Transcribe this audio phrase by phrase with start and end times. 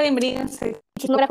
[0.00, 0.80] Hola, bienvenidos al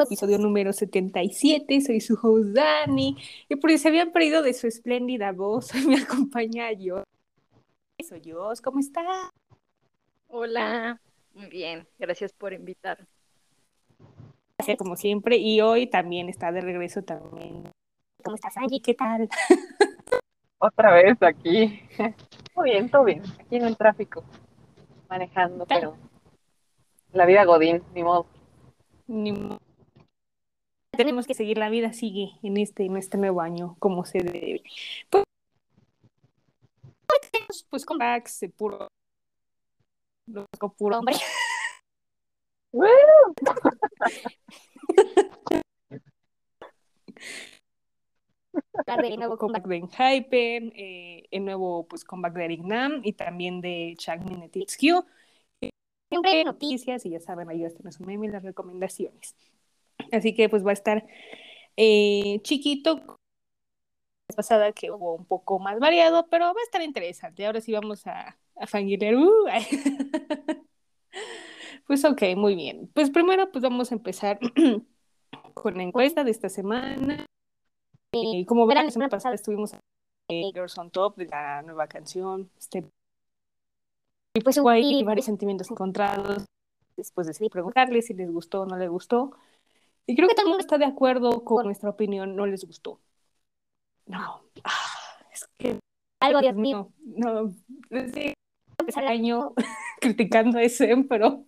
[0.05, 1.81] episodio número 77.
[1.81, 3.17] Soy su host Dani.
[3.49, 7.03] Y por si se habían perdido de su espléndida voz, me acompaña yo.
[8.07, 9.02] Soy yo, ¿cómo está?
[10.27, 11.02] Hola,
[11.34, 13.07] muy bien, gracias por invitar.
[14.59, 15.38] Gracias, como siempre.
[15.38, 17.63] Y hoy también está de regreso también.
[18.23, 18.83] ¿Cómo estás, Angie?
[18.83, 19.27] ¿Qué tal?
[20.59, 21.81] Otra vez aquí.
[22.53, 23.23] Todo bien, todo bien.
[23.39, 24.23] Aquí en el tráfico,
[25.09, 25.97] manejando, pero
[27.13, 28.27] la vida Godín, ni modo.
[29.09, 29.34] Ni.
[30.91, 34.62] Tenemos que seguir, la vida sigue en este, en este nuevo año, como se debe.
[35.09, 35.23] Pues,
[37.70, 38.88] pues con Max, puro,
[40.77, 41.16] puro hombre.
[49.03, 53.61] el nuevo comeback de Hypen, eh, el nuevo pues comeback de Eric Nam y también
[53.61, 55.03] de Changmin Q
[56.09, 59.35] siempre hay noticias y ya saben, ahí están su meme y las recomendaciones.
[60.11, 61.05] Así que pues va a estar
[61.77, 63.02] eh, chiquito.
[64.30, 67.45] La pasada que hubo un poco más variado, pero va a estar interesante.
[67.45, 69.45] Ahora sí vamos a, a uh,
[71.87, 72.89] pues ok, muy bien.
[72.93, 74.39] Pues primero pues vamos a empezar
[75.53, 77.25] con la encuesta de esta semana.
[78.11, 79.73] Y como verán, la semana pasada estuvimos
[80.27, 82.89] en Girls on Top de la nueva canción, Step
[84.35, 86.45] y pues hubo ahí varios sentimientos encontrados.
[86.95, 89.31] Después decidí preguntarles si les gustó o no les gustó.
[90.05, 92.99] Y creo que todo el mundo está de acuerdo con nuestra opinión, no les gustó.
[94.05, 95.80] No, ah, es que...
[96.19, 96.91] Algo, Dios mío.
[97.03, 97.53] No,
[97.89, 98.33] sí,
[98.77, 99.53] empezar el año
[100.02, 101.45] criticando a ese, pero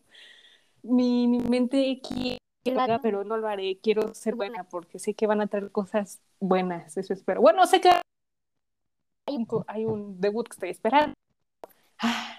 [0.83, 3.79] mi, mi mente quiere que lo haga, pero no lo haré.
[3.81, 7.41] Quiero ser buena porque sé que van a traer cosas buenas, eso espero.
[7.41, 11.15] Bueno, sé que hay un, hay un debut que estoy esperando.
[11.99, 12.30] Ah,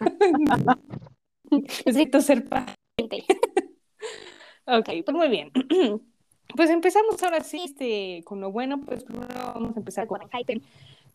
[1.50, 3.24] Necesito ser paciente.
[4.66, 5.50] ok, pues muy bien.
[6.56, 10.60] Pues empezamos ahora sí este, con lo bueno, pues primero vamos a empezar con Hyper.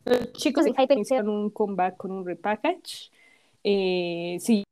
[0.05, 3.11] Los chicos de Hyper hicieron un comeback con un repackage.
[3.61, 4.63] Eh, sí,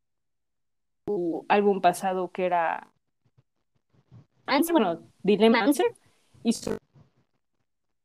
[1.05, 2.87] su álbum pasado que era
[4.45, 5.85] Answer, bueno, Dilemma Answer,
[6.43, 6.77] y su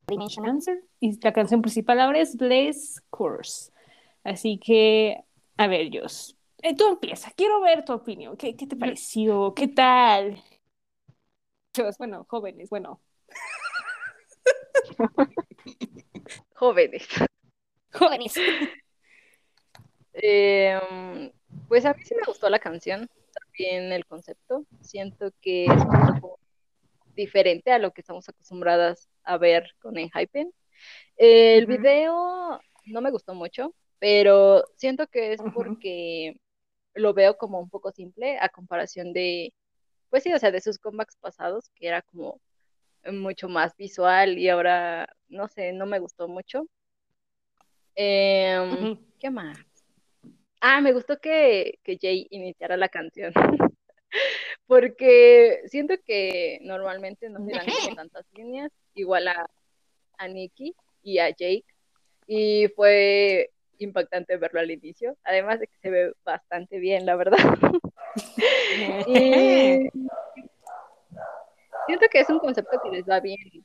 [0.07, 3.71] Dimension Answer, y la canción principal ahora es Blaze Course.
[4.25, 5.25] Así que
[5.59, 7.31] a ver, Jos, eh, tú empieza.
[7.37, 8.37] Quiero ver tu opinión.
[8.37, 9.55] ¿Qué, qué te pareció?
[9.55, 10.43] ¿Qué tal?
[11.77, 13.01] Jos, bueno, jóvenes, bueno.
[16.55, 17.07] jóvenes.
[17.93, 18.35] Jóvenes.
[20.13, 21.33] Em,
[21.69, 24.65] pues a mí sí me gustó la canción, también el concepto.
[24.81, 26.41] Siento que es un poco
[27.15, 30.53] diferente a lo que estamos acostumbradas a ver con Enhypen.
[31.17, 36.41] El video no me gustó mucho, pero siento que es porque
[36.95, 39.53] lo veo como un poco simple a comparación de,
[40.11, 42.41] pues sí, o sea, de sus comebacks pasados, que era como
[43.13, 46.67] mucho más visual y ahora, no sé, no me gustó mucho.
[47.95, 49.59] Em, ¿Qué más?
[50.61, 53.33] Ah, me gustó que, que Jay iniciara la canción.
[54.67, 59.49] Porque siento que normalmente no se dan como tantas líneas, igual a,
[60.19, 61.65] a Nikki y a Jake.
[62.27, 67.39] Y fue impactante verlo al inicio, además de que se ve bastante bien, la verdad.
[69.07, 69.89] y
[71.87, 73.65] siento que es un concepto que les va bien.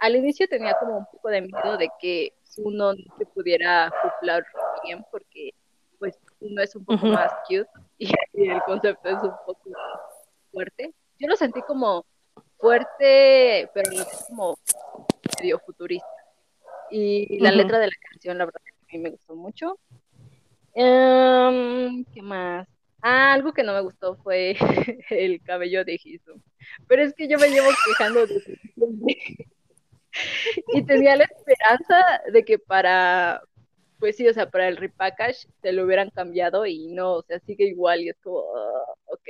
[0.00, 4.44] Al inicio tenía como un poco de miedo de que uno no se pudiera acoplar
[4.84, 5.50] bien porque
[5.98, 8.10] pues uno es un poco más cute y,
[8.50, 9.70] el concepto es un poco
[10.50, 10.94] fuerte.
[11.18, 12.06] Yo lo sentí como
[12.58, 13.90] fuerte, pero
[14.28, 14.56] como
[15.38, 16.08] medio futurista.
[16.90, 18.60] Y la letra de la canción, la verdad,
[18.92, 19.78] mí me gustó mucho.
[20.74, 22.68] Em, ¿Qué más?
[23.02, 24.56] Ah, algo que no me gustó fue
[25.10, 26.40] el cabello de Jisoo.
[26.86, 28.42] Pero es que yo me llevo quejando de
[30.74, 33.42] y tenía la esperanza de que para,
[33.98, 37.38] pues sí, o sea, para el repackage se lo hubieran cambiado y no, o sea,
[37.40, 39.28] sigue igual y es como, ah, ok.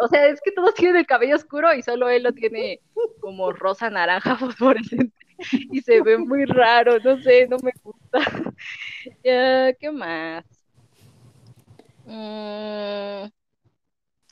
[0.00, 2.80] O sea, es que todos tienen el cabello oscuro y solo él lo tiene
[3.20, 5.14] como rosa naranja fosforescente
[5.70, 8.01] y se ve muy raro, no sé, no me gusta.
[9.22, 10.44] ¿Qué más?
[12.04, 13.30] Mm,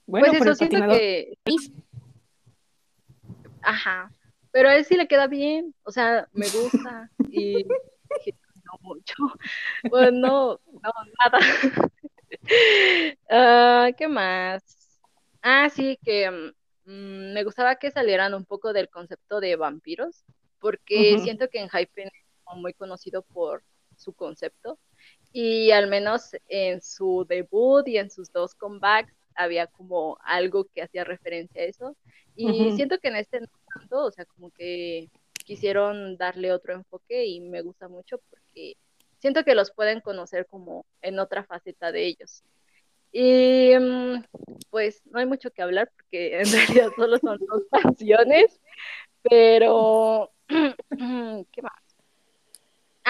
[0.06, 1.34] bueno, pues eso siento que...
[3.62, 4.10] Ajá,
[4.50, 7.64] pero a él sí le queda bien, o sea, me gusta y
[8.64, 9.14] no mucho,
[9.90, 11.38] pues no, no, nada.
[13.28, 14.62] Ah, ¿Qué más?
[15.42, 16.30] Ah, sí, que
[16.84, 20.24] mm, me gustaba que salieran un poco del concepto de vampiros,
[20.58, 22.10] porque siento que en Hype es
[22.56, 23.62] muy conocido por
[24.00, 24.78] su concepto
[25.32, 30.82] y al menos en su debut y en sus dos comebacks había como algo que
[30.82, 31.96] hacía referencia a eso.
[32.36, 35.08] Y siento que en este no tanto, o sea, como que
[35.44, 38.76] quisieron darle otro enfoque y me gusta mucho porque
[39.18, 42.42] siento que los pueden conocer como en otra faceta de ellos.
[43.12, 44.24] Y mm,
[44.70, 48.60] pues no hay mucho que hablar porque en realidad solo son dos canciones,
[49.22, 51.89] pero ¿qué más?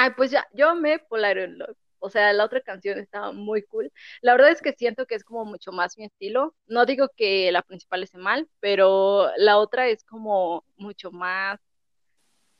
[0.02, 1.76] Ah, pues ya, yo amé Polar in Love.
[1.98, 3.92] O sea, la otra canción estaba muy cool.
[4.22, 6.54] La verdad es que siento que es como mucho más mi estilo.
[6.66, 11.60] No digo que la principal esté mal, pero la otra es como mucho más.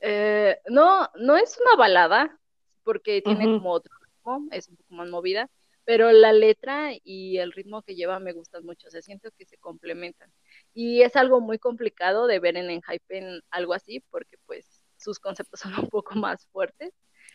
[0.01, 2.39] eh, no, no es una balada,
[2.85, 5.49] porque tiene como otro ritmo, es un poco más movida,
[5.85, 8.89] pero la letra y el ritmo que lleva me gustan mucho.
[8.89, 10.31] O sea, siento que se complementan.
[10.75, 15.61] Y es algo muy complicado de ver en Enhypen algo así, porque pues sus conceptos
[15.61, 16.93] son un poco más fuertes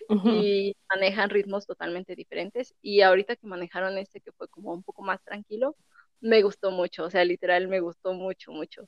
[0.09, 2.73] Y manejan ritmos totalmente diferentes.
[2.81, 5.75] Y ahorita que manejaron este que fue como un poco más tranquilo,
[6.21, 8.87] me gustó mucho, o sea, literal me gustó mucho, mucho.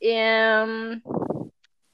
[0.00, 1.02] Y, em,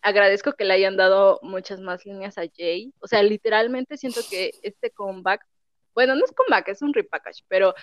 [0.01, 4.53] agradezco que le hayan dado muchas más líneas a Jay, o sea, literalmente siento que
[4.63, 5.47] este comeback,
[5.95, 7.75] bueno, no es comeback, es un repackage, pero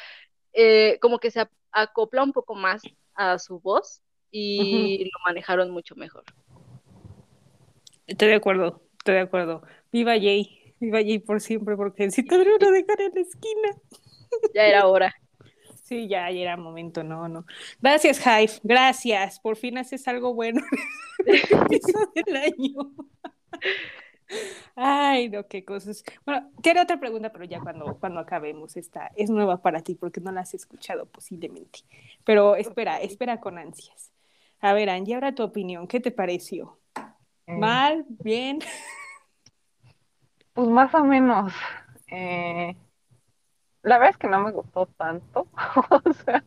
[0.53, 2.81] eh, como que se acopla un poco más
[3.13, 4.01] a su voz
[4.31, 6.23] y lo manejaron mucho mejor.
[8.07, 9.63] Estoy de acuerdo, estoy de acuerdo.
[9.91, 13.69] Viva Jay, viva Jay por siempre, porque si te uno dejar en la esquina.
[14.53, 15.13] Ya era hora.
[15.83, 17.45] Sí, ya, ya era momento, no, no.
[17.79, 19.39] Gracias, Hive, gracias.
[19.39, 20.61] Por fin haces algo bueno
[22.15, 22.91] del año.
[24.75, 26.03] Ay, no, qué cosas.
[26.25, 30.19] Bueno, tiene otra pregunta, pero ya cuando, cuando acabemos esta es nueva para ti porque
[30.21, 31.81] no la has escuchado posiblemente.
[32.23, 34.11] Pero espera, espera con ansias.
[34.61, 36.79] A ver, Angie, ahora tu opinión, ¿qué te pareció?
[37.45, 38.05] Eh, ¿Mal?
[38.23, 38.59] ¿Bien?
[40.55, 41.53] Pues más o menos.
[42.07, 42.75] Eh,
[43.83, 45.47] la verdad es que no me gustó tanto.
[46.05, 46.43] o sea,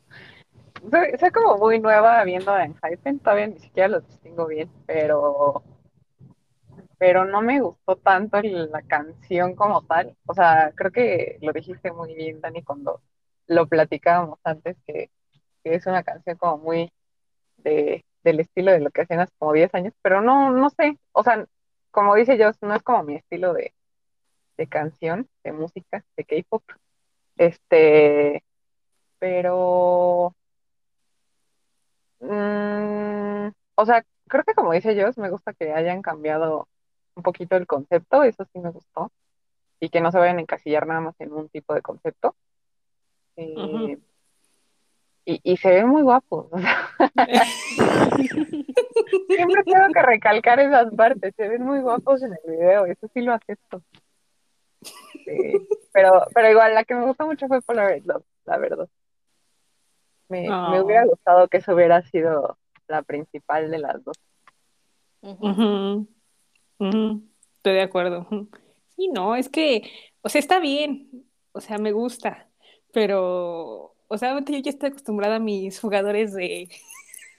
[1.20, 5.62] soy, como muy nueva viendo en Hypen, todavía ni siquiera lo distingo bien, pero,
[6.99, 10.16] pero no me gustó tanto la canción como tal.
[10.26, 13.02] O sea, creo que lo dijiste muy bien, Dani, cuando
[13.46, 15.11] lo platicábamos antes, que,
[15.64, 16.93] que es una canción como muy
[17.58, 20.99] de, del estilo de lo que hacían hace como 10 años, pero no, no sé.
[21.12, 21.46] O sea,
[21.93, 23.75] como dice yo, no es como mi estilo de,
[24.58, 26.62] de canción, de música, de K-pop.
[27.37, 28.43] Este,
[29.19, 30.34] pero,
[32.20, 36.69] mm, o sea, creo que como dice yo, me gusta que hayan cambiado
[37.14, 39.10] un poquito el concepto, eso sí me gustó,
[39.81, 42.34] y que no se vayan a encasillar nada más en un tipo de concepto.
[43.37, 43.99] Eh,
[45.25, 46.49] y, y se ven muy guapos,
[49.28, 53.20] siempre tengo que recalcar esas partes, se ven muy guapos en el video, eso sí
[53.20, 53.82] lo acepto.
[55.28, 58.88] Sí, pero, pero igual la que me gustó mucho fue Polaroid Love, la verdad.
[60.28, 61.08] Me, me hubiera Oh.
[61.10, 64.16] gustado que eso hubiera sido la principal de las dos.
[66.78, 68.26] Estoy de acuerdo.
[68.96, 69.90] Sí, no, es que,
[70.22, 72.48] o sea, está bien, o sea, me gusta,
[72.92, 76.69] pero, o sea, obviamente yo ya estoy acostumbrada a mis jugadores de,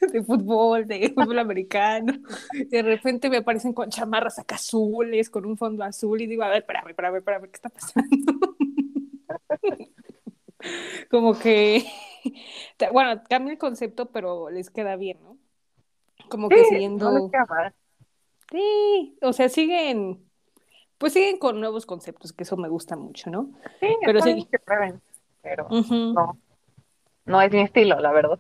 [0.14, 2.14] de fútbol, de fútbol americano.
[2.70, 6.50] De repente me aparecen con chamarras acá azules, con un fondo azul, y digo, a
[6.50, 8.34] ver, espérame, espérame, espérame, ¿qué está pasando?
[11.10, 11.86] Como que,
[12.92, 15.38] bueno, cambia el concepto, pero les queda bien, ¿no?
[16.30, 17.10] Como Sí, que siguiendo,
[18.52, 20.30] sí, o sea, siguen,
[20.98, 23.52] pues siguen con nuevos conceptos, que eso me gusta mucho, ¿no?
[23.80, 25.02] Sí, Pero sí, que prueben,
[25.42, 25.70] pero
[26.16, 26.38] no,
[27.26, 28.40] no es mi estilo, la verdad.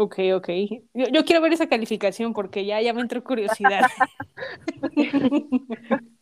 [0.00, 0.48] Ok, ok.
[0.94, 3.82] Yo, yo quiero ver esa calificación porque ya, ya me entró curiosidad.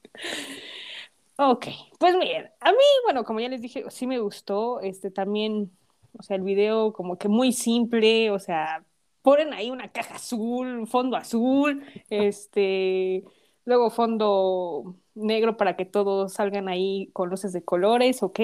[1.39, 1.67] Ok,
[1.99, 5.71] pues miren, a mí, bueno, como ya les dije, sí me gustó, este también,
[6.19, 8.83] o sea, el video como que muy simple, o sea,
[9.21, 13.23] ponen ahí una caja azul, fondo azul, este,
[13.67, 18.41] luego fondo negro para que todos salgan ahí con luces de colores, ok.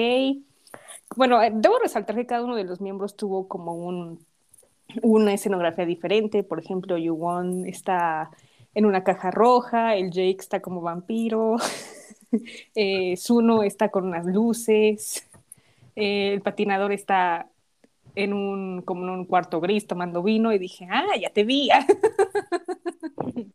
[1.15, 4.25] Bueno, eh, debo resaltar que cada uno de los miembros tuvo como un,
[5.01, 8.31] una escenografía diferente, por ejemplo, Yuwon está
[8.73, 11.57] en una caja roja, el Jake está como vampiro,
[12.75, 13.15] eh,
[13.65, 15.27] está con unas luces,
[15.95, 17.49] eh, el patinador está
[18.15, 21.69] en un, como en un cuarto gris tomando vino y dije, ah, ya te vi.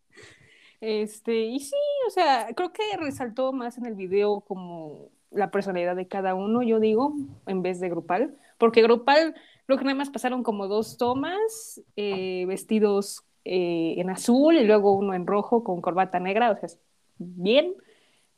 [0.81, 1.77] este, y sí,
[2.07, 6.63] o sea, creo que resaltó más en el video como la personalidad de cada uno,
[6.63, 7.15] yo digo,
[7.47, 9.35] en vez de grupal, porque grupal
[9.69, 14.93] creo que nada más pasaron como dos tomas, eh, vestidos eh, en azul y luego
[14.93, 16.71] uno en rojo con corbata negra, o sea,
[17.19, 17.75] bien,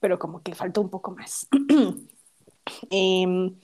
[0.00, 1.46] pero como que faltó un poco más.
[2.90, 3.52] eh,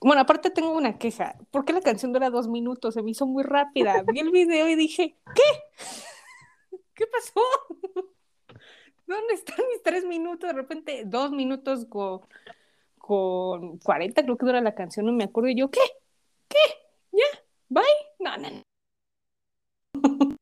[0.00, 1.34] Bueno, aparte tengo una queja.
[1.50, 2.94] ¿Por qué la canción dura dos minutos?
[2.94, 4.04] Se me hizo muy rápida.
[4.06, 6.78] Vi el video y dije, ¿qué?
[6.94, 7.40] ¿Qué pasó?
[9.08, 10.48] ¿Dónde están mis tres minutos?
[10.48, 12.20] De repente, dos minutos con,
[12.96, 15.50] con 40, creo que dura la canción, no me acuerdo.
[15.50, 15.80] Y yo, ¿qué?
[16.48, 16.56] ¿Qué?
[17.12, 17.24] ¿Ya?
[17.68, 17.84] ¿Bye?
[18.18, 18.62] No, no, no.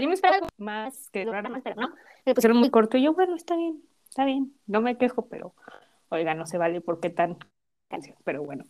[0.00, 1.94] Yo me esperaba más, que durara más, pero no.
[2.26, 4.54] Me pusieron muy corto y yo, bueno, está bien, está bien.
[4.66, 5.54] No me quejo, pero,
[6.10, 7.38] oiga, no se vale por qué tan
[7.88, 8.66] canción, pero bueno.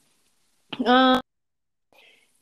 [0.86, 1.20] Ah,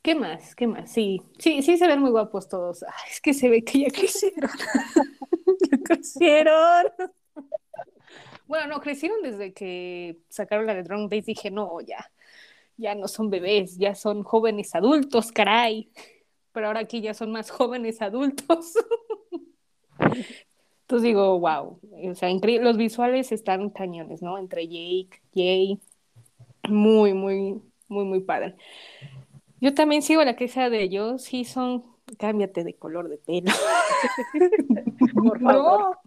[0.05, 0.53] ¿Qué más?
[0.53, 0.91] ¿Qué más?
[0.91, 2.83] Sí, sí, sí se ven muy guapos todos.
[2.83, 4.51] Ay, es que se ve que ya crecieron.
[5.71, 6.85] ya crecieron.
[8.47, 11.25] Bueno, no, crecieron desde que sacaron la de Drunk Days.
[11.25, 12.11] Dije, no, ya,
[12.77, 15.89] ya no son bebés, ya son jóvenes adultos, caray.
[16.51, 18.73] Pero ahora aquí ya son más jóvenes adultos.
[20.81, 24.37] Entonces digo, wow, o sea, los visuales están cañones, ¿no?
[24.37, 25.79] Entre Jake, Jay,
[26.69, 28.55] muy, muy, muy, muy padre.
[29.59, 31.83] Yo también sigo la queja de ellos, sí son,
[32.19, 33.51] cámbiate de color de pelo.
[35.15, 35.97] Por favor.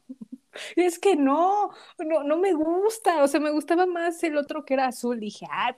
[0.77, 4.65] No, es que no, no, no me gusta, o sea, me gustaba más el otro
[4.65, 5.75] que era azul, dije, ah,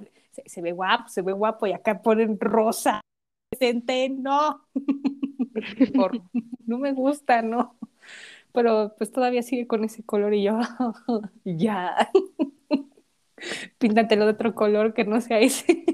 [0.47, 3.01] se, ve guapo, se ve guapo, y acá ponen rosa,
[5.95, 6.23] Por,
[6.67, 7.77] no me gusta, no,
[8.53, 10.59] pero pues todavía sigue con ese color y yo,
[11.45, 12.11] ya,
[13.79, 15.85] píntatelo de otro color que no sea ese.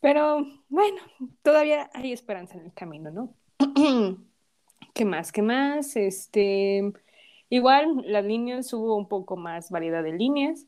[0.00, 1.00] Pero bueno,
[1.42, 3.34] todavía hay esperanza en el camino, ¿no?
[4.94, 5.32] ¿Qué más?
[5.32, 5.96] ¿Qué más?
[5.96, 6.92] Este,
[7.48, 10.66] igual las líneas hubo un poco más variedad de líneas,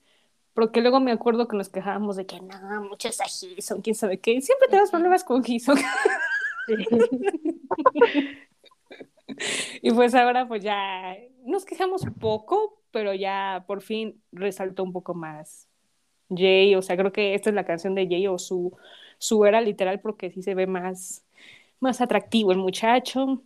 [0.54, 4.18] porque luego me acuerdo que nos quejábamos de que no, muchos a son quién sabe
[4.18, 4.40] qué.
[4.40, 5.76] Siempre tenemos problemas con Gison.
[9.82, 15.14] y pues ahora pues ya nos quejamos poco, pero ya por fin resaltó un poco
[15.14, 15.68] más
[16.30, 18.74] Jay, o sea, creo que esta es la canción de Jay o su
[19.18, 21.24] su era literal porque sí se ve más,
[21.80, 23.42] más atractivo el muchacho.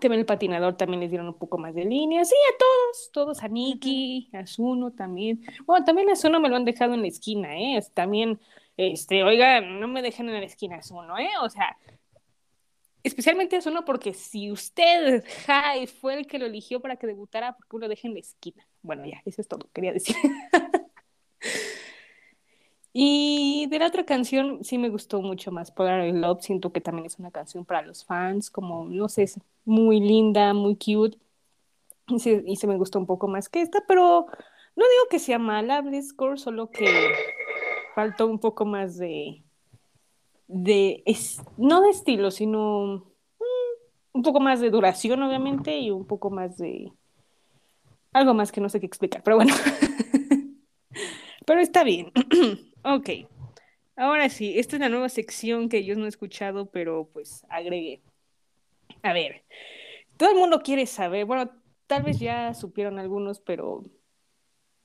[0.00, 2.24] También el patinador también les dieron un poco más de línea.
[2.24, 5.44] Sí, a todos, todos, a Nikki, a Zuno también.
[5.66, 7.80] Bueno, también a Zuno me lo han dejado en la esquina, ¿eh?
[7.94, 8.40] También,
[8.76, 11.30] este, oigan, no me dejen en la esquina a Zuno, ¿eh?
[11.42, 11.76] O sea,
[13.02, 17.56] especialmente a Zuno porque si usted, Jai, fue el que lo eligió para que debutara,
[17.56, 18.66] ¿por qué lo deje en la esquina?
[18.82, 20.16] Bueno, ya, eso es todo, quería decir.
[22.96, 27.06] Y de la otra canción sí me gustó mucho más, Polar Love, siento que también
[27.06, 31.18] es una canción para los fans, como, no sé, es muy linda, muy cute,
[32.06, 34.26] y se, me gustó un poco más que esta, pero
[34.76, 36.86] no digo que sea mala Blizzcore, solo que
[37.96, 39.42] faltó un poco más de,
[40.46, 41.02] de
[41.56, 43.04] no de estilo, sino
[43.40, 46.92] mm, un poco más de duración, obviamente, y un poco más de
[48.12, 49.52] algo más que no sé qué explicar, pero bueno.
[51.44, 52.12] pero está bien.
[52.84, 53.08] Ok,
[53.96, 58.02] ahora sí, esta es la nueva sección que yo no he escuchado, pero pues agregué.
[59.02, 59.42] A ver,
[60.16, 61.50] todo el mundo quiere saber, bueno,
[61.86, 63.82] tal vez ya supieron algunos, pero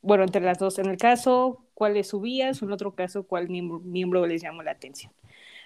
[0.01, 2.62] bueno, entre las dos, en el caso, ¿cuáles subías?
[2.62, 5.12] O en otro caso, ¿cuál miembro, les llamó la atención?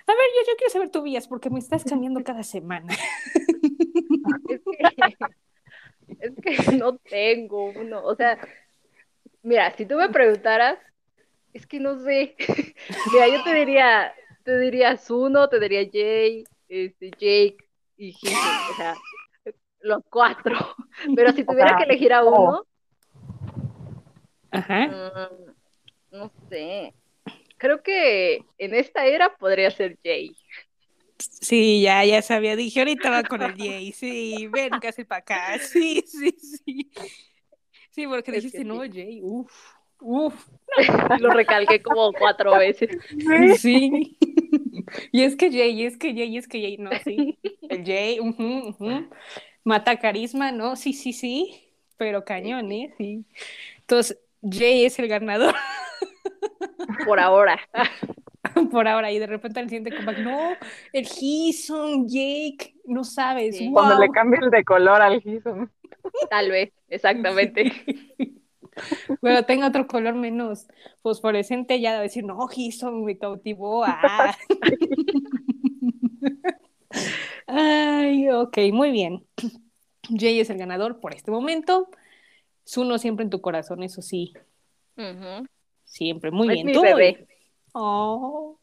[0.07, 2.93] A ver, yo, yo quiero saber tu vías porque me estás cambiando cada semana.
[6.19, 8.37] Es es que no tengo uno, o sea,
[9.41, 10.77] mira, si tú me preguntaras,
[11.53, 12.35] es que no sé.
[13.13, 17.57] Mira, yo te diría, te diría Zuno, te diría Jay, este, Jake
[17.97, 18.95] y Hinton, o sea,
[19.81, 20.55] los cuatro.
[21.15, 22.65] Pero si tuviera que elegir a uno,
[24.53, 24.87] Ajá.
[24.87, 25.53] Mm,
[26.11, 26.93] no sé.
[27.57, 30.35] Creo que en esta era podría ser Jay.
[31.17, 32.55] Sí, ya, ya sabía.
[32.55, 33.91] Dije, ahorita va con el Jay.
[33.93, 35.57] Sí, ven casi para acá.
[35.59, 36.91] Sí, sí, sí.
[37.89, 39.51] Sí, porque dijiste, no, Jay, uff.
[40.03, 40.49] Uf.
[41.19, 42.89] Lo recalqué como cuatro veces.
[43.57, 44.17] Sí.
[45.11, 47.39] Y es que Jay, es que Jay, es que Jay, no, sí.
[47.69, 48.19] El Jay,
[49.63, 50.75] mata carisma, ¿no?
[50.75, 51.71] Sí, sí, sí.
[51.97, 52.93] Pero cañón, ¿eh?
[52.97, 53.25] Sí.
[53.79, 55.55] Entonces, Jay es el ganador.
[57.07, 57.59] Por ahora.
[58.71, 59.11] Por ahora.
[59.11, 60.51] Y de repente al siguiente comeback, no,
[60.91, 63.57] el Gison, Jake, no sabes.
[63.71, 65.71] Cuando le cambien de color al Gison.
[66.29, 67.71] Tal vez, exactamente.
[69.21, 70.67] Bueno, tengo otro color menos
[71.01, 73.83] fosforescente, ya de decir, no, Gison me cautivó.
[73.85, 74.35] Ah.
[77.47, 79.25] Ay, ok, muy bien.
[80.09, 81.89] Jay es el ganador por este momento.
[82.65, 84.33] Zuno siempre en tu corazón, eso sí.
[85.83, 86.65] Siempre, muy bien.
[86.65, 87.27] Mi bebé.
[87.73, 88.57] Oh,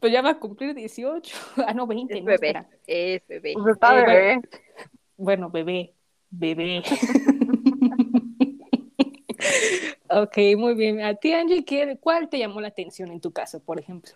[0.00, 1.36] pues ya va a cumplir 18.
[1.66, 2.18] Ah, no, 20.
[2.18, 2.66] Es bebé.
[2.86, 3.54] Es bebé.
[3.54, 4.40] Pues está eh, bebé.
[5.16, 5.94] Bueno, bebé.
[6.30, 6.82] Bebé.
[10.08, 11.00] Ok, muy bien.
[11.02, 14.12] A ti, Angie, ¿qué- ¿cuál te llamó la atención en tu caso, por ejemplo?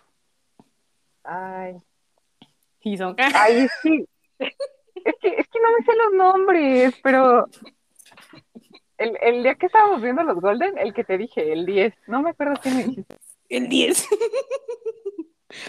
[1.22, 1.76] Ay,
[2.80, 3.14] Hison.
[3.18, 4.04] ay, sí.
[4.38, 7.46] Es que, es que no me sé los nombres, pero
[8.98, 12.22] el, el día que estábamos viendo los Golden, el que te dije, el 10, no
[12.22, 13.16] me acuerdo quién me dijiste.
[13.48, 14.06] El 10.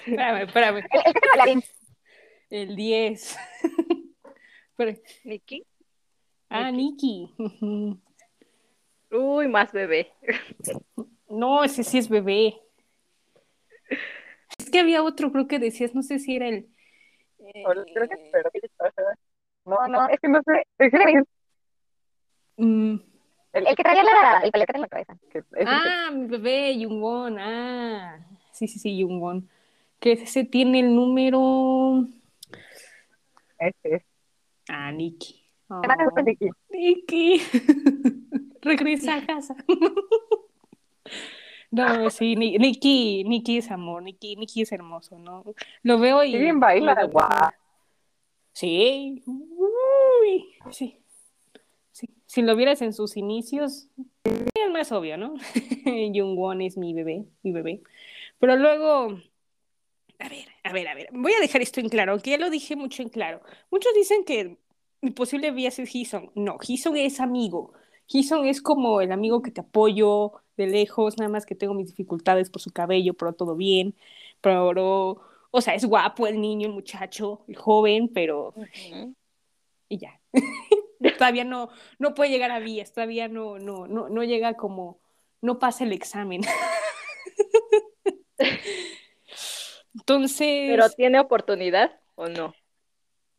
[0.05, 0.77] espérame, espérame.
[0.77, 1.63] El, el que te bailarín.
[2.49, 3.37] El 10.
[4.69, 4.97] Espera.
[5.23, 5.65] Nikki.
[6.49, 7.33] Ah, Nikki.
[7.37, 7.99] Ujú.
[9.17, 10.11] Uy, más bebé.
[11.29, 12.59] No, ese sí es bebé.
[14.57, 16.67] Es que había otro, creo que decías, no sé si era el.
[17.39, 18.59] eh, Creo que perdí.
[19.65, 20.63] No, no, es que no sé.
[20.77, 21.23] Es que-
[22.57, 22.95] mm,
[23.53, 25.17] El, el que traía la, el paleta en la cabeza.
[25.65, 27.37] Ah, mi bebé, Jungwon.
[27.39, 29.49] Ah, sí, sí, sí, Jungwon.
[29.99, 32.05] Que ese tiene el número.
[33.59, 34.03] este es.
[34.69, 35.41] Ah, Nikki.
[35.69, 35.81] Oh.
[36.69, 37.41] Nikki.
[38.65, 39.55] Regresa a casa.
[41.71, 45.43] No, sí, Ni- Nikki, Nikki es amor, Nikki, Nikki es hermoso, ¿no?
[45.83, 46.31] Lo veo y...
[46.31, 47.51] Qué bien baila, da guau.
[48.53, 50.97] Sí, uy, sí,
[51.91, 52.07] sí.
[52.25, 53.89] Si lo vieras en sus inicios,
[54.23, 55.33] es más obvio, ¿no?
[56.13, 57.81] Jungwon es mi bebé, mi bebé.
[58.39, 59.19] Pero luego,
[60.19, 62.49] a ver, a ver, a ver, voy a dejar esto en claro, aunque ya lo
[62.49, 63.41] dije mucho en claro.
[63.69, 64.57] Muchos dicen que
[65.01, 66.31] mi posible vía es Hison.
[66.35, 67.73] No, Hison es amigo.
[68.07, 71.87] Hison es como el amigo que te apoyo de lejos, nada más que tengo mis
[71.87, 73.95] dificultades por su cabello, pero todo bien.
[74.41, 75.21] Pero,
[75.51, 78.53] o sea, es guapo el niño, el muchacho, el joven, pero
[79.89, 80.19] y ya.
[81.17, 81.69] todavía no,
[81.99, 84.99] no puede llegar a vías, todavía no, no, no, no llega como,
[85.41, 86.41] no pasa el examen.
[89.93, 92.53] Entonces, Pero ¿tiene oportunidad o no?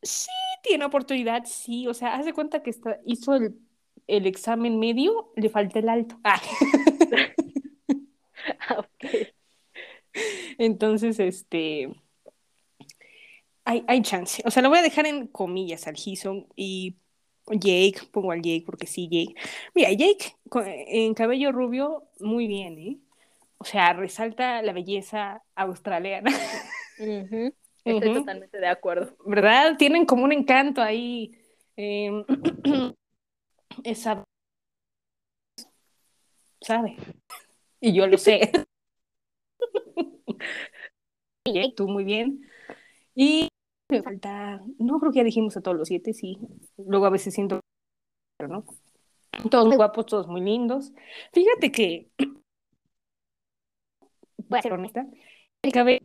[0.03, 0.31] sí
[0.63, 3.59] tiene oportunidad, sí, o sea, haz de cuenta que está, hizo el,
[4.07, 6.19] el examen medio, le falta el alto.
[6.25, 6.41] Ah,
[8.69, 9.11] Ah, ok.
[10.59, 11.89] entonces, este,
[13.65, 14.43] hay, hay chance.
[14.47, 16.97] O sea, lo voy a dejar en comillas al Hison y
[17.49, 19.35] Jake, pongo al Jake porque sí, Jake.
[19.75, 20.37] Mira, Jake
[20.89, 22.99] en cabello rubio, muy bien, ¿eh?
[23.59, 26.31] O sea, resalta la belleza australiana.
[27.85, 29.17] Estoy totalmente de acuerdo.
[29.25, 29.77] ¿verdad?
[29.79, 31.33] Tienen como un encanto ahí.
[31.77, 32.11] eh,
[33.85, 34.25] esa.
[36.61, 36.97] ¿Sabe?
[37.81, 38.51] Y yo lo sé.
[41.45, 42.49] Jake, tú muy bien.
[43.15, 43.49] Y
[43.91, 46.39] me falta, no creo que ya dijimos a todos los siete, sí.
[46.77, 47.61] Luego a veces siento,
[48.37, 48.65] pero no.
[49.51, 50.93] Todos muy guapos, todos muy lindos.
[51.33, 52.11] Fíjate que,
[54.49, 55.07] voy a ser honesta,
[55.63, 56.01] el cabello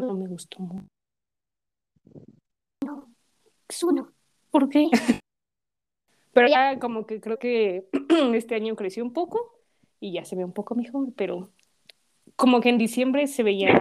[0.00, 0.86] no me gustó mucho.
[2.84, 3.12] No,
[3.68, 4.12] es uno.
[4.50, 4.88] ¿Por qué?
[6.34, 7.86] Pero ya como que creo que
[8.34, 9.60] este año creció un poco
[10.00, 11.50] y ya se ve un poco mejor, pero
[12.36, 13.78] como que en diciembre se veía,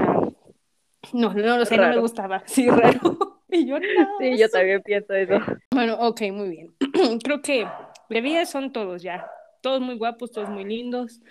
[1.14, 2.02] no, no lo sé, no me Raro.
[2.02, 3.00] gustaba, sí, raro.
[3.56, 3.86] Y yo no.
[4.20, 5.38] Sí, yo también pienso eso.
[5.70, 6.76] Bueno, ok, muy bien.
[7.24, 7.68] Creo que
[8.10, 9.28] bebés son todos ya.
[9.62, 11.22] Todos muy guapos, todos muy lindos.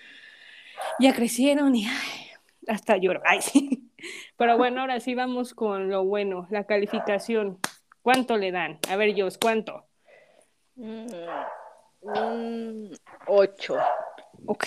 [1.01, 2.29] Ya crecieron y ay,
[2.69, 3.21] hasta lloro.
[3.25, 3.91] Ay, sí.
[4.37, 7.59] Pero bueno, ahora sí vamos con lo bueno, la calificación.
[8.03, 8.79] ¿Cuánto le dan?
[8.89, 9.87] A ver, Jos, ¿cuánto?
[10.77, 11.07] Mm,
[12.03, 12.91] Un
[13.27, 13.77] 8.
[14.47, 14.65] Ok,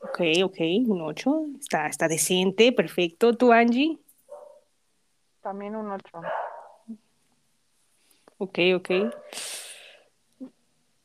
[0.00, 1.44] ok, ok, un 8.
[1.60, 3.32] Está, está decente, perfecto.
[3.34, 3.98] ¿Tú, Angie?
[5.40, 6.20] También un 8.
[8.38, 8.90] Ok, ok.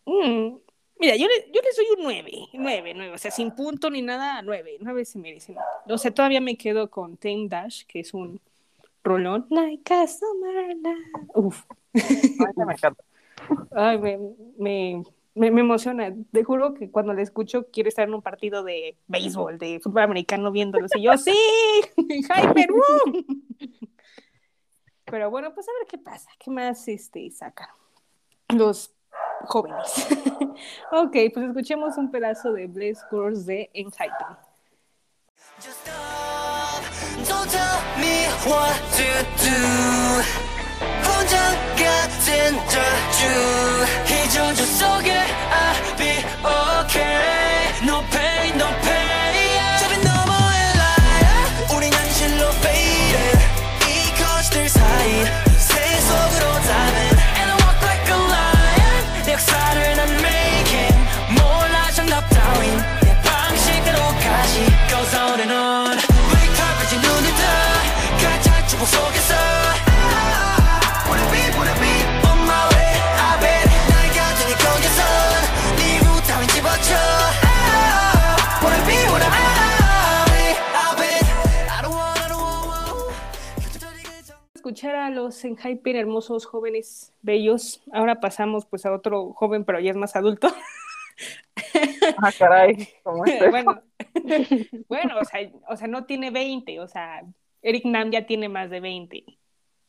[0.05, 0.57] Mm,
[0.99, 4.01] Mira, yo le, yo les doy un 9, 9, 9, o sea, sin punto ni
[4.01, 5.55] nada, 9, 9 se merecen.
[5.87, 8.41] O sea, todavía me quedo con Tame Dash, que es un
[9.03, 9.45] rolón.
[9.51, 11.29] Like a summer night.
[11.35, 13.03] Uf, Ay, me encanta.
[13.75, 14.19] Ay, me,
[14.57, 15.03] me,
[15.35, 16.13] me, emociona.
[16.31, 20.03] Te juro que cuando la escucho quiero estar en un partido de béisbol, de fútbol
[20.03, 20.91] americano viéndolos.
[20.95, 21.31] Y yo, ¡sí!
[21.97, 22.71] ¡Hyper!
[22.71, 23.23] ¡woo!
[25.05, 27.69] Pero bueno, pues a ver qué pasa, qué más este, sacan
[28.49, 28.93] los
[29.45, 30.07] jóvenes.
[30.91, 34.37] ok, pues escuchemos un pedazo de Bless Girls de Enhypen.
[35.59, 35.87] Just.
[41.27, 41.37] 혼자
[41.75, 43.25] 같은 저주
[44.07, 47.17] 이 저주 속에 I'll be okay.
[48.11, 48.36] Pain,
[84.67, 87.81] escuchar a los en Hyper hermosos, jóvenes, bellos.
[87.93, 90.49] Ahora pasamos pues a otro joven, pero ya es más adulto.
[92.17, 93.81] Ah, caray, ¿cómo es bueno,
[94.87, 97.23] bueno o, sea, o sea, no tiene 20, o sea,
[97.61, 99.25] Eric Nam ya tiene más de 20.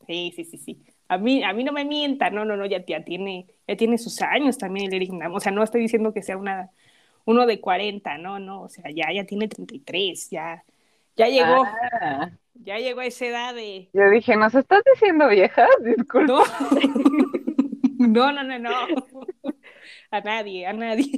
[0.07, 0.83] Sí, sí, sí, sí.
[1.07, 3.97] A mí, a mí no me mienta, no, no, no, ya, ya, tiene, ya tiene
[3.97, 5.33] sus años también el Eric Nam.
[5.33, 6.71] O sea, no estoy diciendo que sea una,
[7.25, 10.63] uno de 40, no, no, o sea, ya, ya tiene 33, ya,
[11.19, 11.65] ya llegó,
[12.01, 13.89] Ah, ya llegó a esa edad de...
[13.93, 15.69] yo dije, ¿nos estás diciendo viejas?
[15.83, 16.43] Disculpa.
[17.99, 19.27] No, no, no, no, no.
[20.11, 21.11] A nadie, a nadie.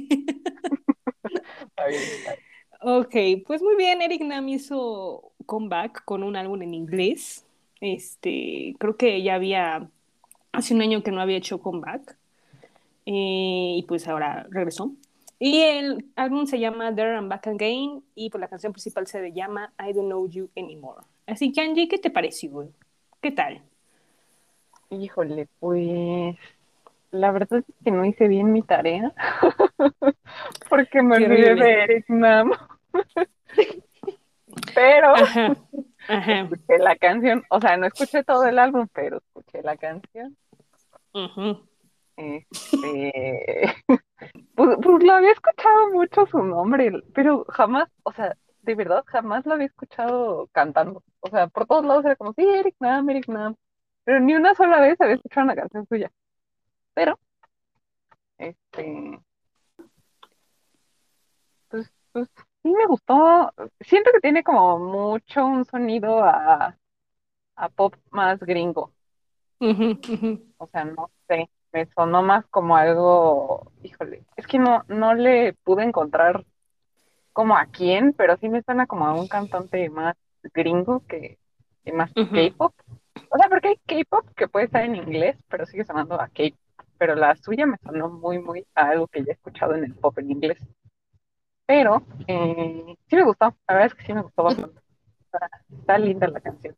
[1.60, 2.42] Está bien, está bien.
[2.80, 7.46] Ok, pues muy bien, Eric Nam hizo comeback con un álbum en inglés.
[7.80, 9.88] Este, creo que ya había,
[10.50, 12.16] hace un año que no había hecho comeback.
[13.06, 14.92] Eh, y pues ahora regresó.
[15.44, 19.32] Y el álbum se llama There and Back Again y pues la canción principal se
[19.32, 21.02] llama I Don't Know You Anymore.
[21.26, 22.68] Así que Angie, ¿qué te pareció?
[23.20, 23.60] ¿Qué tal?
[24.90, 26.36] Híjole, pues
[27.10, 29.12] la verdad es que no hice bien mi tarea
[30.70, 32.52] porque me olvidé de Eric Nam.
[34.76, 35.56] Pero Ajá,
[36.06, 40.36] ajá, escuché la canción, o sea, no escuché todo el álbum, pero escuché la canción.
[41.12, 41.71] ujú.
[42.16, 43.74] Este,
[44.54, 49.44] pues, pues lo había escuchado mucho su nombre, pero jamás, o sea, de verdad, jamás
[49.46, 51.02] lo había escuchado cantando.
[51.20, 53.56] O sea, por todos lados era como, sí, Eric Nam, Eric Nam,
[54.04, 56.10] pero ni una sola vez había escuchado una canción suya.
[56.94, 57.18] Pero,
[58.38, 59.20] este,
[61.68, 62.28] pues, pues
[62.62, 63.52] sí me gustó.
[63.80, 66.76] Siento que tiene como mucho un sonido a,
[67.56, 68.94] a pop más gringo.
[70.58, 75.54] O sea, no sé, me sonó más como algo, híjole, es que no, no le
[75.64, 76.44] pude encontrar
[77.32, 80.16] como a quién, pero sí me suena como a un cantante más
[80.54, 81.38] gringo que,
[81.84, 82.12] que más.
[82.12, 82.74] K-pop.
[83.30, 86.58] O sea, porque hay K-pop que puede estar en inglés, pero sigue sonando a K-pop.
[86.98, 89.94] Pero la suya me sonó muy, muy a algo que ya he escuchado en el
[89.94, 90.58] pop en inglés.
[91.66, 94.80] Pero eh, sí me gustó, la verdad es que sí me gustó bastante.
[95.24, 96.76] Está, está linda la canción.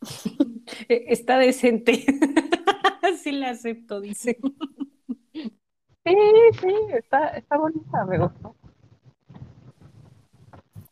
[0.88, 2.04] Eh, Está decente.
[3.22, 4.38] Sí la acepto, dice.
[6.04, 6.14] Sí,
[6.60, 8.54] sí, está, está bonita, me gustó.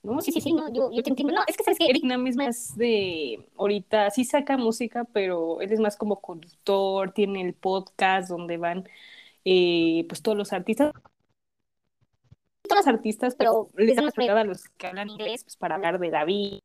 [0.02, 1.32] No, sí, sí, sí, no, yo, yo te entiendo.
[1.36, 5.60] No, es que sabes que Eric Nam es más de ahorita, sí saca música, pero
[5.60, 8.88] él es más como conductor, tiene el podcast donde van
[9.44, 10.92] eh, pues todos los artistas,
[12.62, 15.74] todos los artistas, pero les dan más prioridad a los que hablan inglés pues, para
[15.76, 16.58] hablar de David.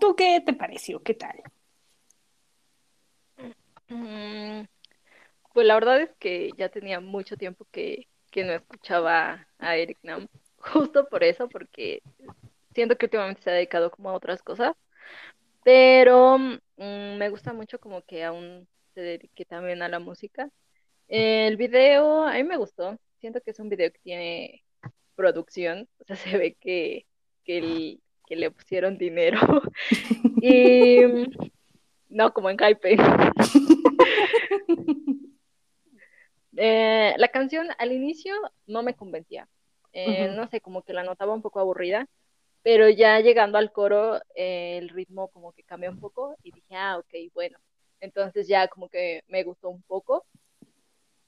[0.00, 1.00] ¿Tú qué te pareció?
[1.02, 1.42] ¿Qué tal?
[3.90, 4.64] Mm,
[5.54, 9.98] Pues la verdad es que ya tenía mucho tiempo que, que no escuchaba a Eric
[10.02, 10.28] Nam.
[10.58, 12.02] Justo por eso, porque
[12.74, 14.74] siento que últimamente se ha dedicado como a otras cosas.
[15.64, 16.58] Pero mm,
[17.18, 20.50] me gusta mucho como que aún se dedique también a la música.
[21.08, 22.98] El video, a mí me gustó.
[23.20, 24.64] Siento que es un video que tiene
[25.16, 25.88] producción.
[26.00, 27.06] O sea, se ve que,
[27.44, 29.40] que, el- que le pusieron dinero.
[30.40, 31.02] Y
[32.10, 32.96] no como en Hype.
[36.56, 38.34] Eh, la canción al inicio
[38.66, 39.48] no me convencía.
[39.92, 42.06] Eh, no sé, como que la notaba un poco aburrida,
[42.62, 46.76] pero ya llegando al coro, eh, el ritmo como que cambió un poco y dije,
[46.76, 47.58] ah, ok, bueno.
[48.00, 50.26] Entonces ya como que me gustó un poco.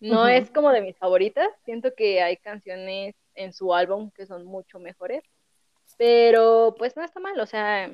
[0.01, 4.45] No es como de mis favoritas, siento que hay canciones en su álbum que son
[4.45, 5.23] mucho mejores,
[5.97, 7.89] pero pues no está mal, o sea,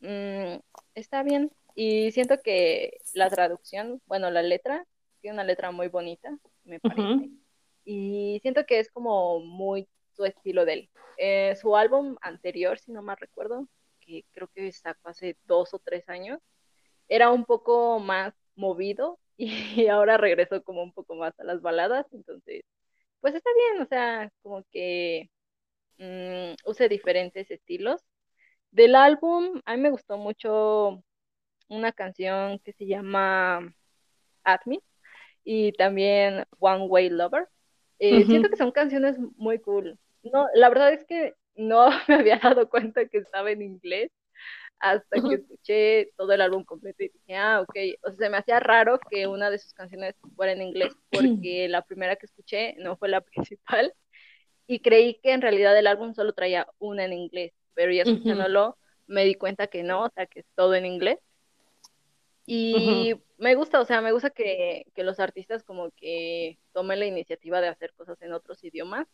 [0.00, 0.60] mm,
[0.94, 1.50] está bien.
[1.74, 4.86] Y siento que la traducción, bueno, la letra,
[5.20, 7.02] tiene una letra muy bonita, me parece.
[7.02, 7.30] Ujú.
[7.84, 10.90] Y siento que es como muy su estilo de él.
[11.18, 13.68] Eh, su álbum anterior, si no mal recuerdo,
[14.00, 16.40] que creo que sacó hace dos o tres años,
[17.08, 22.06] era un poco más movido y ahora regresó como un poco más a las baladas.
[22.12, 22.62] Entonces,
[23.20, 25.30] pues está bien, o sea, como que
[25.98, 28.02] mm, use diferentes estilos.
[28.70, 31.02] Del álbum, a mí me gustó mucho
[31.72, 33.74] una canción que se llama
[34.44, 34.80] Admin
[35.44, 37.48] y también One Way Lover.
[37.98, 38.50] Eh, siento Ujú.
[38.50, 39.98] que son canciones muy cool.
[40.22, 44.10] No, la verdad es que no me había dado cuenta que estaba en inglés
[44.80, 47.76] hasta que escuché todo el álbum completo y dije, ah, ok.
[48.02, 51.68] O sea, se me hacía raro que una de sus canciones fuera en inglés porque
[51.68, 53.94] la primera que escuché no fue la principal
[54.66, 58.78] y creí que en realidad el álbum solo traía una en inglés, pero ya escuchándolo
[59.06, 61.18] me di cuenta que no, o sea, que es todo en inglés.
[62.46, 67.06] Y me gusta, o sea, me gusta que, que los artistas como que tomen la
[67.06, 69.06] iniciativa de hacer cosas en otros idiomas.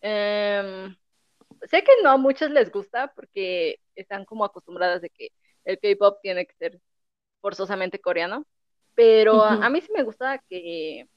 [0.00, 0.96] Em,
[1.70, 5.30] sé que no a muchos les gusta porque están como acostumbradas de que
[5.64, 6.80] el K-pop tiene que ser
[7.40, 8.46] forzosamente coreano,
[8.94, 11.08] pero a- a mí sí me gusta que,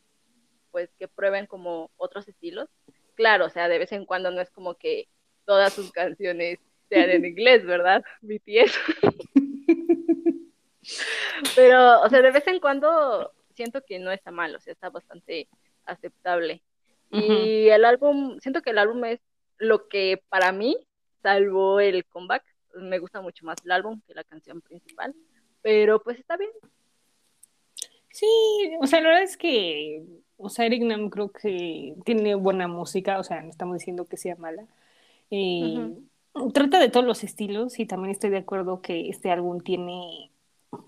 [0.71, 2.69] pues, que prueben como otros estilos.
[3.15, 5.07] Claro, o sea, de vez en cuando no es como que
[5.45, 8.03] todas sus canciones sean en inglés, ¿verdad?
[8.21, 8.77] BTS.
[11.55, 14.89] Pero, o sea, de vez en cuando siento que no está mal, o sea, está
[14.89, 15.47] bastante
[15.85, 16.61] aceptable.
[17.11, 19.19] Y el álbum, siento que el álbum es
[19.57, 20.77] lo que para mí
[21.21, 22.43] salvó el comeback.
[22.75, 25.13] Me gusta mucho más el álbum que la canción principal,
[25.61, 26.51] pero pues está bien.
[28.11, 28.27] Sí,
[28.79, 30.03] o sea, la verdad es que,
[30.37, 34.15] o sea, Eric Nam creo que tiene buena música, o sea, no estamos diciendo que
[34.17, 34.65] sea mala.
[35.29, 35.95] Eh,
[36.53, 40.30] Trata de todos los estilos y también estoy de acuerdo que este álbum tiene,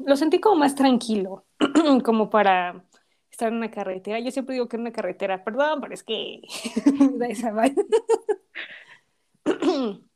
[0.05, 1.45] lo sentí como más tranquilo,
[2.03, 2.85] como para
[3.31, 4.19] estar en una carretera.
[4.19, 6.41] Yo siempre digo que en una carretera, perdón, pero es que
[7.17, 7.83] da esa vaina.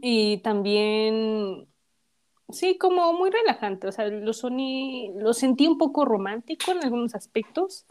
[0.00, 1.68] Y también,
[2.48, 7.14] sí, como muy relajante, o sea, lo, soní, lo sentí un poco romántico en algunos
[7.14, 7.84] aspectos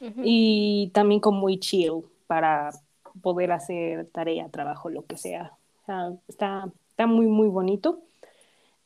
[0.00, 2.70] y también como muy chill para
[3.22, 5.52] poder hacer tarea, trabajo, lo que sea.
[5.82, 8.00] O sea, está, está muy, muy bonito.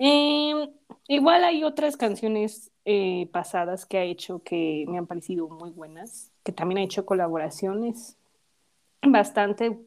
[0.03, 0.73] Eh,
[1.09, 6.33] igual hay otras canciones eh, pasadas que ha hecho que me han parecido muy buenas,
[6.43, 8.17] que también ha hecho colaboraciones
[9.03, 9.79] bastante,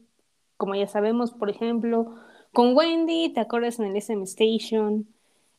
[0.56, 2.14] como ya sabemos, por ejemplo,
[2.52, 5.08] con Wendy, ¿te acuerdas en el SM Station?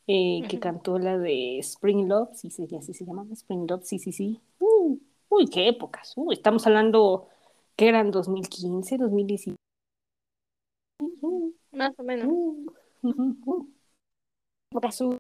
[0.08, 4.00] Eh, que cantó la de Spring Love, sí, sí, así se llamaba, Spring Love, sí,
[4.00, 4.39] sí, sí.
[4.60, 4.98] Uh,
[5.30, 6.13] uy, qué épocas.
[6.32, 7.28] Estamos hablando
[7.76, 9.56] que eran 2015, 2016.
[11.00, 12.28] Uh, Más o menos.
[13.02, 13.74] uh,
[14.75, 15.17] uh,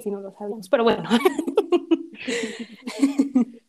[0.00, 1.04] si no lo sabíamos, pero bueno.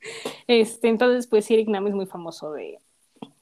[0.47, 2.79] este, entonces, pues Eric Nam es muy famoso de,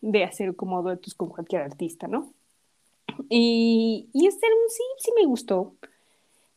[0.02, 2.34] de hacer como duetos con cualquier artista, ¿no?
[3.30, 5.76] Y, y este álbum sí, sí me gustó.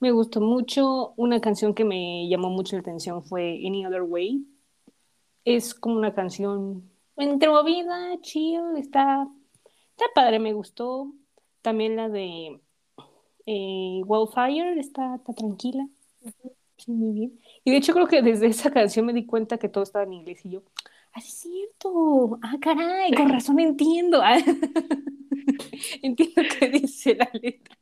[0.00, 1.12] Me gustó mucho.
[1.16, 4.46] Una canción que me llamó mucho la atención fue Any Other Way.
[5.44, 9.29] Es como una canción entre movida, chill, está,
[9.90, 11.12] está padre, me gustó.
[11.62, 12.61] También la de
[13.47, 15.87] eh, Wildfire está, está tranquila.
[16.77, 17.41] Sí, muy bien.
[17.65, 20.13] Y de hecho creo que desde esa canción me di cuenta que todo estaba en
[20.13, 20.63] inglés y yo,
[21.13, 22.39] ah, sí es cierto.
[22.43, 24.21] Ah, caray, con razón entiendo.
[24.23, 24.39] Ah,
[26.03, 27.77] entiendo qué dice la letra.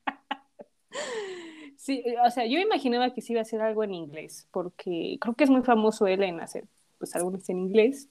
[1.77, 5.35] Sí, o sea, yo imaginaba que sí iba a ser algo en inglés, porque creo
[5.35, 6.65] que es muy famoso él en hacer
[6.99, 8.09] pues álbumes en inglés.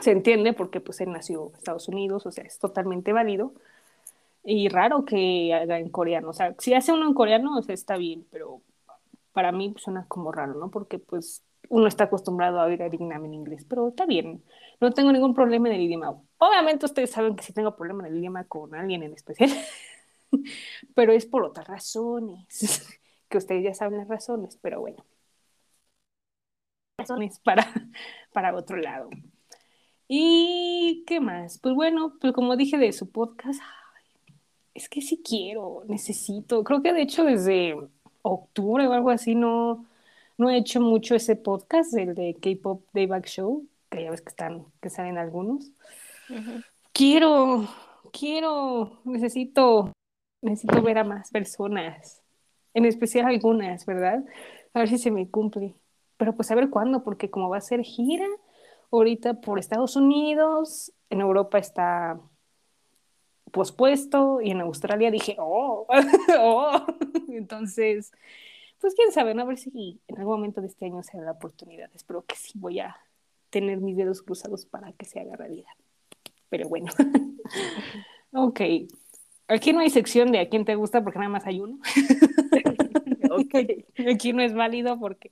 [0.00, 3.52] Se entiende porque pues él nació en Estados Unidos, o sea, es totalmente válido.
[4.48, 7.74] Y raro que haga en coreano, o sea, si hace uno en coreano, o sea,
[7.74, 8.62] está bien, pero
[9.32, 10.70] para mí suena como raro, ¿no?
[10.70, 14.44] Porque pues uno está acostumbrado a oír a en inglés, pero está bien,
[14.80, 16.22] no tengo ningún problema en el idioma.
[16.38, 19.50] Obviamente ustedes saben que sí tengo problema en el idioma con alguien en especial,
[20.94, 22.86] pero es por otras razones,
[23.28, 25.04] que ustedes ya saben las razones, pero bueno.
[26.98, 27.66] Razones para,
[28.32, 29.10] para otro lado.
[30.06, 31.58] ¿Y qué más?
[31.58, 33.60] Pues bueno, pues como dije de su podcast,
[34.76, 36.62] es que sí quiero, necesito.
[36.62, 37.74] Creo que de hecho desde
[38.20, 39.86] octubre o algo así no,
[40.36, 44.28] no he hecho mucho ese podcast, el de K-Pop Dayback Show, que ya ves que
[44.28, 45.70] están, que salen algunos.
[46.92, 47.66] Quiero,
[48.12, 49.92] quiero, necesito,
[50.42, 52.20] necesito ver a más personas,
[52.74, 54.24] en especial algunas, ¿verdad?
[54.74, 55.74] A ver si se me cumple.
[56.18, 58.26] Pero pues a ver cuándo, porque como va a ser gira,
[58.90, 62.20] ahorita por Estados Unidos, en Europa está
[63.56, 65.86] pospuesto y en Australia dije, oh,
[66.38, 66.86] oh.
[67.30, 68.12] Entonces,
[68.78, 69.42] pues quién sabe, ¿no?
[69.42, 71.90] a ver si en algún momento de este año se da la oportunidad.
[71.94, 72.94] Espero que sí voy a
[73.48, 75.70] tener mis dedos cruzados para que se haga realidad.
[76.50, 76.92] Pero bueno,
[78.32, 78.60] ok.
[79.48, 81.78] Aquí no hay sección de a quién te gusta porque nada más hay uno.
[83.28, 83.54] Ok.
[84.10, 85.30] Aquí no es válido porque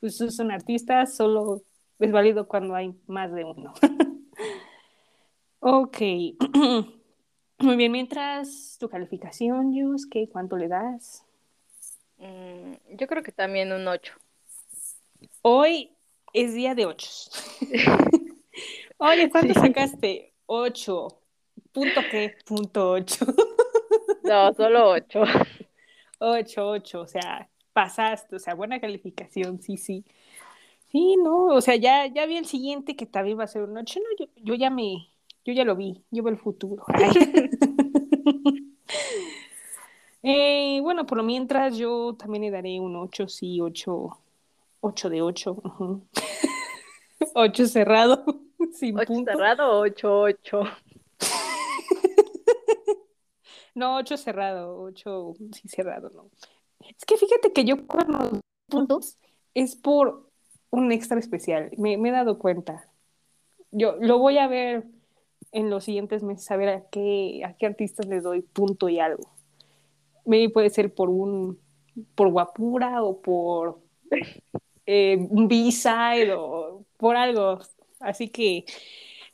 [0.00, 1.62] pues, es un artista, solo
[2.00, 3.74] es válido cuando hay más de uno.
[5.60, 5.98] ok.
[7.58, 11.24] Muy bien, mientras tu calificación, Yus, ¿qué, ¿cuánto le das?
[12.18, 14.14] Mm, yo creo que también un 8.
[15.42, 15.90] Hoy
[16.32, 17.08] es día de ocho.
[18.98, 19.60] Oye, ¿cuánto Sí.
[19.60, 20.32] sacaste?
[20.46, 21.08] Ocho.
[21.72, 22.36] ¿Punto qué?
[22.44, 23.24] Punto ocho.
[24.24, 25.22] No, solo 8.
[26.18, 30.04] Ocho, ocho, o sea, pasaste, o sea, buena calificación, sí, sí.
[30.90, 33.76] Sí, no, o sea, ya, ya vi el siguiente que también va a ser un
[33.76, 35.08] ocho, no, yo, yo ya me,
[35.44, 36.84] yo ya lo vi, yo veo el futuro.
[40.26, 44.18] Eh, bueno, por lo mientras yo también le daré un ocho, sí, ocho,
[44.80, 45.52] ocho de ocho.
[45.52, 46.00] ujú.
[47.34, 48.24] Ocho cerrado,
[48.72, 49.32] sin 8 punto.
[49.32, 50.62] cerrado, 8, 8.
[53.74, 56.30] No, ocho cerrado, ocho, sí, cerrado, no.
[56.80, 59.18] Es que fíjate que yo cuando puntos
[59.52, 60.30] es por
[60.70, 61.70] un extra especial.
[61.76, 62.88] Me, me he dado cuenta.
[63.72, 64.84] Yo lo voy a ver
[65.54, 68.98] en los siguientes meses, a ver a qué, a qué artistas les doy punto y
[68.98, 69.30] algo.
[70.26, 71.60] Maybe puede ser por un
[72.16, 73.80] por guapura o por
[74.84, 77.60] eh, un B-side o por algo.
[78.00, 78.64] Así que,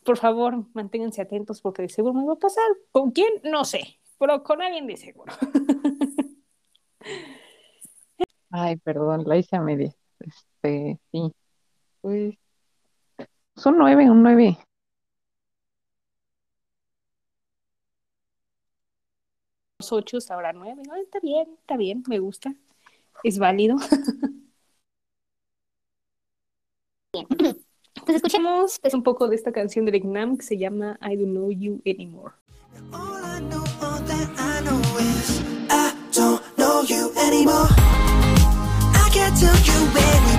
[0.04, 2.68] por favor, manténganse atentos porque de seguro me va a pasar.
[2.92, 3.33] ¿Con quién?
[3.44, 5.33] No sé, pero con alguien de seguro.
[8.50, 9.94] Ay, perdón, la hice a media.
[10.18, 11.33] Este, sí.
[12.02, 12.35] Pues,
[13.56, 14.59] es un 9, un 9.
[19.90, 20.82] Ocho ahora nueve.
[20.86, 22.54] No, está bien, está bien, me gusta.
[23.22, 23.76] Es válido.
[28.04, 31.32] Pues escuchemos pues, un poco de esta canción de Nam que se llama I Don't
[31.32, 32.34] Know You Anymore.
[32.92, 35.40] All I know, all that I know is
[35.70, 37.68] I don't know you anymore.
[38.94, 40.29] I can't tell you where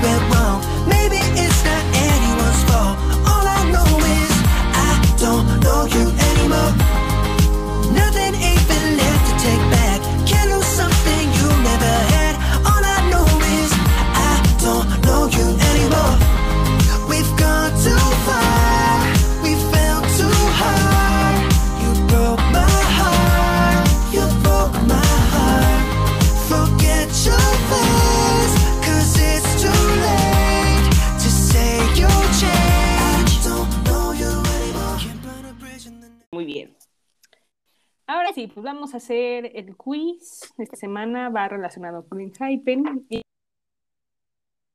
[38.42, 40.52] sí, pues vamos a hacer el quiz.
[40.58, 43.06] Esta semana va relacionado con el Hypen.
[43.10, 43.22] Y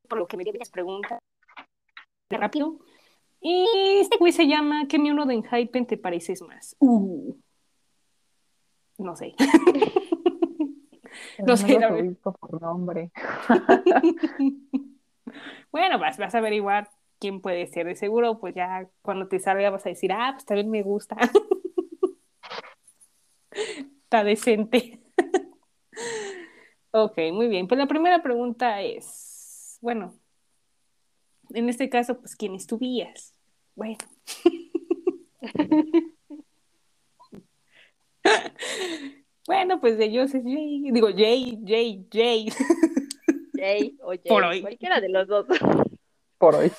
[0.08, 1.18] por lo que me dio las preguntas
[2.30, 2.78] rápido.
[3.40, 3.66] Y
[4.00, 6.76] este quiz se llama ¿Qué miembro de Enhypen te pareces más?
[6.78, 7.34] Uh.
[8.98, 9.34] No sé.
[11.46, 12.08] No sé, la verdad.
[12.08, 13.10] ubico por nombre.
[15.72, 17.86] Bueno, vas, vas a averiguar quién puede ser.
[17.86, 21.16] De seguro, pues ya cuando te salga vas a decir, ah, pues también me gusta.
[24.04, 25.00] Está decente.
[26.90, 27.68] Ok, muy bien.
[27.68, 30.14] Pues la primera pregunta es, bueno,
[31.50, 33.34] en este caso, pues, ¿quién es tu vías?
[33.74, 33.98] Bueno.
[39.46, 42.48] Bueno, pues de ellos es Jay, digo Jay, Jay, Jay.
[43.54, 44.60] Jay o Jay, Por hoy.
[44.60, 45.46] cualquiera de los dos.
[46.38, 46.72] Por hoy.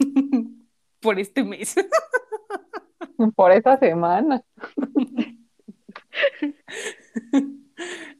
[1.00, 1.76] por este mes.
[3.36, 4.42] Por esta semana.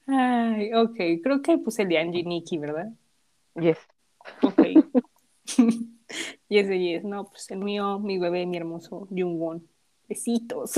[0.07, 2.93] Ay, ok, creo que puse el de Angie Nikki, ¿verdad?
[3.55, 3.79] Yes.
[4.43, 4.63] Ok.
[6.49, 9.69] Yes, yes, no, pues el mío, mi bebé, mi hermoso Jungwon.
[10.09, 10.73] Besitos.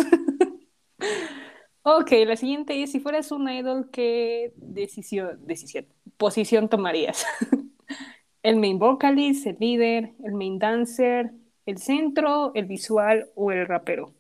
[1.85, 7.27] Ok, la siguiente es, si fueras un idol, ¿qué decisión, decisión, posición tomarías?
[8.45, 11.33] ¿El main vocalist, el líder, el main dancer,
[11.67, 14.15] el centro, el visual o el rapero?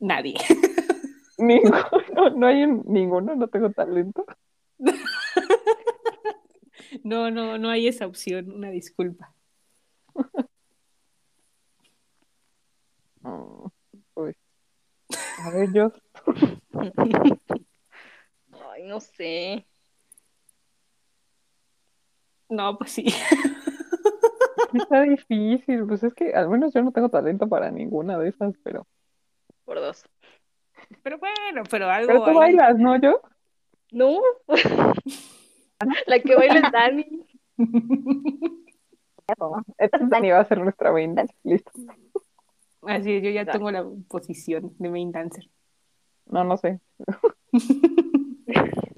[0.00, 0.34] Nadie.
[1.38, 1.84] Ninguno,
[2.36, 4.24] no hay un- ninguno, no tengo talento.
[7.04, 9.34] No, no, no hay esa opción, una disculpa.
[14.14, 14.36] Pues,
[15.38, 15.92] a ver, yo.
[18.72, 19.66] Ay, no sé.
[22.48, 23.06] No, pues sí.
[24.74, 28.54] Está difícil, pues es que al menos yo no tengo talento para ninguna de esas,
[28.62, 28.86] pero.
[29.64, 30.04] Por dos.
[31.02, 32.06] Pero bueno, pero algo.
[32.08, 33.00] Pero tú algo- bailas, ¿no?
[33.00, 33.20] Yo.
[33.92, 34.20] No.
[36.06, 37.26] La que baila es Dani.
[39.78, 41.24] Entonces Dani va a ser nuestra banda.
[41.44, 41.70] Listo.
[42.82, 43.58] Así es, yo ya Dale.
[43.58, 45.48] tengo la posición de main dancer.
[46.26, 46.80] No, no sé.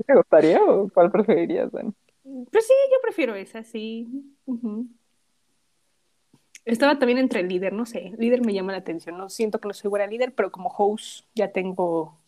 [0.07, 1.93] ¿Te gustaría o cuál preferirías, Dani?
[2.51, 4.09] Pues sí, yo prefiero esa, sí.
[4.47, 4.87] Ujú.
[6.65, 8.13] Estaba también entre el líder, no sé.
[8.19, 9.19] Líder me llama la atención.
[9.19, 12.19] No siento que no soy buena líder, pero como host ya tengo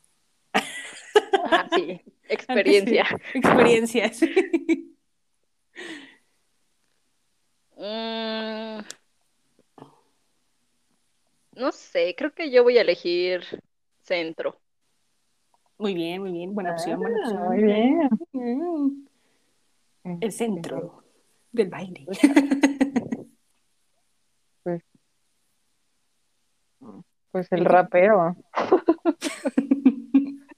[1.45, 2.01] Ah, sí.
[2.29, 3.07] Experiencia.
[3.35, 4.21] experiencias.
[7.79, 8.81] Mm,
[11.57, 13.43] no sé, creo que yo voy a elegir
[14.03, 14.59] centro.
[15.79, 16.55] Muy bien, muy bien.
[16.55, 17.47] Buena opción, buena Ah, opción.
[17.47, 19.09] muy bien.
[20.05, 20.19] Mm.
[20.21, 21.03] El centro
[21.53, 22.07] del baile.
[27.37, 28.35] Pues el rapero.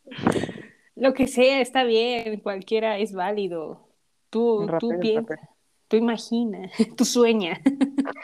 [0.94, 3.88] Lo que sea, está bien, cualquiera es válido.
[4.30, 5.42] Tú, tú rapero, el piensa, rapero.
[5.88, 7.60] tú imagina, tú sueña.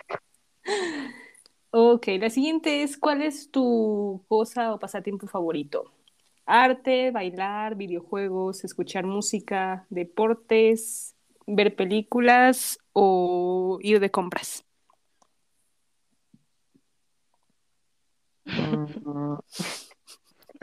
[1.77, 5.93] Ok, la siguiente es, ¿cuál es tu cosa o pasatiempo favorito?
[6.47, 11.17] Arte, bailar, videojuegos, escuchar música, deportes,
[11.49, 14.65] ver películas o ir de compras.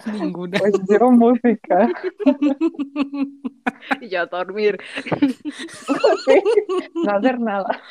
[0.06, 0.58] Ninguna.
[0.60, 1.90] Pues yo música.
[4.00, 4.80] Y yo a dormir.
[6.26, 6.42] Sí,
[6.96, 7.82] no hacer nada.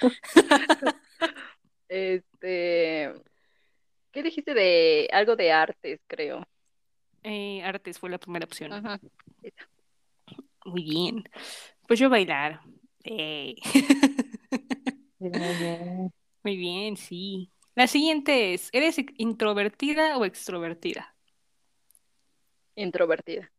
[1.88, 3.12] Este,
[4.12, 6.46] ¿qué dijiste de algo de artes, creo?
[7.22, 8.72] Eh, artes fue la primera opción.
[8.72, 9.00] Ajá.
[10.64, 11.24] Muy bien.
[11.86, 12.60] Pues yo bailar.
[13.04, 13.56] Eh,
[15.18, 16.12] bien.
[16.42, 17.50] Muy bien, sí.
[17.74, 21.14] La siguiente es, ¿eres introvertida o extrovertida?
[22.74, 23.50] Introvertida.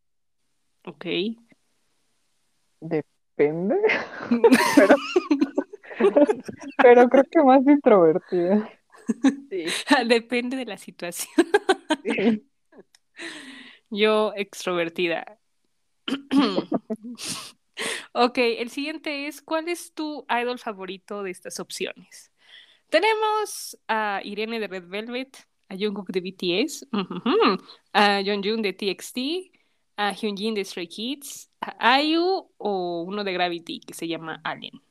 [0.86, 1.05] Ok.
[2.80, 3.76] Depende.
[6.01, 6.16] Pero,
[6.78, 8.70] pero creo que más introvertida.
[9.49, 9.66] Sí.
[10.07, 11.47] Depende de la situación.
[12.03, 12.47] Sí.
[13.89, 15.39] Yo extrovertida.
[18.14, 22.30] Ok, el siguiente es, ¿cuál es tu idol favorito de estas opciones?
[22.91, 27.63] Tenemos a Irene de Red Velvet, a Jungkook de BTS, ujujú,
[27.93, 29.17] a Yeonjun de TXT,
[29.95, 34.81] a Hyunjin de Stray Kids, a IU o uno de Gravity que se llama Alien.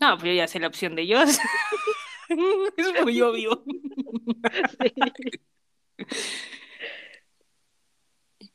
[0.00, 1.40] No, pues yo ya sé la opción de ellos.
[2.76, 3.64] es muy obvio.
[4.80, 4.94] Sí.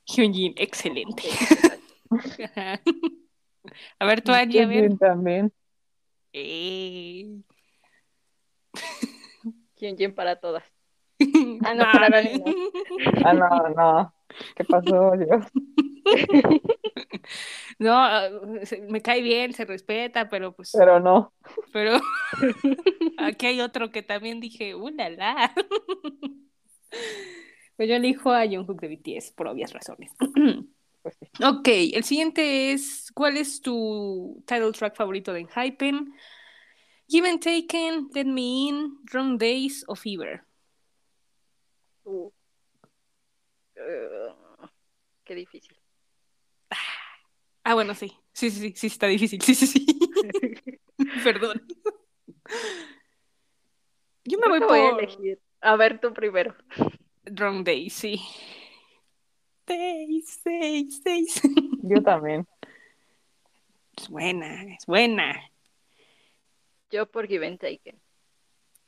[0.05, 1.23] Hyunjin, excelente.
[3.99, 4.89] A ver, tú, Angie, a ver.
[4.99, 5.51] Bien,
[6.33, 7.41] Eh.
[9.75, 10.63] Hyunjin para todas.
[11.65, 12.53] Ah, no, para Dani no.
[13.23, 14.13] Ah, no, no.
[14.55, 15.45] ¿Qué pasó, Dios?
[17.79, 18.29] No, ah,
[18.89, 21.33] me cae bien, se respeta, pero pues, Pero no.
[21.71, 21.99] pero
[23.17, 25.53] aquí hay otro que también dije, ¡uh, la, la!
[27.75, 30.11] Pues yo elijo a Jungkook de BTS por obvias razones.
[31.03, 31.43] Pues sí.
[31.43, 36.15] Ok, el siguiente es, ¿cuál es tu title track favorito de Enhypen?
[37.07, 40.43] Give and Taken, Let Me In, Wrong Days o Fever.
[42.05, 42.31] Uh.
[43.75, 44.33] Eh,
[45.23, 45.77] qué difícil.
[47.63, 48.11] Ah, bueno, sí.
[48.33, 49.41] Sí, sí, sí, sí, está difícil.
[49.41, 49.85] Sí, sí, sí.
[51.23, 51.65] Perdón.
[54.25, 55.39] Yo me voy que voy a por elegir.
[55.61, 56.55] A ver, tú primero.
[57.25, 58.21] Wrong Days, sí.
[59.65, 61.41] Days, days, days.
[61.83, 62.45] Yo también.
[63.97, 65.49] Es buena, es buena.
[66.91, 67.99] Yo por Give and Taken.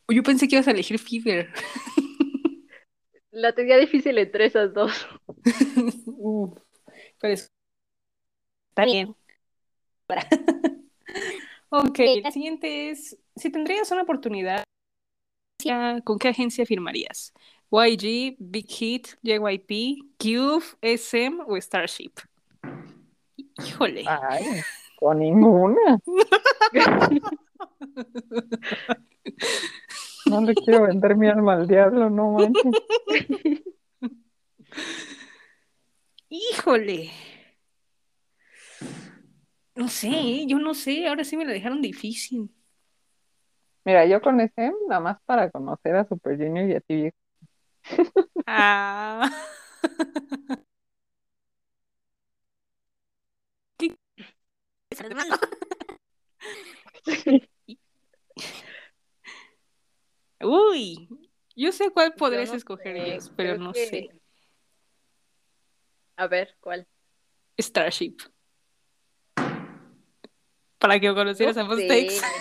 [0.09, 1.49] Yo pensé que ibas a elegir Fever.
[3.31, 5.07] La tenía difícil entre esas dos.
[6.05, 6.57] Uf,
[7.19, 7.51] pero es-
[8.69, 9.15] Está bien.
[11.69, 14.63] Ok, la siguiente es, si tendrías una oportunidad,
[16.03, 17.33] ¿con qué agencia firmarías?
[17.71, 22.13] YG, Big Hit, JYP, Cube, SM o Starship?
[23.65, 24.03] Híjole.
[24.07, 24.61] Ay,
[24.99, 25.99] con ninguna.
[30.25, 32.63] No le quiero vender mi alma al diablo, no manches.
[36.29, 37.11] Híjole.
[39.75, 42.49] No sé, yo no sé, ahora sí me la dejaron difícil.
[43.83, 47.24] Mira, yo con ese, nada más para conocer a Super Junior y a viejo.
[48.47, 49.31] Ah.
[53.77, 53.95] ¿Qué?
[60.41, 61.07] Uy,
[61.55, 64.09] yo sé cuál podrías no escoger, sé, pero no que- sé.
[66.17, 66.87] A ver, ¿cuál?
[67.59, 68.15] Starship.
[70.77, 72.21] Para que conocieras a No.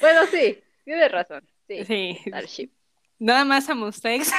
[0.00, 1.46] Bueno, sí, tienes razón.
[1.78, 2.70] Sí, Sí, Starship.
[3.18, 4.32] nada más a Mustex.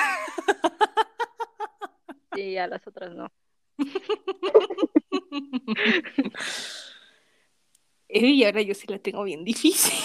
[2.36, 3.32] Sí, a las otras no.
[8.16, 9.98] Y ahora yo sí la tengo bien difícil.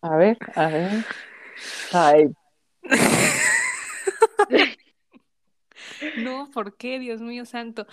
[0.00, 1.04] A ver, a ver.
[1.92, 2.28] Ay,
[6.18, 6.98] No, ¿por qué?
[6.98, 7.86] Dios mío santo.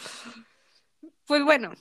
[1.26, 1.72] Pues bueno,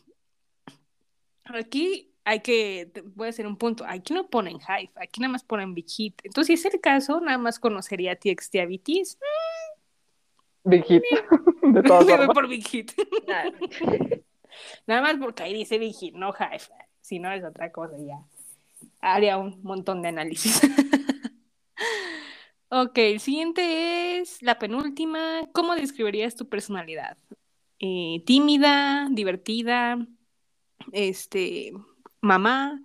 [1.44, 3.84] aquí hay que, voy a hacer un punto.
[3.86, 6.20] Aquí no ponen Hive, aquí nada más ponen Big Hit.
[6.22, 9.18] Entonces, si es el caso, nada más conocería a TXT a BTS.
[10.64, 11.02] Big Hit.
[11.62, 12.92] De todas Me voy por Big Hit.
[13.26, 13.52] Nada.
[14.86, 16.64] Nada más porque ahí dice Big Hit, no Hive.
[17.00, 18.22] Si no es otra cosa, ya
[19.00, 20.60] haría un montón de análisis.
[22.72, 25.48] Ok, el siguiente es la penúltima.
[25.52, 27.18] ¿Cómo describirías tu personalidad?
[27.80, 29.98] Eh, tímida, divertida,
[30.92, 31.72] este,
[32.20, 32.80] mamá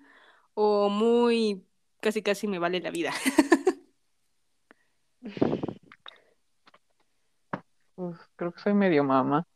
[0.53, 1.65] o muy
[2.01, 3.11] casi casi me vale la vida.
[7.95, 9.47] Pues, creo que soy medio mamá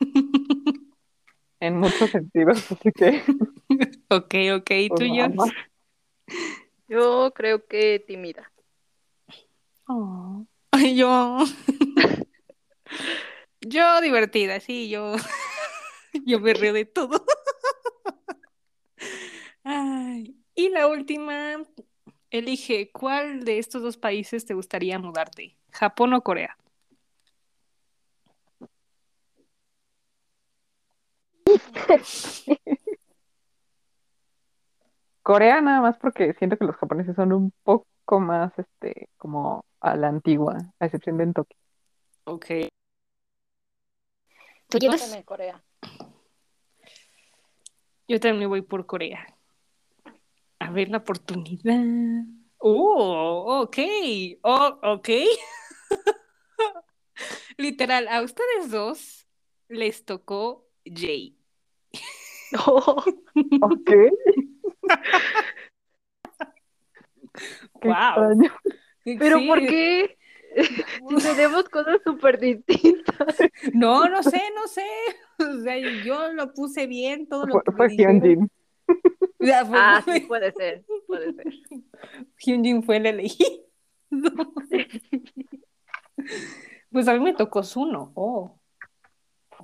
[1.60, 3.22] en muchos sentidos, así que
[4.08, 5.26] ok, ok, pues, tú y yo.
[6.88, 8.50] Yo creo que tímida.
[9.86, 10.44] Oh.
[10.72, 11.38] Ay, yo.
[13.60, 15.14] yo divertida, sí, yo.
[16.26, 17.24] yo me río de todo.
[19.62, 20.36] Ay.
[20.58, 21.62] Y la última,
[22.30, 26.58] elige cuál de estos dos países te gustaría mudarte, Japón o Corea.
[35.22, 39.94] Corea nada más porque siento que los japoneses son un poco más, este, como a
[39.94, 41.56] la antigua, a excepción de en Tokio.
[42.24, 42.46] Ok.
[44.70, 45.02] Yo llevas?
[45.02, 45.62] también Corea.
[48.08, 49.37] Yo también voy por Corea.
[50.68, 51.82] A ver la oportunidad.
[52.58, 53.78] Oh, ok.
[54.42, 55.08] Oh, ok.
[57.56, 59.26] Literal, a ustedes dos
[59.68, 61.38] les tocó Jay.
[63.62, 63.90] Ok.
[63.90, 64.10] Qué
[67.82, 67.92] Wow.
[67.92, 68.52] extraño.
[69.18, 69.46] Pero Sí.
[69.48, 70.18] ¿por qué?
[70.56, 70.84] Si
[71.22, 73.38] tenemos cosas súper distintas.
[73.72, 74.84] No, no sé, no sé.
[75.38, 77.88] O sea, yo lo puse bien, todo lo Fue, que fue.
[77.96, 78.50] Hyunjin.
[79.38, 81.46] Fue- Ah, sí, puede ser, puede ser.
[82.38, 83.62] Hyunjin fue el elegido.
[86.90, 88.12] Pues a mí me tocó Suno.
[88.14, 88.58] Oh.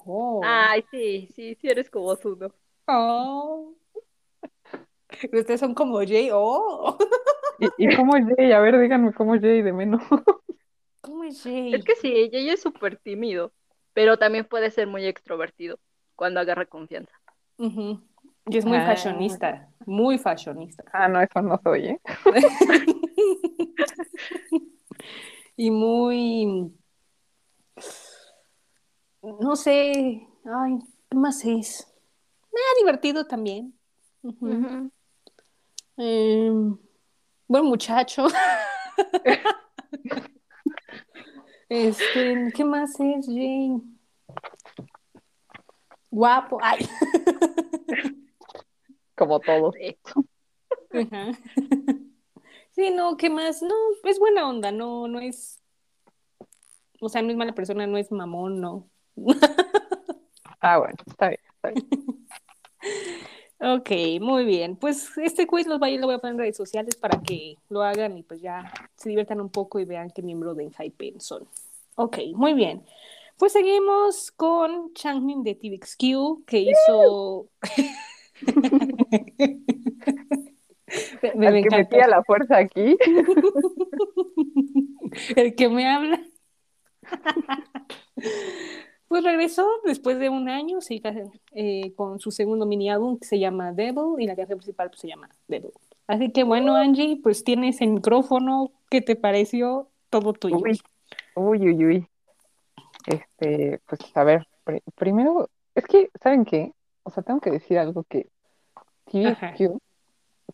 [0.06, 0.40] Oh.
[0.44, 2.54] Ay, sí, sí, sí eres como Suno.
[2.86, 3.74] Oh.
[5.32, 6.28] Ustedes son como Jay.
[6.32, 6.96] Oh.
[7.58, 8.52] ¿Y, y cómo es Jay?
[8.52, 10.02] A ver, díganme cómo es Jay de menos.
[11.00, 11.74] ¿Cómo es Jay?
[11.74, 13.52] Es que sí, ella es súper tímido,
[13.94, 15.78] pero también puede ser muy extrovertido
[16.16, 17.14] cuando agarra confianza.
[17.58, 18.00] Ujú.
[18.46, 18.86] Y es muy Ah.
[18.86, 19.68] fashionista.
[19.86, 20.84] Muy fashionista.
[20.92, 22.00] Ah, no, eso no soy, ¿eh?
[25.56, 26.72] Y muy.
[29.22, 30.26] No sé.
[30.44, 30.78] Ay,
[31.08, 31.86] ¿qué más es?
[32.52, 33.72] Ah, divertido también.
[35.96, 36.76] Em,
[37.48, 38.26] buen muchacho.
[41.68, 43.72] Este, ¿qué más es, Jay?
[46.10, 46.58] Guapo.
[46.62, 46.86] Ay.
[49.16, 49.74] Como todos.
[49.74, 49.96] Sí.
[50.92, 51.32] Ajá.
[52.74, 53.62] Sí, no, ¿qué más?
[53.62, 55.62] No, es buena onda, no, no es.
[57.00, 58.88] O sea, no es mala persona, no es mamón, no.
[60.66, 61.86] Ah, bueno, está bien, está bien.
[63.60, 63.90] Ok,
[64.20, 64.76] muy bien.
[64.76, 67.82] Pues este quiz los voy, lo voy a poner en redes sociales para que lo
[67.82, 71.46] hagan y pues ya se diviertan un poco y vean qué miembro de Enhypen son.
[71.94, 72.84] Ok, muy bien.
[73.38, 77.48] Pues seguimos con Changmin de TVXQ que hizo.
[81.34, 81.76] me, que encanta.
[81.76, 82.96] metí a la fuerza aquí.
[85.36, 86.20] El que me habla.
[89.06, 91.00] Pues regresó después de un año sí,
[91.52, 95.00] eh, con su segundo mini álbum que se llama Devil y la canción principal pues,
[95.02, 95.70] se llama Devil.
[96.08, 98.72] Así que bueno, Angie, pues tienes el micrófono.
[98.90, 99.88] ¿Qué te pareció?
[100.10, 100.56] Todo tuyo.
[100.56, 100.80] Uy,
[101.36, 102.08] uy, uy, uy.
[103.06, 106.72] Este, pues a ver, pri- primero, es que, ¿saben qué?
[107.04, 108.28] O sea, tengo que decir algo que.
[109.06, 109.78] TVXQ,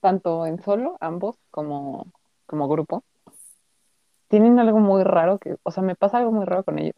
[0.00, 2.06] tanto en solo, ambos, como,
[2.46, 3.04] como grupo,
[4.28, 6.96] tienen algo muy raro que, o sea, me pasa algo muy raro con ellos.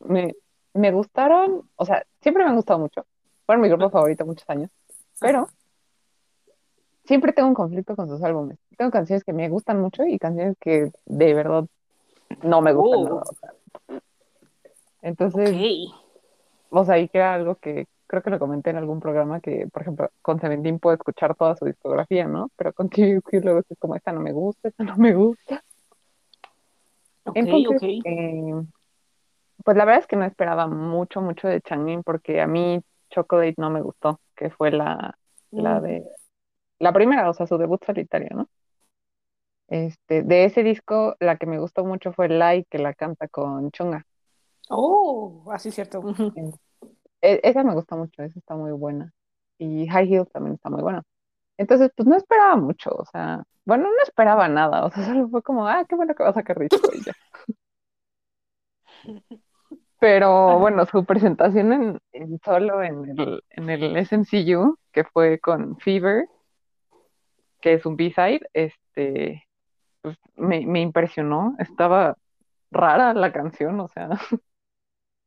[0.00, 0.34] Me,
[0.72, 3.04] me gustaron, o sea, siempre me han gustado mucho.
[3.46, 4.70] Fueron mi grupo favorito muchos años,
[5.20, 5.48] pero
[7.04, 8.58] siempre tengo un conflicto con sus álbumes.
[8.76, 11.64] Tengo canciones que me gustan mucho y canciones que de verdad
[12.42, 13.04] no me gustan Oh.
[13.08, 13.22] nada.
[13.22, 14.00] o sea.
[15.02, 15.94] Entonces, Ok.
[16.70, 19.66] o sea, y que era algo que creo que lo comenté en algún programa que,
[19.72, 22.50] por ejemplo, con Seventeen puedo escuchar toda su discografía, ¿no?
[22.56, 25.62] Pero con TVQ luego es como, esta no me gusta, esta no me gusta.
[27.24, 28.62] Ok, Entonces, eh,
[29.64, 33.54] pues la verdad es que no esperaba mucho, mucho de Changmin porque a mí Chocolate
[33.56, 35.16] no me gustó, que fue la,
[35.50, 35.82] la Mm.
[35.82, 36.04] de,
[36.78, 38.48] la primera, o sea, su debut solitario, ¿no?
[39.68, 43.70] Este, de ese disco, la que me gustó mucho fue Lai, que la canta con
[43.70, 44.06] Chunga.
[44.68, 46.02] Oh, así es cierto.
[47.24, 49.12] E- esa me gusta mucho, esa está muy buena.
[49.58, 51.02] Y High Heels también está muy buena.
[51.58, 55.42] Entonces, pues no esperaba mucho, o sea, bueno, no esperaba nada, o sea, solo fue
[55.42, 56.68] como, ah, qué bueno que va a sacar y
[57.04, 57.12] ya.
[60.00, 65.78] Pero bueno, su presentación en, en solo en el, en el SMCU, que fue con
[65.78, 66.26] Fever,
[67.60, 69.44] que es un B-side, este,
[70.02, 72.16] pues me, me impresionó, estaba
[72.70, 74.10] rara la canción, o sea,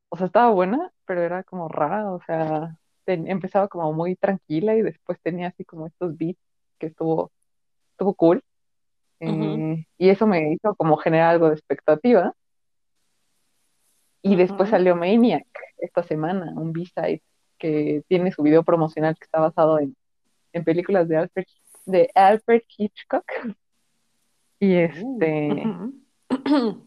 [0.10, 4.76] o sea, estaba buena, pero era como rara, o sea, ten- empezaba como muy tranquila
[4.76, 6.40] y después tenía así como estos beats
[6.80, 7.32] que estuvo,
[7.92, 8.44] estuvo cool.
[9.20, 12.34] Eh, y eso me hizo como generar algo de expectativa.
[14.22, 14.72] Y después Ujú.
[14.72, 15.48] salió Maniac
[15.78, 17.22] esta semana, un B-side
[17.58, 19.96] que tiene su video promocional que está basado en,
[20.54, 21.46] en películas de Alfred,
[21.86, 23.26] de Alfred Hitchcock.
[24.60, 25.94] Y este, Ujú.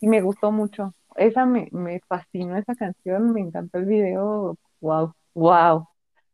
[0.00, 0.94] y me gustó mucho.
[1.16, 4.56] Esa me, me fascinó esa canción, me encantó el video.
[4.80, 5.88] Wow, wow.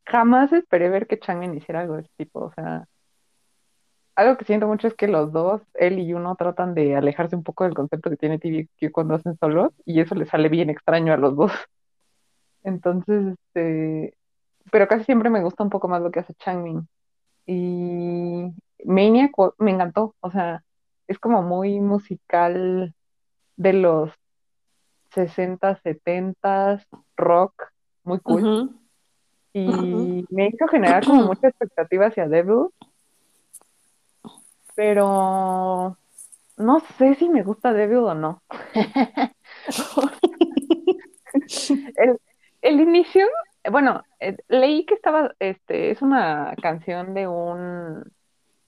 [0.06, 2.40] Jamás esperé ver que Changmin hiciera algo de ese tipo.
[2.40, 2.86] O sea,
[4.20, 7.42] algo que siento mucho es que los dos, él y uno, tratan de alejarse un
[7.42, 11.12] poco del concepto que tiene TVQ cuando hacen solos, y eso le sale bien extraño
[11.12, 11.52] a los dos.
[12.62, 14.14] Entonces, este,
[14.70, 16.88] pero casi siempre me gusta un poco más lo que hace Changmin.
[17.46, 18.52] Y
[18.84, 20.64] Maniac me encantó, o sea,
[21.08, 22.94] es como muy musical
[23.56, 24.12] de los
[25.10, 26.84] 60, 70,
[27.16, 27.72] rock,
[28.04, 28.70] muy cool.
[29.52, 32.68] Y me hizo generar como mucha expectativa hacia Devil,
[34.76, 35.96] pero
[36.56, 38.42] no sé si me gusta Devil o no.
[41.96, 42.18] El,
[42.62, 43.26] el inicio,
[43.70, 48.04] bueno, eh, leí que estaba, este, es una canción de un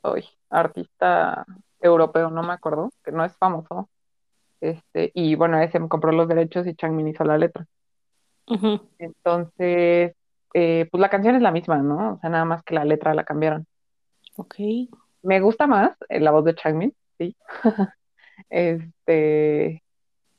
[0.03, 1.45] uy, artista
[1.81, 3.89] europeo, no me acuerdo, que no es famoso.
[4.63, 7.67] Este, y bueno, ese me compró los derechos y Changmin hizo la letra.
[8.99, 10.15] Entonces,
[10.55, 12.15] eh, pues la canción es la misma, ¿no?
[12.15, 13.67] O sea, nada más que la letra la cambiaron.
[14.37, 14.55] Ok.
[15.23, 17.37] Me gusta más eh, la voz de Changmin, sí.
[18.49, 19.83] Este,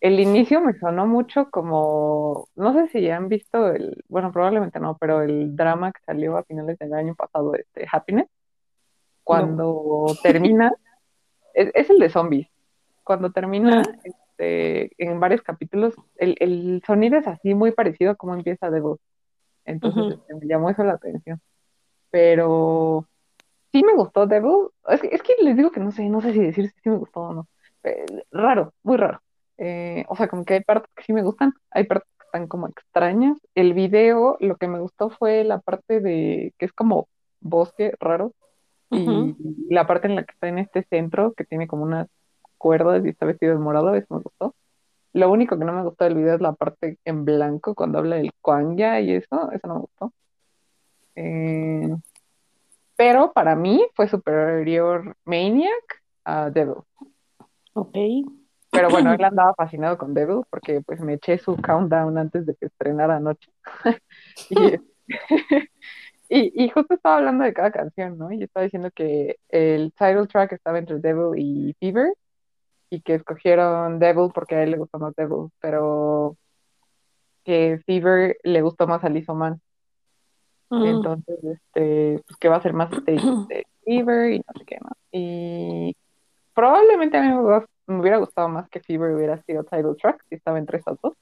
[0.02, 4.98] el inicio me sonó mucho como, no sé si han visto el, bueno, probablemente no,
[4.98, 8.28] pero el drama que salió a finales del año pasado, este, Happiness,
[9.24, 10.74] cuando termina,
[11.54, 12.53] es, es el de zombies,
[13.04, 14.00] cuando termina, Ah.
[14.04, 18.80] este, en varios capítulos, el, el sonido es así muy parecido a cómo empieza The
[18.80, 19.02] Ghost.
[19.66, 20.14] Entonces, Ujú.
[20.14, 21.40] este, me llamó eso la atención.
[22.12, 23.08] Pero
[23.72, 24.70] sí me gustó Devil.
[24.90, 26.98] Es que, es que les digo que no sé, no sé si decir si me
[26.98, 27.48] gustó o no.
[27.84, 29.22] Eh, raro, muy raro.
[29.58, 32.48] Eh, o sea, como que hay partes que sí me gustan, hay partes que están
[32.48, 33.38] como extrañas.
[33.56, 37.08] El video, lo que me gustó fue la parte de que es como
[37.40, 38.34] bosque raro
[38.90, 39.36] y Ujú.
[39.70, 42.08] la parte en la que está en este centro que tiene como unas
[42.64, 44.56] cuerdas y está vestido de morado, eso me gustó.
[45.12, 48.16] Lo único que no me gustó del video es la parte en blanco cuando habla
[48.16, 50.14] del Kwangya y eso, eso no me gustó.
[51.16, 51.94] Eh,
[52.96, 56.78] pero para mí fue superior Maniac a Devil.
[57.74, 57.98] Ok.
[58.72, 62.56] Pero bueno, él andaba fascinado con Devil porque pues me eché su countdown antes de
[62.56, 63.52] que estrenara anoche.
[64.50, 64.80] y,
[66.30, 68.32] y, y justo estaba hablando de cada canción, ¿no?
[68.32, 72.14] Y yo estaba diciendo que el title track estaba entre Devil y Fever
[72.94, 76.38] y que escogieron Devil porque a él le gustó más Devil, pero
[77.44, 79.60] que Fever le gustó más a Lizzo Man.
[80.70, 80.84] Mm.
[80.86, 84.78] Entonces, este, pues que va a ser más stage de Fever y no sé qué
[84.80, 84.94] más.
[85.12, 85.96] Y
[86.54, 90.60] probablemente a mí me, hubiera- gustado más que Fever hubiera sido title track si estaba
[90.60, 91.14] entre esas dos.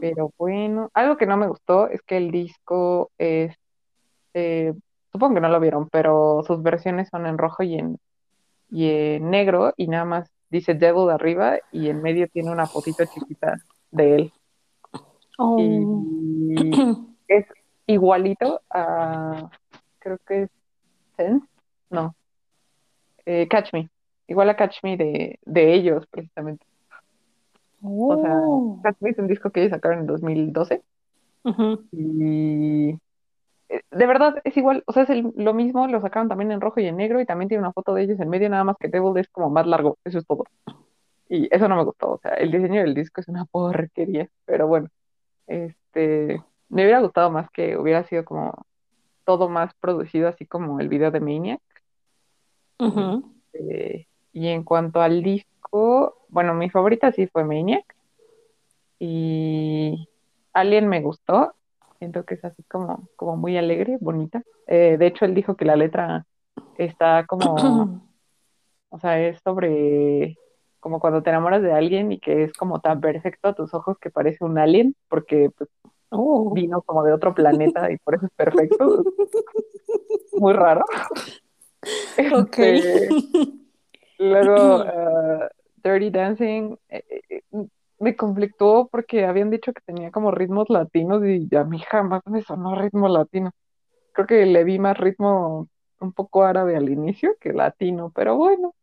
[0.00, 3.54] Pero bueno, algo que no me gustó es que el disco es,
[4.32, 4.74] eh,
[5.12, 7.98] supongo que no lo vieron, pero sus versiones son en rojo y en,
[8.70, 13.04] y en negro y nada más dice Devil arriba y en medio tiene una fotito
[13.12, 13.56] chiquita
[13.90, 14.32] de él.
[15.36, 15.58] Oh.
[15.58, 16.54] Y
[17.28, 17.46] es
[17.86, 19.50] igualito a,
[19.98, 20.50] creo que es
[21.16, 21.46] Sense,
[21.90, 22.14] no,
[23.26, 23.88] eh, Catch Me,
[24.28, 26.64] igual a Catch Me de, de ellos precisamente.
[27.82, 28.80] O sea, Oh.
[28.82, 30.82] Catch Me es un disco que ellos sacaron en 2012
[31.42, 31.84] Ujú.
[31.92, 32.98] y eh,
[33.68, 36.80] de verdad es igual, o sea, es el- lo mismo, lo sacaron también en rojo
[36.80, 38.88] y en negro y también tiene una foto de ellos en medio, nada más que
[38.88, 40.44] Devil es como más largo, eso es todo.
[41.28, 44.66] Y eso no me gustó, o sea, el diseño del disco es una porquería, pero
[44.66, 44.88] bueno,
[45.46, 48.66] este, me hubiera gustado más que hubiera sido como
[49.24, 51.62] todo más producido, así como el video de Maniac.
[53.54, 57.84] Eh, y en cuanto al disco, bueno, mi favorita sí fue Maniac.
[58.98, 60.08] Y
[60.52, 61.54] Alien me gustó.
[62.04, 64.42] Siento que es así como, como muy alegre, bonita.
[64.66, 66.26] Eh, de hecho, él dijo que la letra
[66.76, 67.54] está como,
[68.90, 70.36] o sea, es sobre
[70.80, 73.96] como cuando te enamoras de alguien y que es como tan perfecto a tus ojos
[73.98, 75.70] que parece un alien, porque pues,
[76.10, 76.52] Oh.
[76.52, 79.02] vino como de otro planeta y por eso es perfecto.
[80.34, 80.84] Muy raro.
[82.34, 82.58] Ok.
[82.58, 83.08] Este,
[84.18, 85.48] Luego, uh,
[85.82, 87.42] Dirty Dancing eh, eh,
[87.98, 92.42] me conflictuó porque habían dicho que tenía como ritmos latinos y a mí jamás me
[92.42, 93.50] sonó ritmo latino.
[94.12, 95.68] Creo que le vi más ritmo
[96.00, 98.74] un poco árabe al inicio que latino, pero bueno,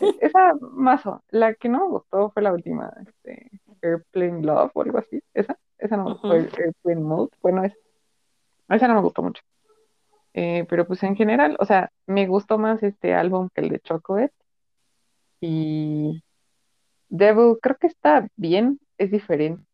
[0.00, 3.50] eh, esa más La que no me gustó fue la última, este,
[3.82, 5.22] Airplane Love o algo así.
[5.34, 6.48] Esa, esa no me gustó, Ujú.
[6.58, 7.30] Airplane Mode.
[7.42, 7.74] Bueno, es,
[8.68, 9.42] Esa no me gustó mucho.
[10.34, 13.80] Eh, pero pues en general, o sea, me gustó más este álbum que el de
[13.80, 14.34] Chocolate.
[15.40, 16.22] Y
[17.08, 19.64] Devil creo que está bien, es diferente.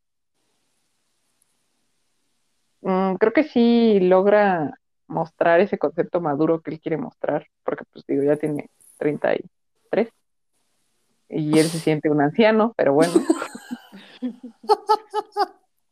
[2.81, 8.05] Mm, creo que sí logra mostrar ese concepto maduro que él quiere mostrar, porque pues
[8.07, 8.69] digo, ya tiene
[8.99, 10.09] 33
[11.29, 13.13] y él se siente un anciano, pero bueno.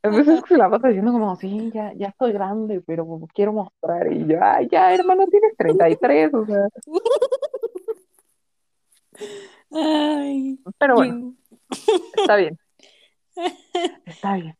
[0.05, 4.13] A veces se la pasa diciendo como, sí, ya, ya estoy grande, pero quiero mostrar.
[4.13, 6.67] Y yo, ay, ya, hermano, tienes 33, o sea.
[9.71, 11.35] Ay, Pero bueno,
[12.17, 12.59] está bien.
[14.05, 14.57] Está bien.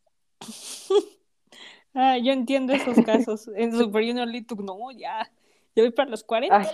[1.93, 3.47] Ah, yo entiendo esos casos.
[3.55, 5.29] En Super Junior Little, no, ya.
[5.75, 6.57] Yo voy para los 40.
[6.57, 6.67] Ay,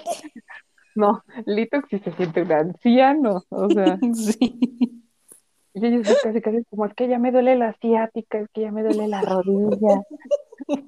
[0.95, 5.03] no, Lito sí se siente un anciano, o sea, Sí.
[5.73, 8.71] y ellos casi casi como, es que ya me duele la ciática, es que ya
[8.71, 10.03] me duele la rodilla.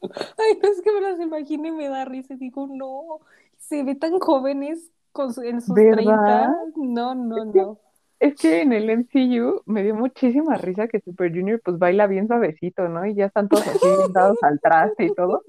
[0.00, 2.34] Ay, no es que me las imagino y me da risa.
[2.34, 3.20] y Digo, no,
[3.58, 5.92] se ve tan jóvenes con su- en sus ¿Verdad?
[5.94, 6.54] 30.
[6.76, 7.78] No, no, no.
[8.20, 12.26] Es que en el MCU me dio muchísima risa que Super Junior pues baila bien
[12.26, 13.06] suavecito, ¿no?
[13.06, 15.42] Y ya están todos así bien dados al traste y todo.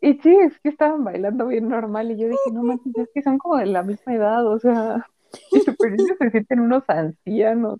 [0.00, 3.22] Y sí, es que estaban bailando bien normal y yo dije, no manches, es que
[3.22, 5.06] son como de la misma edad, o sea,
[5.52, 7.78] y Super Junior se sienten unos ancianos.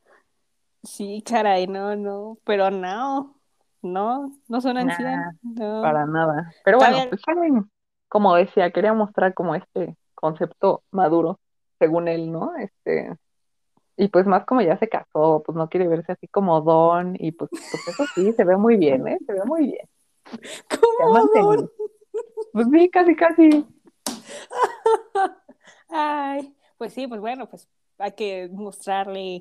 [0.84, 2.38] Sí, caray, no, no.
[2.44, 3.34] Pero no,
[3.82, 5.34] no, no son Nah, ancianos.
[5.42, 5.82] No.
[5.82, 6.52] Para nada.
[6.64, 7.08] Pero bueno, bien.
[7.08, 7.70] pues saben,
[8.12, 11.40] como decía, quería mostrar como este concepto maduro,
[11.78, 12.54] según él, ¿no?
[12.56, 13.16] Este,
[13.96, 17.32] y pues más como ya se casó, pues no quiere verse así como Don, y
[17.32, 19.16] pues, pues eso sí, se ve muy bien, ¿eh?
[19.24, 19.88] Se ve muy bien.
[20.98, 21.56] ¿Cómo.
[21.56, 21.70] Don?
[22.52, 23.66] Pues sí, casi, casi.
[25.88, 29.36] Ay, pues sí, pues bueno, pues hay que mostrarle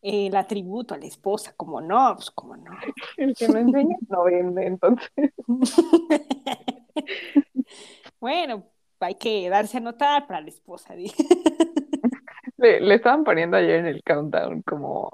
[0.00, 2.70] eh, el atributo a la esposa, como no, pues como no.
[3.18, 5.34] El que no enseña no vende, entonces.
[8.20, 8.64] Bueno,
[9.00, 10.94] hay que darse a notar para la esposa.
[12.56, 15.10] Le, le estaban poniendo ayer en el countdown como,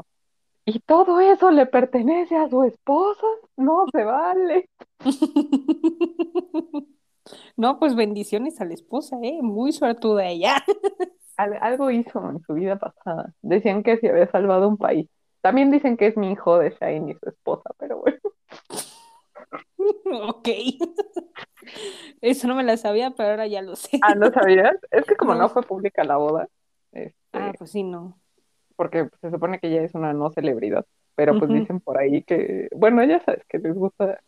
[0.66, 3.26] ¿y todo eso le pertenece a su esposa?
[3.57, 4.70] No se vale.
[7.57, 9.38] No, pues bendiciones a la esposa, ¿eh?
[9.42, 10.62] Muy suertuda ella.
[11.36, 13.32] Al- algo hizo en su vida pasada.
[13.42, 15.09] Decían que se había salvado un país.
[15.40, 18.18] También dicen que es mi hijo de Shine y su esposa, pero bueno.
[20.07, 20.48] Ok.
[22.20, 23.98] Eso no me la sabía, pero ahora ya lo sé.
[24.02, 24.76] Ah, ¿no sabías?
[24.90, 25.40] Es que como No.
[25.42, 26.48] no fue pública la boda,
[26.92, 28.18] este, Ah, pues sí, no.
[28.76, 30.84] porque se supone que ella es una no celebridad,
[31.16, 34.20] pero pues dicen por ahí que, bueno, ya sabes que les gusta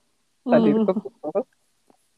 [0.45, 1.45] salir con sus cosas.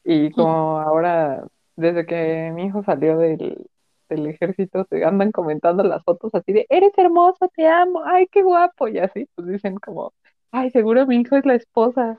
[0.04, 1.44] Y como ahora,
[1.76, 3.66] desde que mi hijo salió del,
[4.08, 8.42] del ejército, se andan comentando las fotos así de, eres hermoso, te amo, ay, qué
[8.42, 10.12] guapo, y así, pues dicen como,
[10.50, 12.18] ay, seguro mi hijo es la esposa.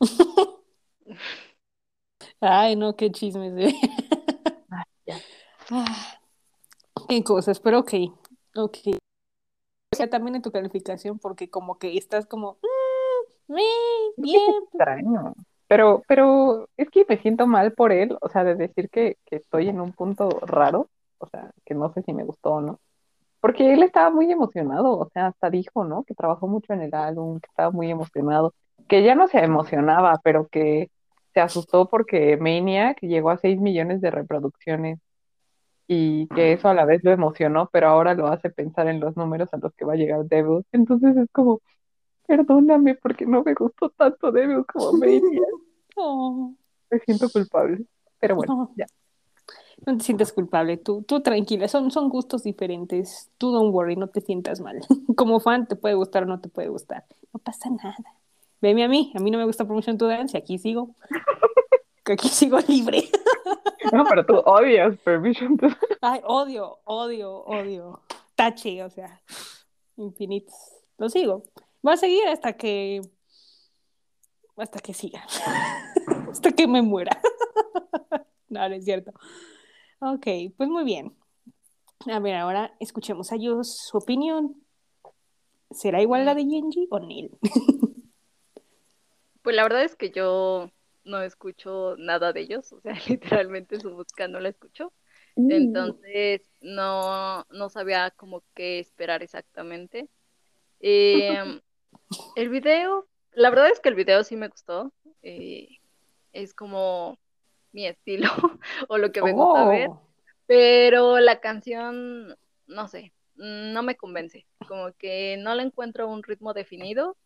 [2.40, 3.52] Ay, no, qué chismes.
[3.56, 3.74] ¿eh?
[4.70, 5.16] Ay, ya.
[5.70, 6.18] Ah,
[7.08, 7.92] Qué cosas, pero ok,
[8.56, 8.76] ok.
[9.92, 12.58] O sea, también en tu calificación, porque como que estás como,
[13.48, 13.54] mm,
[14.22, 14.42] bien.
[14.64, 15.34] extraño.
[15.68, 19.36] Pero, pero es que me siento mal por él, o sea, de decir que, que
[19.36, 20.88] estoy en un punto raro,
[21.18, 22.80] o sea, que no sé si me gustó o no.
[23.40, 26.04] Porque él estaba muy emocionado, o sea, hasta dijo, ¿no?
[26.04, 28.54] Que trabajó mucho en el álbum, que estaba muy emocionado,
[28.88, 30.90] que ya no se emocionaba, pero que
[31.34, 34.98] se asustó porque Maniac llegó a 6 millones de reproducciones
[35.88, 39.16] y que eso a la vez lo emocionó, pero ahora lo hace pensar en los
[39.16, 40.64] números a los que va a llegar Devil.
[40.72, 41.60] Entonces es como,
[42.26, 45.44] perdóname porque no me gustó tanto Devil como Maniac.
[45.94, 46.54] Oh,
[46.90, 47.84] Me siento culpable.
[48.18, 48.86] Pero bueno, no, ya.
[49.86, 53.30] no te sientes culpable, tú, tú tranquila, son, son gustos diferentes.
[53.38, 54.80] Tú don't worry, no te sientas mal.
[55.16, 57.04] Como fan te puede gustar o no te puede gustar.
[57.32, 58.16] No pasa nada.
[58.66, 60.96] Veme a mí, a mí no me gusta Promotion to Dance aquí sigo.
[62.04, 63.08] Que aquí sigo libre.
[63.92, 65.68] No, pero tú odias Permission to...
[66.00, 68.00] Ay, odio, odio, odio.
[68.34, 69.22] Tache, o sea,
[69.96, 70.56] infinitos.
[70.98, 71.44] Lo sigo.
[71.86, 73.00] Va a seguir hasta que.
[74.56, 75.24] Hasta que siga.
[76.28, 77.16] hasta que me muera.
[78.48, 79.12] no, no es cierto.
[80.00, 81.16] Ok, pues muy bien.
[82.10, 84.56] A ver, ahora escuchemos a ellos su opinión.
[85.70, 87.30] ¿Será igual la de Genji o Neil?
[89.46, 90.72] Pues la verdad es que yo
[91.04, 94.92] no escucho nada de ellos, o sea, literalmente su música no la escucho.
[95.36, 100.08] Entonces no, no sabía como qué esperar exactamente.
[100.80, 101.60] Em,
[102.34, 104.92] el video, la verdad es que el video sí me gustó.
[105.22, 105.68] eh,
[106.32, 107.16] es como
[107.70, 108.28] mi estilo
[108.88, 109.90] o lo que me gusta ver.
[109.90, 110.00] Oh,
[110.48, 112.36] Pero la canción,
[112.66, 114.44] no sé, no me convence.
[114.66, 117.16] Como que no le encuentro un ritmo definido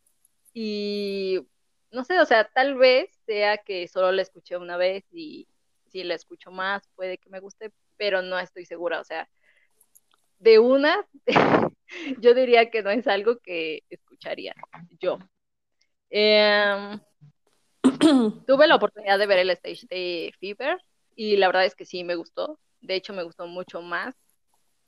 [0.52, 1.46] y
[1.93, 5.49] no sé, o sea, tal vez sea que solo la escuché una vez y
[5.88, 9.28] si la escucho más puede que me guste, pero no estoy segura, o sea,
[10.38, 11.07] de una,
[12.20, 14.55] yo diría que no es algo que escucharía
[15.01, 15.18] yo.
[16.11, 17.01] Em,
[18.47, 20.78] tuve la oportunidad de ver el stage de Fever
[21.14, 22.59] y la verdad es que sí me gustó.
[22.80, 24.14] De hecho, me gustó mucho más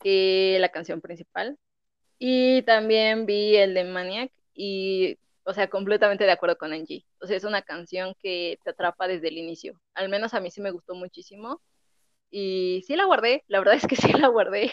[0.00, 1.58] que la canción principal.
[2.18, 7.04] Y también vi el de Maniac y, o sea, completamente de acuerdo con Angie.
[7.20, 9.80] O sea, es una canción que te atrapa desde el inicio.
[9.94, 11.60] Al menos a mí sí me gustó muchísimo.
[12.30, 14.72] Y sí la guardé, la verdad es que sí la guardé.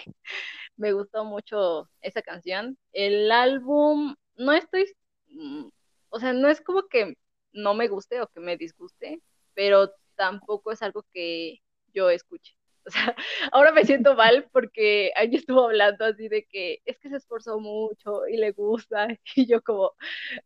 [0.77, 2.77] Me gustó mucho esa canción.
[2.93, 4.85] El álbum, no estoy,
[5.27, 5.69] mm,
[6.09, 7.15] o sea, no es como que
[7.53, 9.21] no me guste o que me disguste,
[9.53, 11.59] pero tampoco es algo que
[11.93, 12.55] yo escuche.
[12.89, 13.15] O sea,
[13.51, 17.59] ahora me siento mal porque Angie estuvo hablando así de que es que se esforzó
[17.59, 19.07] mucho y le gusta.
[19.35, 19.91] Y yo como,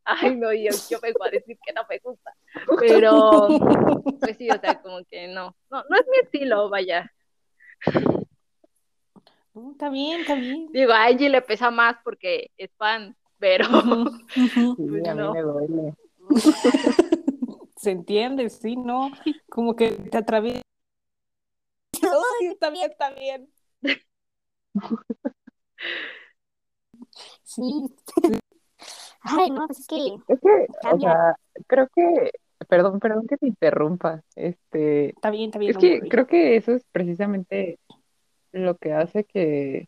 [0.04, 2.36] ay no, yo, yo vengo a decir que no me gusta.
[2.80, 3.48] Pero,
[4.20, 7.12] pues sí, o sea, como que no, no, no es mi estilo, vaya.
[9.54, 10.68] No, está bien, está bien.
[10.72, 13.66] Digo, a Angie le pesa más porque es fan, pero
[14.34, 15.34] Sí, Pues a mí no.
[15.34, 15.94] me duele.
[17.78, 19.12] Se entiende, sí, ¿no?
[19.50, 20.62] Como que te atraviesa.
[22.60, 23.50] Está bien, está bien.
[27.44, 27.88] Sí.
[29.22, 31.36] Ay, no, pues es que Es que, o sea,
[31.68, 32.32] creo que,
[32.68, 35.70] perdón, perdón que te interrumpa, este, está bien, está bien.
[35.72, 37.80] es no que creo que eso es precisamente
[38.52, 39.88] lo que hace que,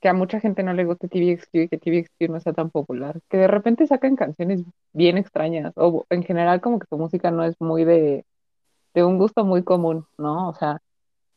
[0.00, 3.20] que a mucha gente no le guste TVXQ y que TVXQ no sea tan popular,
[3.28, 7.44] que de repente sacan canciones bien extrañas, o en general como que su música no
[7.44, 8.24] es muy de,
[8.94, 10.48] de un gusto muy común, ¿no?
[10.48, 10.80] O sea,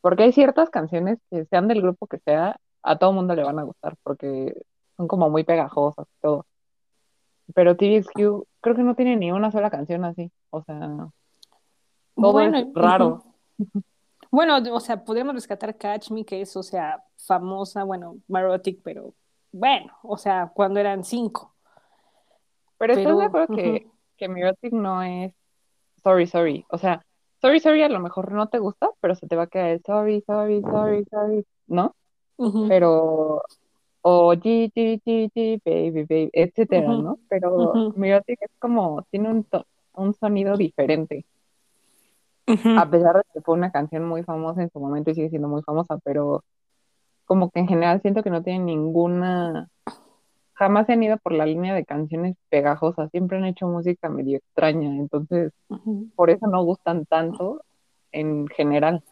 [0.03, 3.57] porque hay ciertas canciones que sean del grupo que sea, a todo mundo le van
[3.57, 4.53] a gustar, porque
[4.97, 6.45] son como muy pegajosas y todo.
[7.55, 10.77] Pero TVXQ creo que no tiene ni una sola canción así, o sea,
[12.15, 13.23] todo Bueno, es raro.
[14.29, 19.13] Bueno, o sea, podríamos rescatar Catch Me, que es, o sea, famosa, bueno, Marotic, pero
[19.51, 21.53] bueno, o sea, cuando eran cinco.
[22.79, 23.87] Pero estás de acuerdo que,
[24.17, 25.35] que Mirotic no es
[26.03, 26.65] sorry, sorry.
[26.69, 27.05] O sea,
[27.43, 29.83] sorry, sorry a lo mejor no te gusta, pero se te va a quedar el
[29.85, 31.95] sorry, sorry, sorry, sorry, ¿no?
[32.67, 33.43] Pero,
[34.01, 37.19] o G, G, G, G, baby, baby, etcétera, ¿no?
[37.29, 39.47] Pero ujú, Mirotic es como, tiene un,
[39.95, 41.25] un sonido diferente.
[42.75, 45.47] A pesar de que fue una canción muy famosa en su momento y sigue siendo
[45.47, 46.43] muy famosa, pero
[47.25, 49.69] como que en general siento que no tiene ninguna,
[50.53, 54.37] jamás se han ido por la línea de canciones pegajosas, siempre han hecho música medio
[54.37, 55.51] extraña, entonces
[56.15, 57.63] por eso no gustan tanto
[58.11, 59.03] en general.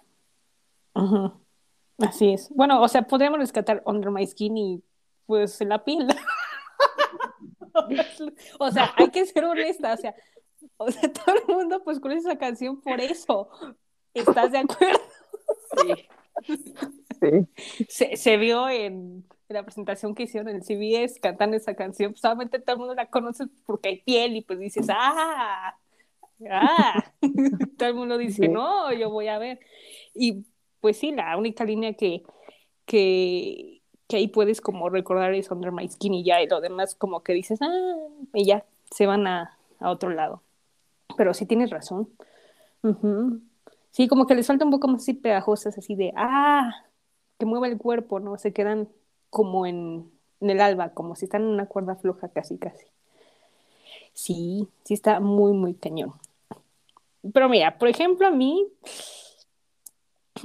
[1.97, 2.49] Así es.
[2.55, 4.83] Bueno, o sea, podríamos rescatar Under My Skin y
[5.25, 6.07] pues la piel.
[8.59, 10.13] O sea, hay que ser honesta, o sea,
[10.75, 13.49] o sea, todo el mundo pues con esa canción por eso.
[14.13, 14.99] ¿Estás de acuerdo?
[15.77, 16.07] sí.
[17.21, 19.23] Sí, Se, se vio en
[19.53, 22.95] la presentación que hicieron en el CBS cantando esa canción, pues, solamente todo el mundo
[22.95, 25.75] la conoce porque hay piel y pues dices, ah,
[26.49, 27.03] ah,
[27.77, 28.47] todo el mundo dice, Sí.
[28.49, 29.59] no, yo voy a ver.
[30.13, 30.45] Y
[30.79, 32.23] pues sí, la única línea que,
[32.85, 36.95] que, que ahí puedes como recordar es Under My Skin y ya, y lo demás
[36.95, 37.95] como que dices, ah,
[38.33, 40.41] y ya, se van a, a otro lado.
[41.17, 42.09] Pero sí tienes razón.
[43.91, 46.71] Sí, como que les falta un poco más así pegajosas, así de, ah,
[47.37, 48.37] que mueva el cuerpo, ¿no?
[48.37, 48.89] Se quedan
[49.31, 50.11] como en,
[50.41, 52.85] en el alba, como si están en una cuerda floja casi, casi.
[54.13, 56.13] Sí, sí está muy, muy cañón.
[57.33, 58.67] Pero mira, por ejemplo, a mí,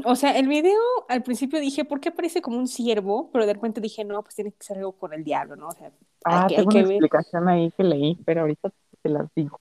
[0.04, 3.30] o sea, el video al principio dije, ¿por qué parece como un ciervo?
[3.32, 5.68] Pero de repente dije, no, pues tiene que ser algo con el diablo, ¿no?
[5.68, 5.92] O sea, hay
[6.24, 6.92] Ah, que, hay tengo que una ver.
[6.96, 8.70] explicación ahí que leí, pero ahorita
[9.02, 9.60] te las digo.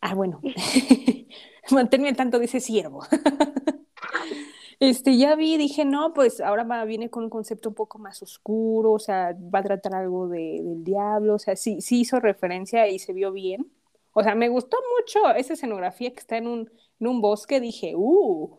[0.00, 0.40] Ah, bueno.
[1.70, 3.04] Manténme al tanto de ese ciervo.
[4.82, 8.20] Este, ya vi, dije, no, pues ahora va, viene con un concepto un poco más
[8.20, 12.18] oscuro, o sea, va a tratar algo de, del diablo, o sea, sí, sí hizo
[12.18, 13.70] referencia y se vio bien.
[14.12, 16.68] O sea, me gustó mucho esa escenografía que está en un,
[16.98, 18.58] en un bosque, dije, uh,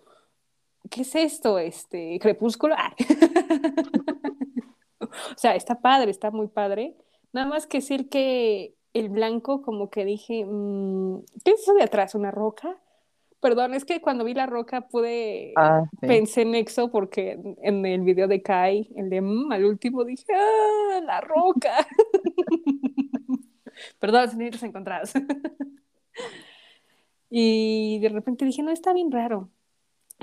[0.89, 1.59] ¿qué es esto?
[1.59, 2.76] Este, crepúsculo.
[2.78, 2.95] Ah.
[5.01, 6.95] o sea, está padre, está muy padre.
[7.34, 11.84] Nada más que decir que el blanco, como que dije, mm, ¿qué es eso de
[11.84, 12.15] atrás?
[12.15, 12.80] ¿Una roca?
[13.43, 16.07] Perdón, es que cuando vi la roca pude, Ah, sí.
[16.07, 20.25] pensé en Exo porque en el video de Kai, el de mm, al último dije,
[20.33, 21.85] ¡ah, la roca!
[23.99, 25.11] Perdón, sentimientos encontrados.
[27.29, 29.49] y de repente dije, no, está bien raro.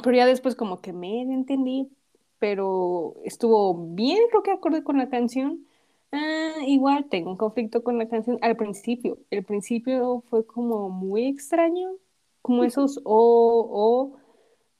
[0.03, 1.91] Pero ya después como que me entendí,
[2.39, 5.67] pero estuvo bien, creo que acorde con la canción.
[6.13, 9.19] Ah, igual tengo un conflicto con la canción al principio.
[9.31, 11.91] El principio fue como muy extraño,
[12.43, 14.13] como esos o,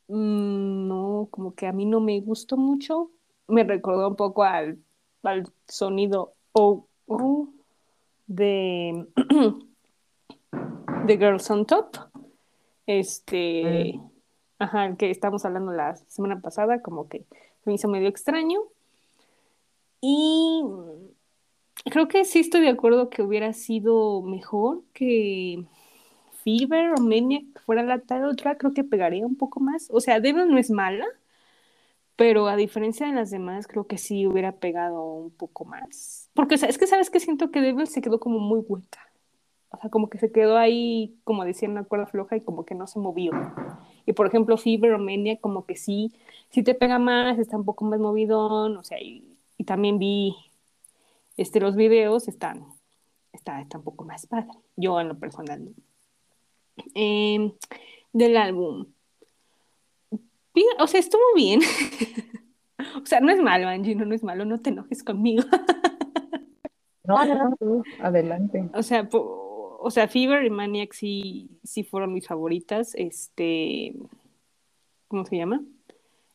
[0.09, 3.11] o, mm, no, como que a mí no me gustó mucho.
[3.49, 4.79] Me recordó un poco al,
[5.23, 7.49] al sonido o, o
[8.27, 9.07] de,
[11.07, 11.97] de Girls on Top.
[12.87, 14.01] Este,
[14.59, 17.27] ajá, el que estamos hablando la semana pasada, como que
[17.63, 18.61] se me hizo medio extraño.
[20.01, 20.63] Y
[21.85, 25.65] creo que sí estoy de acuerdo que hubiera sido mejor que
[26.59, 29.89] Fever o Maniac fuera la tal otra, creo que pegaría un poco más.
[29.91, 31.07] O sea, Devil no es mala,
[32.17, 36.31] pero a diferencia de las demás, creo que sí hubiera pegado un poco más.
[36.35, 39.01] Porque es que sabes que siento que Devil se quedó como muy hueca.
[39.71, 42.65] O sea, como que se quedó ahí, como decía, en una cuerda floja y como
[42.65, 43.33] que no se movió.
[44.05, 46.13] Y por ejemplo, Fever o Maniac, como que sí,
[46.51, 50.35] sí te pega más, está un poco más movidón, o sea, y, y también vi
[51.37, 52.67] este, los videos, están,
[53.33, 54.51] está, está un poco más padre.
[54.77, 55.73] Yo en lo personal.
[56.95, 57.53] Eh,
[58.13, 58.87] del álbum.
[60.79, 61.61] O sea, estuvo bien.
[63.03, 65.43] o sea, no es malo, Angie, no, no es malo, no te enojes conmigo.
[67.03, 68.69] No, no, adelante.
[68.73, 72.95] O sea, o sea, Fever y Maniac sí, sí fueron mis favoritas.
[72.95, 73.97] Este,
[75.09, 75.61] ¿cómo se llama?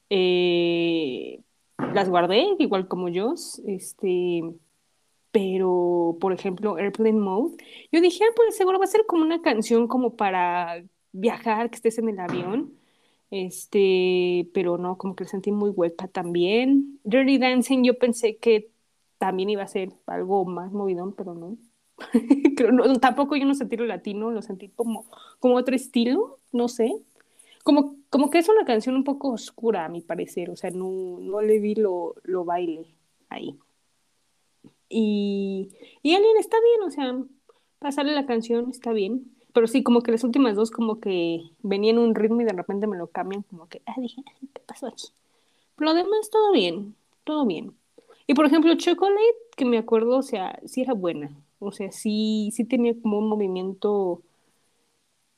[0.09, 1.39] Eh,
[1.93, 3.35] las guardé, igual como yo.
[3.65, 4.43] Este,
[5.35, 7.57] pero, por ejemplo, Airplane Mode,
[7.91, 10.81] yo dije, ah, pues seguro va a ser como una canción como para
[11.11, 12.73] viajar, que estés en el avión.
[13.31, 17.01] Este, pero no, como que sentí muy hueca también.
[17.03, 18.71] Dirty Dancing, yo pensé que
[19.17, 21.57] también iba a ser algo más movidón, pero no.
[22.55, 25.05] Creo, no, tampoco yo no sentí lo latino, lo sentí como,
[25.39, 26.95] como otro estilo, no sé.
[27.65, 31.17] Como, como que es una canción un poco oscura, a mi parecer, o sea, no,
[31.19, 32.95] no le vi lo, lo baile
[33.27, 33.59] ahí.
[34.97, 35.69] Y,
[36.03, 37.15] y Alien está bien, o sea,
[37.79, 41.97] pasarle la canción está bien, pero sí, como que las últimas dos como que venían
[41.97, 44.87] un ritmo y de repente me lo cambian, como que, ah, dije, "Ay, ¿qué pasó
[44.87, 45.07] aquí?
[45.75, 47.73] Pero lo demás todo bien, todo bien.
[48.27, 49.21] Y por ejemplo, Chocolate,
[49.57, 53.29] que me acuerdo, o sea, sí era buena, o sea, sí, sí tenía como un
[53.29, 54.21] movimiento,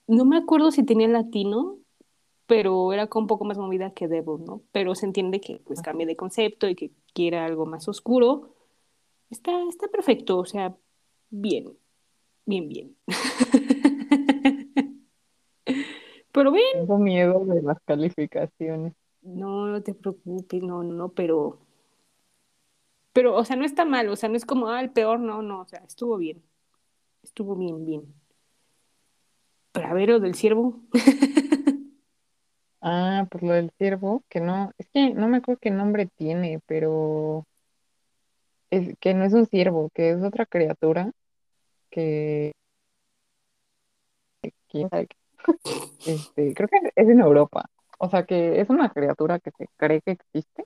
[0.08, 1.78] no me acuerdo si tenía latino,
[2.47, 4.62] pero era como un poco más movida que Devil, ¿no?
[4.74, 8.49] Pero se entiende que pues cambie de concepto y que quiera algo más oscuro.
[9.30, 10.75] Está, está perfecto, o sea,
[11.30, 11.78] bien,
[12.45, 12.97] bien, bien.
[16.32, 18.93] Pero bien, Tengo miedo de las calificaciones.
[19.21, 21.59] no, no te preocupes, no, no, pero,
[23.13, 25.41] pero, o sea, no está mal, o sea, no es como, ah, el peor, no,
[25.41, 26.43] no, o sea, estuvo bien,
[27.23, 28.13] estuvo bien, bien.
[29.71, 30.82] Pero a ver, lo del ciervo,
[32.82, 36.59] Ah, pues lo del ciervo, que no, es que no me acuerdo qué nombre tiene,
[36.67, 37.45] pero
[38.72, 41.11] es que no es un ciervo, que es otra criatura
[41.91, 42.53] que,
[44.70, 45.18] quién sabe qué.
[46.05, 47.70] Este, creo que es en Europa.
[47.99, 50.65] O sea que es una criatura que se cree que existe,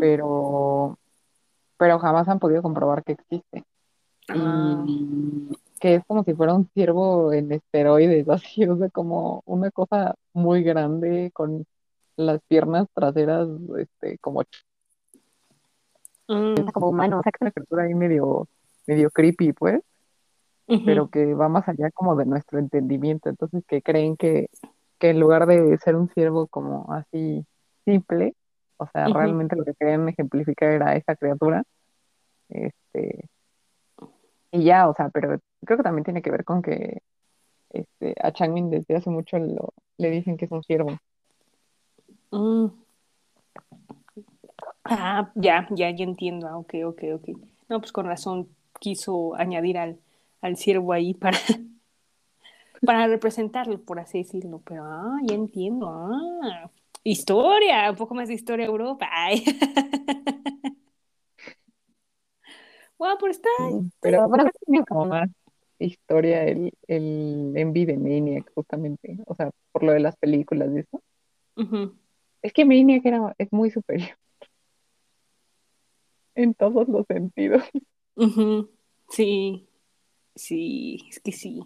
[0.00, 0.98] pero,
[1.76, 3.64] pero jamás han podido comprobar que existe.
[4.28, 9.42] Ah, Y que es como si fuera un ciervo en esteroides, así, o sea, como
[9.46, 11.64] una cosa muy grande con
[12.16, 14.64] las piernas traseras, este, como, ch-
[16.28, 18.46] mm, como humano, o sea, que es una criatura ahí medio,
[18.86, 19.80] medio creepy, pues,
[20.84, 24.48] pero que va más allá como de nuestro entendimiento, entonces que creen que,
[24.98, 27.44] que en lugar de ser un ciervo como así
[27.86, 28.34] simple,
[28.76, 31.64] o sea, realmente lo que querían ejemplificar era esa criatura,
[32.50, 33.28] este,
[34.50, 37.00] y ya, o sea, pero creo que también tiene que ver con que
[37.70, 40.98] este, a Changmin desde hace mucho lo, le dicen que es un ciervo.
[42.30, 42.66] Mm.
[44.84, 46.46] Ah, ya, ya, ya entiendo.
[46.48, 47.28] Ah, ok, ok, ok.
[47.68, 48.48] No, pues con razón
[48.80, 50.00] quiso añadir al,
[50.40, 51.38] al ciervo ahí para,
[52.84, 54.62] para representarlo, por así decirlo.
[54.64, 55.88] Pero, ah, ya entiendo.
[55.90, 56.70] Ah,
[57.04, 59.08] historia, un poco más de historia Europa.
[59.12, 59.44] Ay.
[62.98, 63.48] Wow, pero está.
[64.00, 65.30] Pero bueno, tiene como más
[65.78, 69.18] historia el, el Envy de Maniac, justamente.
[69.26, 71.00] O sea, por lo de las películas y eso.
[71.56, 71.98] Ujú,
[72.42, 74.08] Es que Maniac era, es muy superior
[76.38, 77.62] en todos los sentidos.
[79.10, 79.68] Sí,
[80.34, 81.62] sí, es que sí.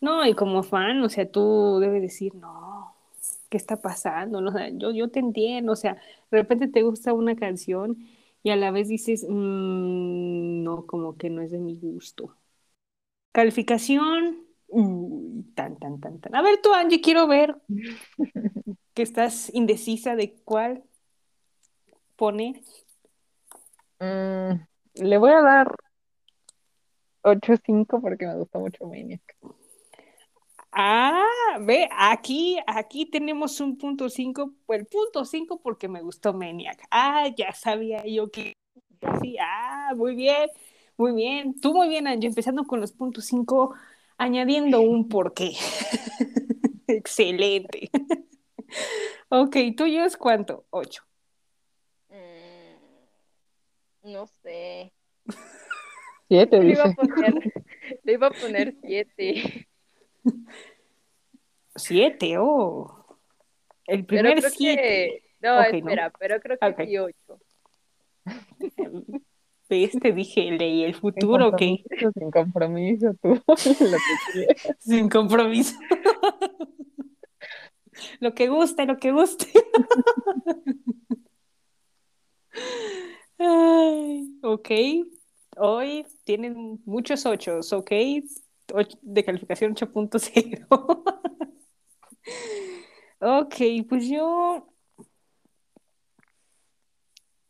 [0.00, 2.94] No, y como fan, o sea, tú debes decir, no,
[3.50, 4.40] ¿qué está pasando?
[4.40, 5.94] No, O sea, yo, yo te entiendo, o sea,
[6.30, 7.98] de repente te gusta una canción
[8.44, 12.36] y a la vez dices, "Mm, no, como que no es de mi gusto.
[13.32, 14.38] Calificación,
[14.68, 16.34] uy, tan, tan, tan, tan.
[16.36, 17.56] A ver tú, Angie, quiero ver
[18.94, 20.84] que estás indecisa de cuál
[22.16, 22.60] poner.
[24.00, 25.74] Mm, Le voy a dar
[27.22, 29.22] 8.5 porque me gusta mucho Maniac.
[30.70, 31.24] Ah,
[31.60, 36.86] ve, aquí, aquí tenemos un punto 5, el punto 5 porque me gustó Maniac.
[36.90, 38.52] Ah, ya sabía yo que
[39.20, 40.48] sí, ah, muy bien,
[40.96, 41.58] muy bien.
[41.60, 43.74] Tú muy bien, Angie, empezando con los puntos 5,
[44.18, 45.52] añadiendo un porqué.
[46.86, 47.90] Excelente.
[49.28, 49.56] ok,
[50.04, 50.66] es cuánto?
[50.70, 51.02] 8.
[52.12, 52.76] Mm,
[54.08, 54.92] no sé.
[56.28, 56.96] 7, Le iba a dice.
[56.96, 57.34] poner,
[58.02, 59.68] le iba a poner 7.
[61.76, 63.06] 7, oh.
[63.86, 64.82] El Pero primer creo 7.
[64.82, 65.22] que.
[65.40, 66.80] No, espera, pero creo que Ok.
[66.84, 67.40] sí 8.
[69.70, 69.92] ¿Ves?
[70.00, 71.58] Te dije, leí el futuro, ok.
[72.14, 73.34] Sin compromiso, sin compromiso, tú.
[73.46, 73.74] Lo que
[74.32, 74.76] quieras.
[74.80, 75.78] Sin compromiso.
[78.20, 79.46] lo que guste, lo que guste.
[83.38, 84.68] Ay, ok.
[85.56, 87.90] Hoy tienen muchos ochos, ok.
[88.74, 90.66] Och- de calificación 8.0.
[93.20, 93.54] ok,
[93.88, 94.66] pues yo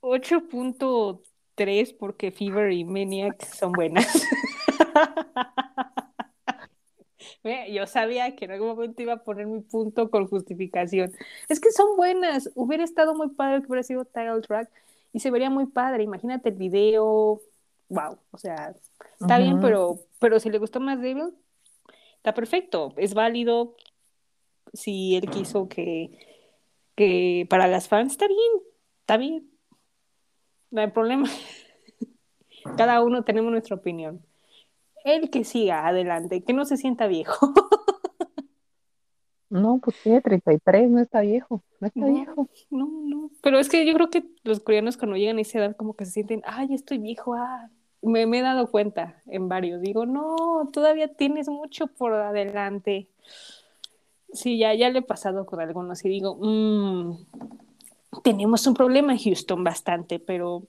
[0.00, 4.06] 8.3 porque Fever y Maniac son buenas.
[7.72, 11.12] Yo sabía que en algún momento iba a poner mi punto con justificación.
[11.48, 12.50] Es que son buenas.
[12.54, 14.70] Hubiera estado muy padre que hubiera sido title track
[15.12, 16.02] y se vería muy padre.
[16.02, 17.40] Imagínate el video.
[17.88, 18.18] Wow.
[18.30, 18.74] O sea,
[19.20, 21.34] está bien, pero, pero si le gustó más Devil,
[22.16, 22.92] está perfecto.
[22.96, 23.76] Es válido.
[24.72, 26.10] Si él quiso que,
[26.94, 28.52] que para las fans, está bien.
[29.00, 29.50] Está bien.
[30.70, 31.28] No hay problema.
[32.76, 34.22] Cada uno tenemos nuestra opinión.
[35.04, 37.54] El que siga adelante, que no se sienta viejo.
[39.50, 41.62] No, pues tiene 33, no está viejo.
[41.80, 42.06] No está No.
[42.12, 42.48] viejo.
[42.70, 43.30] No, no.
[43.42, 46.04] Pero es que yo creo que los coreanos cuando llegan a esa edad como que
[46.04, 47.70] se sienten, ay, estoy viejo, ah.
[48.00, 49.80] Me, me he dado cuenta en varios.
[49.80, 53.08] Digo, no, todavía tienes mucho por adelante.
[54.32, 57.16] Sí, ya, ya le he pasado con algunos y digo, "Mm,
[58.22, 60.62] tenemos un problema en Houston bastante, pero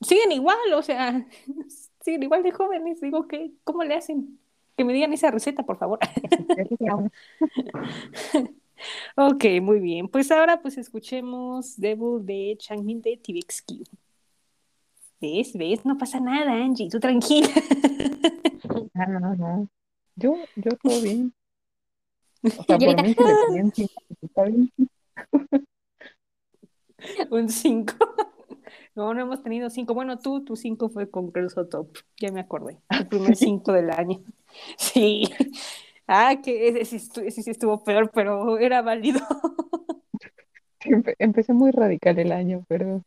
[0.00, 1.26] siguen igual, o sea,
[2.00, 3.00] siguen igual de jóvenes.
[3.00, 3.52] Digo, ¿qué?
[3.64, 4.38] ¿Cómo le hacen?
[4.76, 5.98] Que me digan esa receta, por favor.
[9.16, 10.08] Ok, muy bien.
[10.08, 13.88] Pues ahora pues escuchemos Devil de Changmin de TVXQ.
[15.20, 15.56] ¿Ves?
[15.56, 15.84] ¿Ves?
[15.84, 16.88] No pasa nada, Angie.
[16.88, 17.48] Tú tranquila.
[18.96, 19.68] Ah, no, no.
[20.14, 21.34] Yo, yo todo bien.
[22.44, 23.14] O sea, por mí
[23.74, 24.72] cinco, está bien.
[27.30, 27.94] Un 5.
[28.94, 29.92] No, no hemos tenido 5.
[29.94, 31.88] Bueno, tú, tu 5 fue con on Top.
[32.20, 32.78] Ya me acordé.
[32.98, 34.22] Tu primer 5 del año.
[34.78, 35.30] Sí.
[36.06, 39.20] Ah, que ese sí, estu- ese sí estuvo peor, pero era válido.
[40.80, 43.02] Empe- Empecé muy radical el año, pero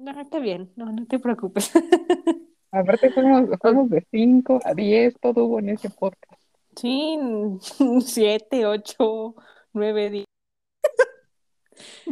[0.00, 0.72] No, está bien.
[0.76, 1.70] No, no te preocupes.
[2.72, 6.40] aparte fuimos, fuimos de 5 a 10, todo hubo en ese podcast.
[6.76, 7.18] Sí,
[8.04, 9.34] 7, 8,
[9.74, 10.24] 9, 10.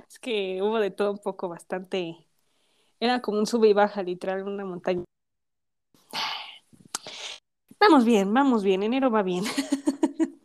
[0.09, 2.17] Es que hubo de todo un poco bastante.
[3.01, 5.05] Era como un sube y baja, literal, una montaña.
[7.80, 8.84] Vamos bien, vamos bien.
[8.84, 9.44] Enero va bien.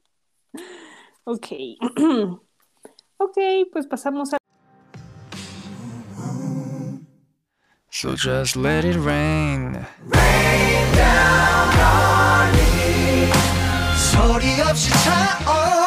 [1.25, 1.47] Ok.
[3.19, 3.37] Ok,
[3.73, 4.39] pues pasamos a.
[7.91, 9.85] So just let it rain.
[13.97, 15.82] 소리 없이 차오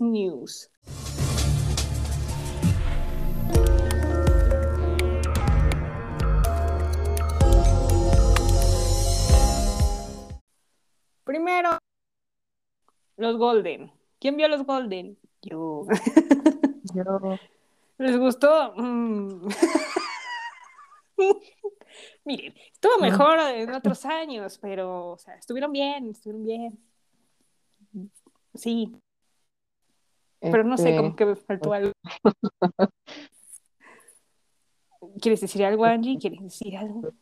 [0.00, 0.70] News.
[11.24, 11.78] Primero,
[13.16, 13.92] los Golden.
[14.18, 15.16] ¿Quién vio los Golden?
[15.42, 15.86] Yo.
[16.94, 17.38] Yo,
[17.98, 18.72] ¿Les gustó?
[18.76, 19.48] Mm.
[22.24, 26.78] Miren, estuvo mejor en otros años, pero, o sea, estuvieron bien, estuvieron bien.
[28.54, 28.92] Sí,
[30.40, 31.92] pero no sé, este, como que me faltó algo.
[35.20, 36.18] ¿Quieres decir algo, Angie?
[36.18, 37.12] ¿Quieres decir algo?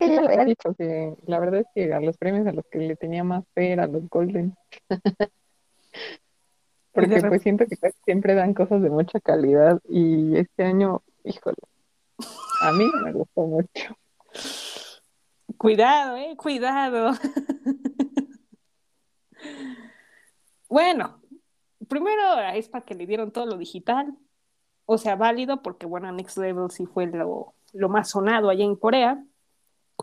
[0.00, 3.24] había dicho que la verdad es que a los premios a los que le tenía
[3.24, 4.56] más fe era a los Golden.
[6.92, 11.56] Porque de pues siento que siempre dan cosas de mucha calidad y este año, híjole,
[12.62, 13.96] a mí me gustó mucho.
[15.56, 17.12] Cuidado, eh, cuidado.
[20.68, 21.20] Bueno,
[21.88, 24.14] primero a Aespa que le dieron todo lo digital,
[24.84, 28.76] o sea, válido porque, bueno, Next Level sí fue lo, lo más sonado allá en
[28.76, 29.24] Corea,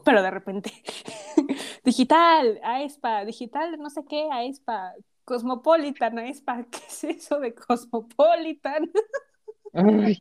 [0.03, 0.71] pero de repente,
[1.83, 4.93] digital, Aespa, digital, no sé qué, Aespa,
[5.23, 8.91] Cosmopolitan, Aespa, ¿qué es eso de Cosmopolitan?
[9.73, 10.17] Ay,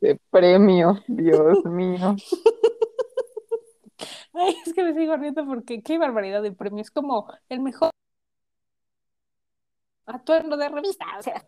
[0.00, 2.16] qué premio, Dios mío.
[4.34, 7.90] Ay, es que me sigo riendo porque qué barbaridad de premio, es como el mejor
[10.06, 11.44] atuendo de revista, o sea,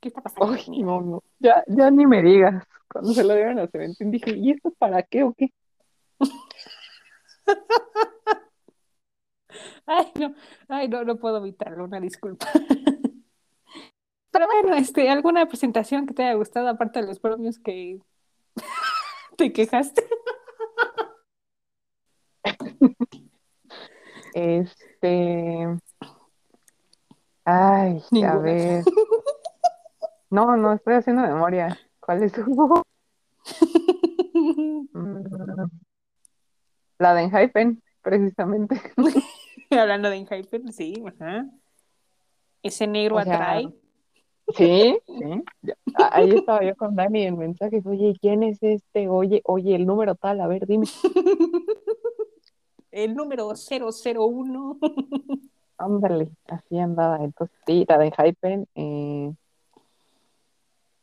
[0.00, 0.52] ¿qué está pasando?
[0.52, 1.22] Ay, no, no.
[1.38, 2.64] Ya, ya ni me digas.
[2.90, 5.52] Cuando se lo dieron a Seventeen dije, ¿y esto para qué o qué?
[9.86, 10.34] Ay, no,
[10.68, 12.46] ay, no, no puedo evitarlo, una disculpa.
[14.30, 18.00] Pero bueno, este, ¿alguna presentación que te haya gustado aparte de los premios que
[19.36, 20.04] te quejaste?
[24.34, 25.78] Este.
[27.50, 28.84] Ay, a ver.
[30.30, 31.78] No, no, estoy haciendo memoria.
[32.00, 32.32] ¿Cuál es?
[34.92, 35.24] Mm,
[36.98, 38.80] La de Enhypen, precisamente.
[39.70, 41.46] Hablando de Enhypen, sí, ajá.
[42.62, 43.74] Ese negro O sea, atrae.
[44.54, 45.44] Sí, sí.
[45.94, 47.84] Ahí estaba yo con Dani en mensajes.
[47.86, 49.08] Oye, ¿quién es este?
[49.08, 50.86] Oye, oye, el número tal, a ver, dime.
[52.92, 54.78] El número 001.
[55.78, 57.24] Ándale, así andaba.
[57.24, 58.66] Entonces, sí, la de Hypen.
[58.74, 59.32] Eh...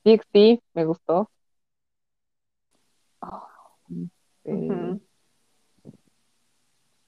[0.04, 1.32] TXT, me gustó.
[4.44, 5.00] Eh.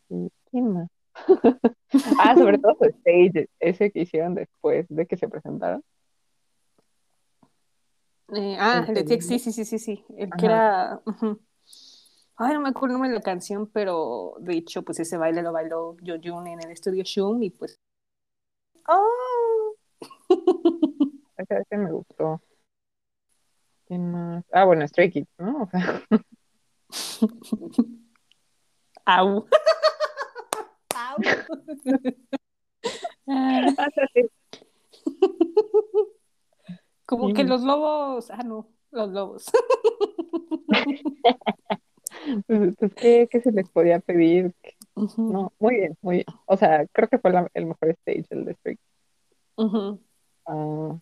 [0.09, 0.89] ¿y ¿Quién más?
[2.19, 5.81] Ah, sobre todo su stage, ese que hicieron después de que se presentaron.
[8.33, 9.03] Eh, ah, el de.
[9.03, 10.05] TXT, sí, sí, sí, sí.
[10.17, 11.01] El que era.
[12.39, 15.41] Ay, no me acuerdo el nombre de la canción, pero de hecho, pues ese baile
[15.41, 17.79] lo bailó Jun en el estudio Shum y pues.
[18.87, 19.73] ¡Oh!
[21.37, 22.41] Ese, ese me gustó.
[23.85, 24.43] ¿Quién más?
[24.51, 25.63] Ah, bueno, Stray Kids, ¿no?
[25.63, 26.01] O sea,
[29.05, 29.47] ¡Au!
[30.95, 31.17] ¡Au!
[33.29, 33.75] Ah,
[37.05, 38.31] como que los lobos.
[38.31, 39.51] Ah, no, los lobos.
[42.47, 44.53] pues, pues, ¿qué, qué se les podía pedir?
[45.17, 46.25] No, muy bien, muy bien.
[46.45, 48.55] O sea, creo que fue la- el mejor stage, el de.
[50.45, 50.97] Ah,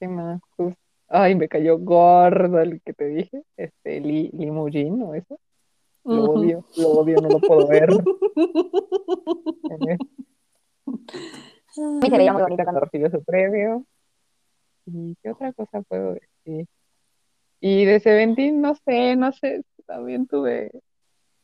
[0.00, 0.40] ¿qué más?
[0.56, 0.74] Pues,
[1.08, 5.38] ay, me cayó gordo el que te dije, este, Li, Limujin o eso.
[6.04, 6.32] Lo Ujú.
[6.32, 7.90] odio, lo odio, no lo puedo ver.
[11.76, 13.84] Ay, se veía muy bonito cuando recibió su premio.
[14.86, 16.66] ¿Y qué otra cosa puedo decir?
[17.60, 20.70] Y de Seventeen, no sé, no sé, también tuve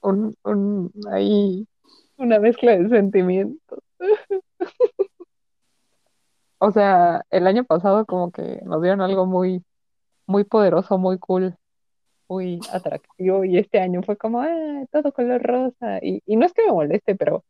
[0.00, 1.66] un, un, ahí,
[2.16, 3.80] una mezcla de sentimientos.
[6.60, 9.62] O sea, el año pasado como que nos dieron algo muy,
[10.26, 11.56] muy poderoso, muy cool,
[12.28, 15.98] muy atractivo, y este año fue como, ah, todo color rosa.
[16.02, 17.44] Y, y no es que me moleste, pero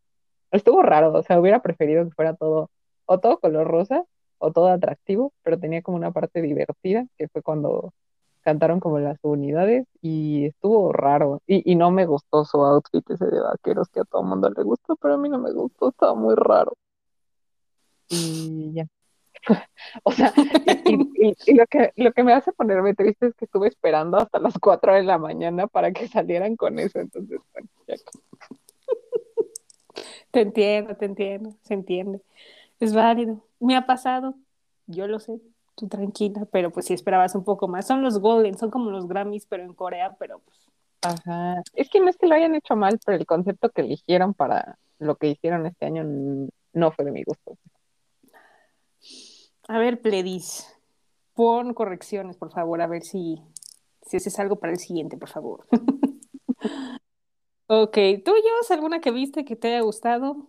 [0.51, 2.71] estuvo raro, o sea, hubiera preferido que fuera todo,
[3.07, 4.05] o todo color rosa,
[4.39, 7.93] o todo atractivo, pero tenía como una parte divertida, que fue cuando
[8.49, 13.27] cantaron como las unidades, y estuvo raro, y, y no me gustó su outfit ese
[13.27, 16.15] de vaqueros que a todo mundo le gustó, pero a mí no me gustó, estaba
[16.15, 16.73] muy raro.
[18.09, 18.87] Y ya.
[20.03, 20.33] O sea,
[20.65, 23.69] y, y- y- y lo que, lo que me hace ponerme triste es que estuve
[23.69, 27.97] esperando hasta las 4 de la mañana para que salieran con eso, entonces, bueno, ya.
[30.31, 32.21] Te entiendo, te entiendo, se entiende.
[32.81, 33.45] Es válido.
[33.61, 34.35] Me ha pasado,
[34.87, 35.41] yo lo sé,
[35.79, 37.87] tú tranquila, pero pues si esperabas un poco más.
[37.87, 40.59] Son los Golden, son como los Grammys, pero en Corea, pero pues.
[41.03, 41.63] Ajá.
[41.75, 44.79] Es que no es que lo hayan hecho mal, pero el concepto que eligieron para
[44.99, 46.05] lo que hicieron este año
[46.73, 47.57] no fue de mi gusto.
[49.69, 50.67] A ver, Pledis,
[51.35, 53.41] pon correcciones, por favor, a ver si,
[54.03, 55.67] si haces algo para el siguiente, por favor.
[57.71, 58.71] Ok, ¿tuyos?
[58.71, 60.49] ¿Alguna que viste que te haya gustado?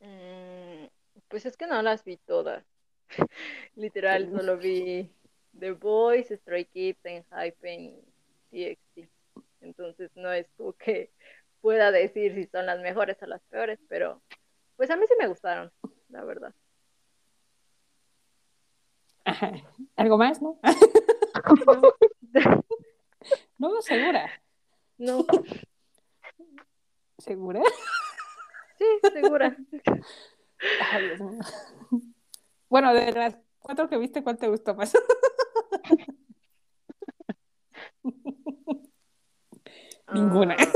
[0.00, 0.86] Mm,
[1.28, 2.64] pues es que no las vi todas.
[3.76, 5.10] Literal, solo vi
[5.58, 8.00] The Boys, Stray Kids, Enhypen
[8.50, 9.10] y TXT.
[9.60, 11.10] Entonces no es como que
[11.60, 14.22] pueda decir si son las mejores o las peores, pero
[14.76, 15.70] pues a mí sí me gustaron,
[16.08, 16.54] la verdad.
[19.24, 19.52] Ajá.
[19.96, 20.58] ¿Algo más, no?
[23.58, 24.42] No, No, segura.
[24.98, 25.26] no,
[27.18, 27.60] ¿Segura?
[28.78, 29.56] sí, segura.
[30.92, 31.40] Ay, Dios mío.
[32.70, 34.94] Bueno, de las cuatro que viste, ¿cuál te gustó más?
[40.14, 40.56] Ninguna.
[40.56, 40.72] Ah,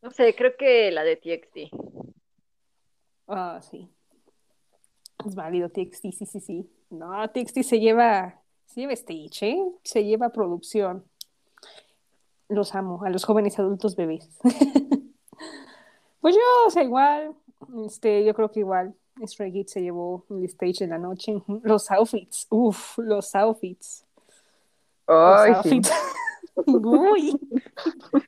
[0.00, 1.74] no sé, creo que la de TXT.
[3.28, 3.88] Ah, sí.
[5.26, 6.70] Es válido, TXT, sí, sí, sí.
[6.88, 9.62] No, TXT se lleva, se lleva stage, ¿eh?
[9.84, 11.04] Se lleva producción.
[12.48, 14.38] Los amo, a los jóvenes adultos bebés.
[16.20, 17.36] pues yo, o sea, igual,
[17.84, 18.94] este, yo creo que igual
[19.26, 21.42] Stray Kids se llevó el stage en la noche.
[21.62, 24.06] Los outfits, uff, los outfits.
[25.06, 25.80] Los Ay, sí.
[26.66, 27.38] Uy.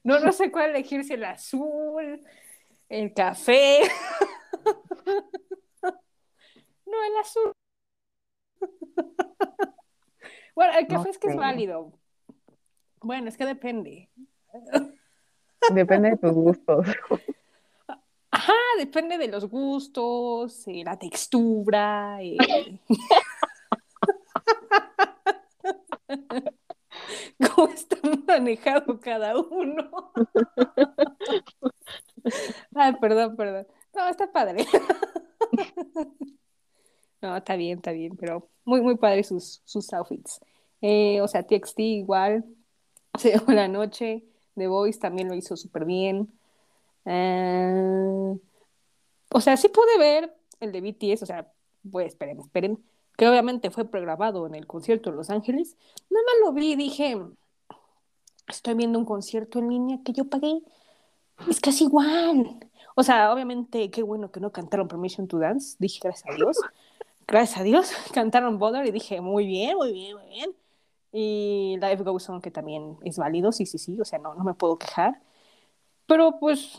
[0.04, 2.20] No, no sé cuál elegir, si el azul,
[2.88, 3.80] el café.
[6.84, 7.52] No, el azul.
[10.54, 11.98] Bueno, el No café es que es válido.
[13.00, 14.10] Bueno, es que depende.
[15.72, 16.86] Depende de tus gustos.
[18.78, 22.18] Depende de los gustos, eh, la textura.
[22.22, 22.36] eh.
[27.54, 27.96] Cómo está
[28.26, 30.12] manejado cada uno.
[32.74, 33.66] Ay, perdón, perdón.
[33.94, 34.66] No, está padre.
[37.20, 40.40] No, está bien, está bien, pero muy, muy padre sus, sus outfits.
[40.80, 42.44] Eh, o sea, TXT igual,
[43.16, 44.24] se llevó la noche.
[44.56, 46.28] The Voice también lo hizo súper bien.
[47.04, 48.34] Eh,
[49.32, 51.52] o sea, sí pude ver el de BTS, o sea,
[51.90, 52.84] pues esperen, esperen,
[53.16, 55.76] que obviamente fue programado en el concierto en Los Ángeles.
[56.10, 57.16] Nada más lo vi y dije,
[58.48, 60.62] estoy viendo un concierto en línea que yo pagué.
[61.48, 62.60] Es casi igual.
[62.94, 65.76] O sea, obviamente, qué bueno que no cantaron Permission to Dance.
[65.78, 66.58] Dije, gracias a Dios.
[67.26, 67.92] Gracias a Dios.
[68.14, 70.50] Cantaron Bother y dije, muy bien, muy bien, muy bien.
[71.12, 74.00] Y Life Goes On, que también es válido, sí, sí, sí.
[74.00, 75.20] O sea, no, no me puedo quejar.
[76.06, 76.78] Pero pues,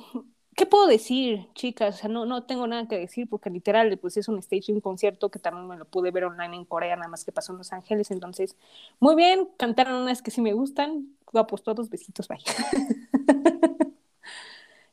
[0.56, 1.96] ¿qué puedo decir, chicas?
[1.96, 4.82] O sea, no, no tengo nada que decir porque literal, pues es un stage un
[4.82, 7.60] concierto que también me lo pude ver online en Corea, nada más que pasó en
[7.60, 8.12] Los Ángeles.
[8.12, 8.56] Entonces,
[9.00, 11.16] muy bien, cantaron unas que sí me gustan.
[11.32, 12.40] Guapos todos, besitos, bye.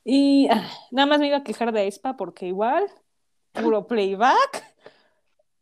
[0.05, 2.87] y ah, nada más me iba a quejar de Espa porque igual,
[3.53, 4.65] puro playback.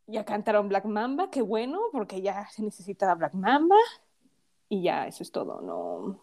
[0.07, 3.77] Ya cantaron Black Mamba, qué bueno, porque ya se necesitaba Black Mamba.
[4.69, 6.19] Y ya, eso es todo, no.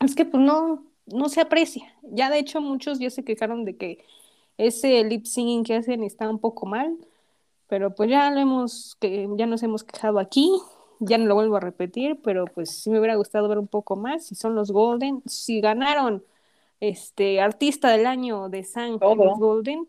[0.00, 1.94] Es que pues no, no se aprecia.
[2.02, 4.04] Ya de hecho muchos ya se quejaron de que
[4.58, 6.96] ese lip singing que hacen está un poco mal,
[7.68, 10.50] pero pues ya lo hemos, que ya nos hemos quejado aquí,
[10.98, 13.96] ya no lo vuelvo a repetir, pero pues sí me hubiera gustado ver un poco
[13.96, 14.26] más.
[14.26, 16.24] Si son los Golden, si ganaron
[16.80, 19.86] este artista del año de San los Golden,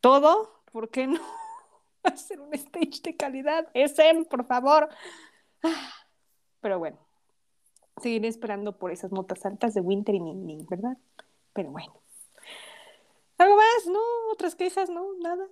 [0.00, 1.20] todo, ¿por qué no
[2.02, 3.68] hacer un stage de calidad?
[3.74, 4.88] SM, por favor.
[5.62, 5.92] Ah,
[6.60, 6.98] Pero bueno,
[8.00, 10.96] seguiré esperando por esas notas altas de Winter y Ning, ¿verdad?
[11.52, 11.92] Pero bueno.
[13.38, 13.86] ¿Algo más?
[13.86, 14.00] ¿No?
[14.32, 14.90] ¿Otras quejas?
[14.90, 15.04] ¿No?
[15.20, 15.46] ¿Nada?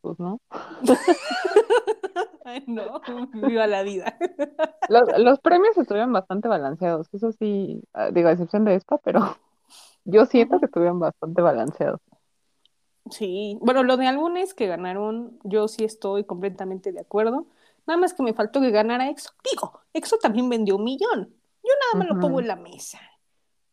[0.00, 0.40] Pues no.
[2.44, 3.00] Ay, no,
[3.34, 4.16] viva la vida.
[4.88, 7.08] Los, los premios estuvieron bastante balanceados.
[7.14, 9.38] Eso sí, ah, digo, a excepción de esta, pero
[10.04, 12.00] yo siento que estuvieron bastante balanceados.
[13.10, 17.46] Sí, bueno, lo de álbumes que ganaron, yo sí estoy completamente de acuerdo.
[17.86, 19.30] Nada más que me faltó que ganara EXO.
[19.50, 21.34] Digo, EXO también vendió un millón.
[21.64, 23.00] Yo nada más lo pongo en la mesa.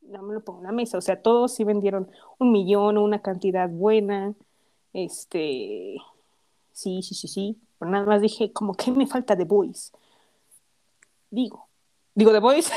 [0.01, 0.97] Nada más lo pongo en la mesa.
[0.97, 4.33] O sea, todos sí vendieron un millón o una cantidad buena.
[4.93, 5.95] Este,
[6.71, 7.61] sí, sí, sí, sí.
[7.77, 9.91] Pero nada más dije, como que me falta The Voice.
[11.29, 11.67] Digo,
[12.15, 12.73] digo The Voice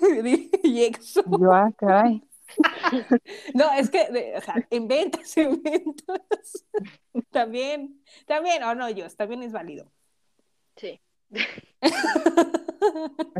[0.62, 1.22] y EXO.
[1.40, 2.22] Yo, ah, caray.
[3.54, 6.64] No, es que, de- o sea, en ventas, en ventas.
[7.30, 9.86] También, también, o no, yo, también es válido.
[10.76, 11.00] Sí.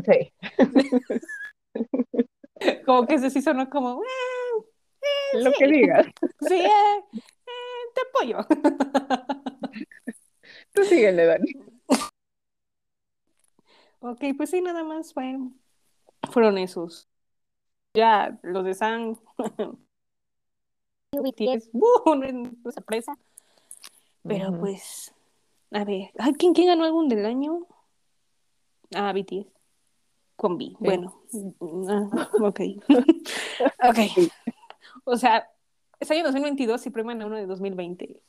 [0.05, 0.33] Sí.
[2.85, 6.07] Como que se sí sonó como, "Eh, Lo que digas.
[6.47, 6.69] sí, eh,
[7.13, 7.21] eh,
[7.93, 8.45] te apoyo.
[10.73, 11.51] Tú síguele, Dani.
[13.99, 15.37] Ok, pues sí, nada más fue,
[16.31, 17.07] fueron esos.
[17.93, 19.17] Ya, los de San.
[21.13, 22.15] BTS, ¡uh!
[22.15, 23.17] no es sorpresa.
[24.23, 25.13] Pero pues,
[25.75, 27.67] a ver, ay, ¿quién, quién ganó algún del año?
[28.95, 29.45] Ah, BTS.
[30.37, 30.73] Con B.
[30.79, 31.21] Bueno,
[31.89, 32.61] ah, ok.
[33.89, 34.31] ok.
[35.03, 35.49] O sea,
[35.99, 38.21] es año 2022 y premian a uno de 2020.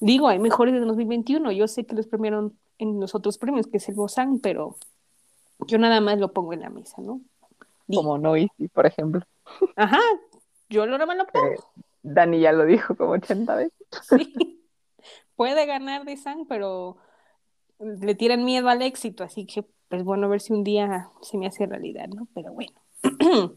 [0.00, 1.52] Digo, hay mejores de 2021.
[1.52, 4.76] Yo sé que los premiaron en los otros premios, que es el Bozán, pero
[5.66, 7.22] yo nada más lo pongo en la mesa, ¿no?
[7.86, 9.22] Digo, Como Noisy, por ejemplo.
[9.74, 10.00] Ajá,
[10.68, 11.66] yo lo nada más lo pongo.
[12.02, 13.72] Dani ya lo dijo como 80 veces.
[14.02, 14.65] Sí.
[15.36, 16.96] Puede ganar de San, pero
[17.78, 21.38] le tiran miedo al éxito, así que pues bueno, a ver si un día se
[21.38, 22.26] me hace realidad, ¿no?
[22.34, 22.72] Pero bueno.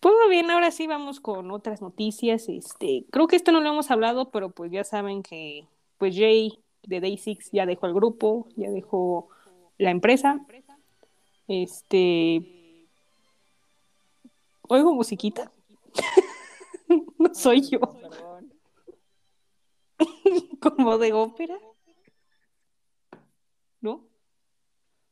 [0.00, 2.48] Pues bien, ahora sí vamos con otras noticias.
[2.48, 5.66] Este, creo que esto no lo hemos hablado, pero pues ya saben que
[5.98, 9.28] pues Jay de Day Six ya dejó el grupo, ya dejó
[9.76, 10.40] la empresa.
[11.48, 12.86] Este
[14.72, 15.50] Oigo musiquita.
[17.18, 17.80] no soy yo.
[20.60, 21.58] Como de ópera.
[23.80, 24.08] ¿No?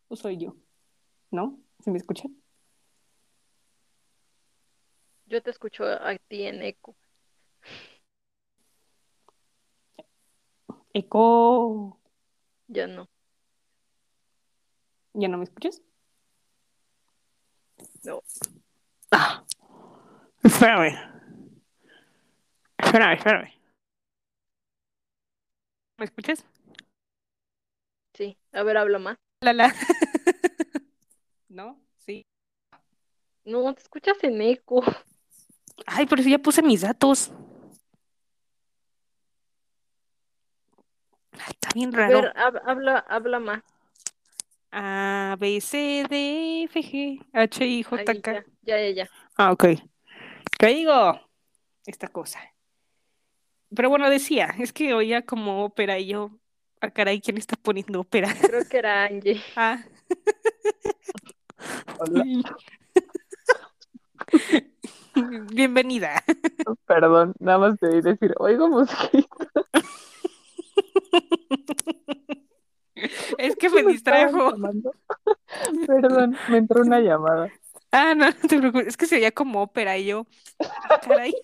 [0.09, 0.57] ¿O soy yo?
[1.31, 1.59] ¿No?
[1.81, 2.37] ¿Se me escuchan?
[5.27, 6.97] Yo te escucho a ti en eco.
[10.95, 12.01] Eco.
[12.67, 13.09] Ya no.
[15.15, 15.83] ¿Ya no me escuchas?
[18.05, 18.23] No.
[19.11, 19.45] Ah.
[20.43, 20.97] Espérame.
[22.79, 23.58] Espérame, espérame.
[25.99, 26.45] ¿Me escuchas?
[28.15, 28.39] Sí.
[28.53, 29.17] A ver, habla más.
[29.41, 29.75] La, la.
[31.49, 31.81] ¿No?
[31.97, 32.25] Sí.
[33.45, 34.83] No, te escuchas en eco.
[35.87, 37.31] Ay, pero si ya puse mis datos.
[41.33, 42.21] Ay, está bien A raro.
[42.23, 43.63] ver, hab- habla, habla más.
[44.71, 48.33] A, B, C, D, F, G, H, I, J, Ahí, K.
[48.33, 49.11] ya, ya, ya, ya.
[49.37, 49.65] Ah, ok.
[50.59, 51.19] ¿Qué digo?
[51.87, 52.41] Esta cosa.
[53.75, 56.31] Pero bueno, decía, es que oía como ópera y yo,
[56.81, 58.35] ah, caray, ¿quién está poniendo ópera?
[58.41, 59.41] Creo que era Angie.
[59.57, 59.85] Ah.
[61.99, 62.25] Hola.
[65.53, 66.23] Bienvenida.
[66.87, 69.51] Perdón, nada más te oí decir, oigo musiquita.
[73.39, 74.55] Es que me distrajo.
[75.87, 77.51] Perdón, me entró una llamada.
[77.91, 78.89] Ah, no, no te preocupes.
[78.89, 80.27] Es que se oía como ópera y yo,
[80.61, 81.35] ah, caray.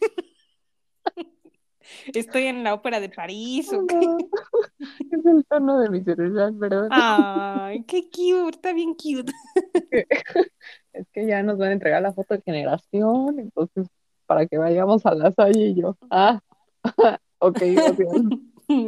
[2.13, 3.97] Estoy en la ópera de París o qué.
[3.97, 4.17] No,
[5.11, 6.89] es el tono de mi celular, perdón.
[6.91, 9.33] Ay, qué cute, está bien cute.
[10.93, 13.89] Es que ya nos van a entregar la foto de generación, entonces
[14.27, 16.41] para que vayamos a la salle y yo, ah,
[17.39, 18.09] ok, gracias.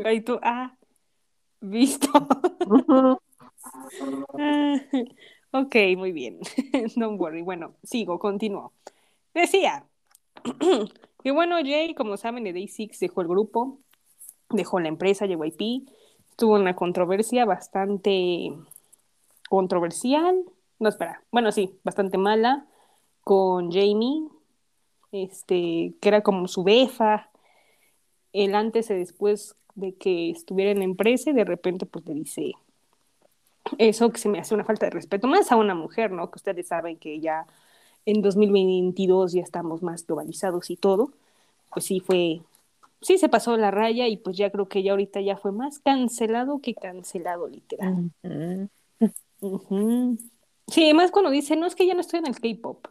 [0.04, 0.76] Ahí tú, ah,
[1.60, 2.08] visto.
[4.38, 4.80] Ah,
[5.58, 6.40] Ok, muy bien.
[6.96, 7.40] Don't worry.
[7.40, 8.74] Bueno, sigo, continúo.
[9.32, 9.86] Decía
[11.27, 13.81] que bueno, Jay, como saben, de Day Six dejó el grupo,
[14.48, 15.90] dejó la empresa JYP,
[16.36, 18.53] tuvo una controversia bastante
[19.48, 20.44] controversial.
[20.78, 21.24] No, espera.
[21.32, 22.69] Bueno, sí, bastante mala
[23.23, 24.28] con Jamie,
[25.11, 27.28] este, que era como su befa,
[28.32, 32.15] el antes y después de que estuviera en la empresa y de repente pues le
[32.15, 32.53] dice
[33.78, 36.31] eso que se me hace una falta de respeto, más a una mujer, ¿no?
[36.31, 37.48] Que ustedes saben que ya
[38.06, 41.10] en 2022 ya estamos más globalizados y todo,
[41.74, 42.40] pues sí fue,
[43.02, 45.80] sí se pasó la raya y pues ya creo que ya ahorita ya fue más
[45.80, 48.10] cancelado que cancelado, literal.
[50.68, 52.86] Sí, además cuando dice, no, es que ya no estoy en el K-pop.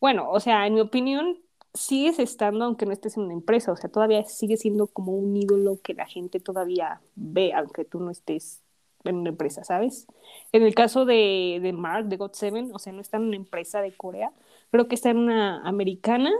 [0.00, 1.38] Bueno, o sea, en mi opinión,
[1.74, 5.36] sigues estando aunque no estés en una empresa, o sea, todavía sigue siendo como un
[5.36, 8.60] ídolo que la gente todavía ve, aunque tú no estés
[9.04, 10.06] en una empresa, ¿sabes?
[10.52, 13.80] En el caso de, de Mark, de God7, o sea, no está en una empresa
[13.80, 14.32] de Corea,
[14.70, 16.30] creo que está en una americana,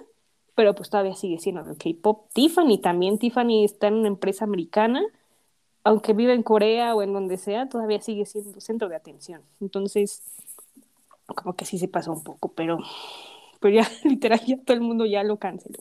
[0.55, 2.29] pero pues todavía sigue siendo el K-pop.
[2.33, 5.03] Tiffany también, Tiffany está en una empresa americana,
[5.85, 9.43] aunque vive en Corea o en donde sea, todavía sigue siendo centro de atención.
[9.61, 10.23] Entonces,
[11.27, 12.79] como que sí se pasó un poco, pero,
[13.61, 15.79] pero ya literal ya todo el mundo ya lo canceló.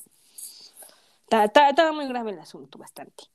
[1.30, 3.26] Estaba muy grave el asunto, bastante.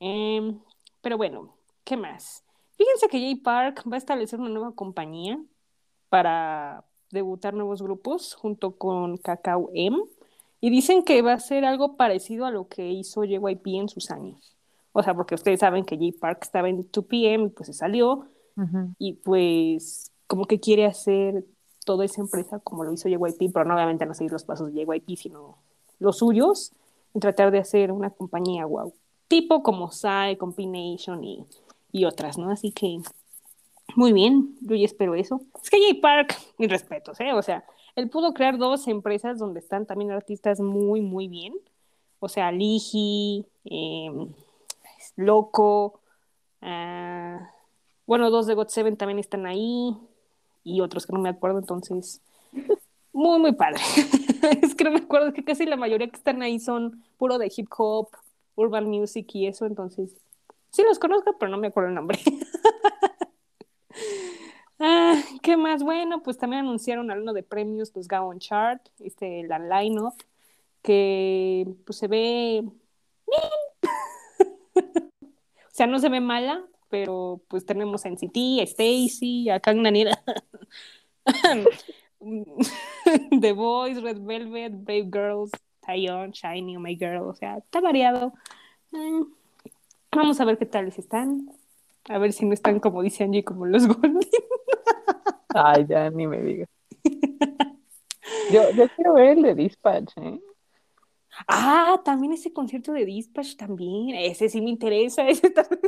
[0.00, 0.60] Em,
[1.00, 2.43] pero bueno, ¿qué más?
[2.76, 5.38] Fíjense que Jay Park va a establecer una nueva compañía
[6.08, 9.96] para debutar nuevos grupos junto con Kakao M.
[10.60, 14.10] Y dicen que va a ser algo parecido a lo que hizo JYP en sus
[14.10, 14.56] años.
[14.92, 18.26] O sea, porque ustedes saben que Jay Park estaba en 2PM y pues se salió
[18.56, 18.94] Ujú.
[18.98, 21.44] y pues como que quiere hacer
[21.84, 24.84] toda esa empresa como lo hizo JYP, pero no obviamente no seguir los pasos de
[24.84, 25.58] JYP, sino
[25.98, 26.72] los suyos
[27.12, 28.92] y tratar de hacer una compañía wow,
[29.28, 31.44] tipo como Psy, Combination y,
[31.94, 32.50] y otras, ¿no?
[32.50, 32.98] Así que
[33.94, 35.40] muy bien, yo ya espero eso.
[35.62, 37.32] Es que Jay Park, mis respetos, ¿eh?
[37.32, 37.64] O sea,
[37.94, 41.54] él pudo crear dos empresas donde están también artistas muy, muy bien.
[42.18, 44.10] O sea, Ligi, eh,
[45.14, 46.00] Loco,
[46.62, 47.48] ah,
[48.08, 49.96] bueno, dos de GOT7 también están ahí
[50.64, 52.20] y otros que no me acuerdo, entonces,
[53.12, 53.80] muy, muy padre.
[54.62, 57.38] es que no me acuerdo, es que casi la mayoría que están ahí son puro
[57.38, 58.08] de hip hop,
[58.56, 60.16] urban music y eso, entonces,
[60.74, 62.18] sí los conozco, pero no me acuerdo el nombre.
[64.80, 65.84] Ah, ¿qué más?
[65.84, 70.14] Bueno, pues también anunciaron al uno de premios, los Gaon Chart, este, la line-up,
[70.82, 72.64] que pues se ve
[74.74, 79.80] o sea, no se ve mala, pero pues tenemos a NCT, a Stacy, a Kang
[79.80, 80.20] Nanira,
[83.40, 88.32] The Boys, Red Velvet, Brave Girls, Taeyeon, Shiny, Oh My Girl, o sea, está variado.
[90.14, 91.50] Vamos a ver qué tales están.
[92.08, 94.20] A ver si no están como dice Angie, como los Golden.
[95.54, 96.68] Ay, ya ni me digas.
[98.52, 100.40] Yo, yo quiero ver el de Dispatch, ¿eh?
[101.48, 104.14] Ah, también ese concierto de Dispatch también.
[104.16, 105.26] Ese sí me interesa.
[105.28, 105.80] Ese, también-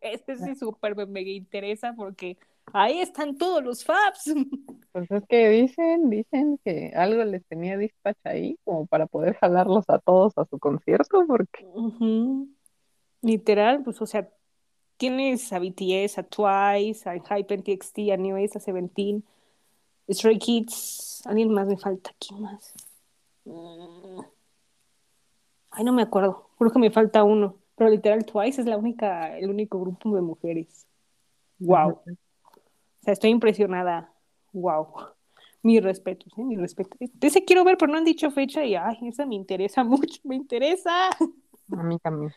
[0.00, 2.36] ese sí súper me interesa porque
[2.72, 4.32] ahí están todos los Fabs.
[4.92, 9.84] Pues es que dicen, dicen que algo les tenía Dispatch ahí como para poder jalarlos
[9.88, 11.66] a todos a su concierto, porque.
[13.26, 14.30] Literal, pues, o sea,
[14.96, 19.24] tienes a BTS, a Twice, a Hype en TXT, a New Ace, a Seventeen,
[20.08, 22.72] Stray Kids, alguien más me falta, ¿quién más?
[23.44, 24.20] Mm.
[25.72, 29.36] Ay, no me acuerdo, creo que me falta uno, pero literal Twice es la única,
[29.36, 30.86] el único grupo de mujeres.
[31.58, 31.90] Wow.
[31.90, 32.02] O
[33.02, 34.12] sea, estoy impresionada.
[34.52, 34.86] Wow.
[35.62, 36.44] Mis respetos, ¿eh?
[36.44, 36.96] Mis respetos.
[37.20, 40.36] Ese quiero ver, pero no han dicho fecha y, ay, esa me interesa mucho, me
[40.36, 41.10] interesa.
[41.10, 42.32] a mí también.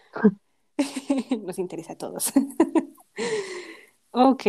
[1.45, 2.31] Nos interesa a todos.
[4.11, 4.43] ok.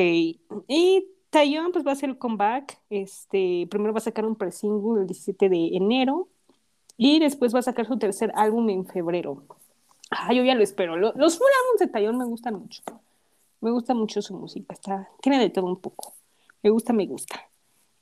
[0.68, 2.80] Y Taeyong pues va a hacer el comeback.
[2.90, 6.28] Este, primero va a sacar un pre-single el 17 de enero
[6.96, 9.44] y después va a sacar su tercer álbum en febrero.
[10.10, 10.96] Ah, yo ya lo espero.
[10.96, 12.82] Lo- los full álbumes de Taeyong me gustan mucho.
[13.60, 14.74] Me gusta mucho su música.
[14.74, 16.14] Está, tiene de todo un poco.
[16.62, 17.40] Me gusta, me gusta.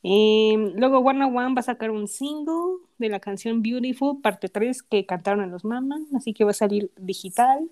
[0.03, 4.83] Em, luego One One va a sacar un single de la canción Beautiful, parte 3,
[4.85, 7.69] que cantaron en los Mama, así que va a salir digital.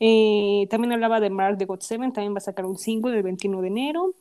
[0.00, 3.22] Eh, también hablaba de Mark de God Seven, también va a sacar un single el
[3.22, 4.14] 21 de enero.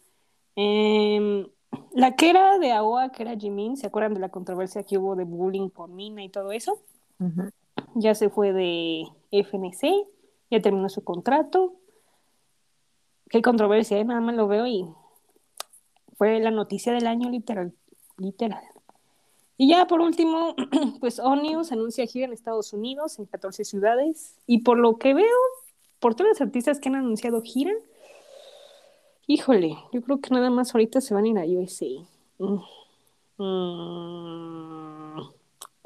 [0.56, 1.48] Em,
[1.94, 5.16] la que era de AOA, que era Jimin, ¿se acuerdan de la controversia que hubo
[5.16, 6.80] de bullying con Mina y todo eso?
[7.20, 7.50] Ujú.
[7.96, 10.06] Ya se fue de FNC,
[10.50, 11.76] ya terminó su contrato.
[13.30, 14.06] Qué controversia, ¿eh?
[14.06, 14.86] Nada más lo veo y
[16.18, 17.74] fue la noticia del año literal,
[18.18, 18.64] literal.
[19.58, 20.56] Y ya por último,
[21.00, 25.38] pues Onius anuncia gira en Estados Unidos en 14 ciudades y por lo que veo,
[26.00, 27.74] por todos los artistas que han anunciado gira,
[29.28, 31.86] híjole, yo creo que nada más ahorita se van a ir a USA.
[32.40, 32.60] Mm.
[33.38, 34.18] Mm.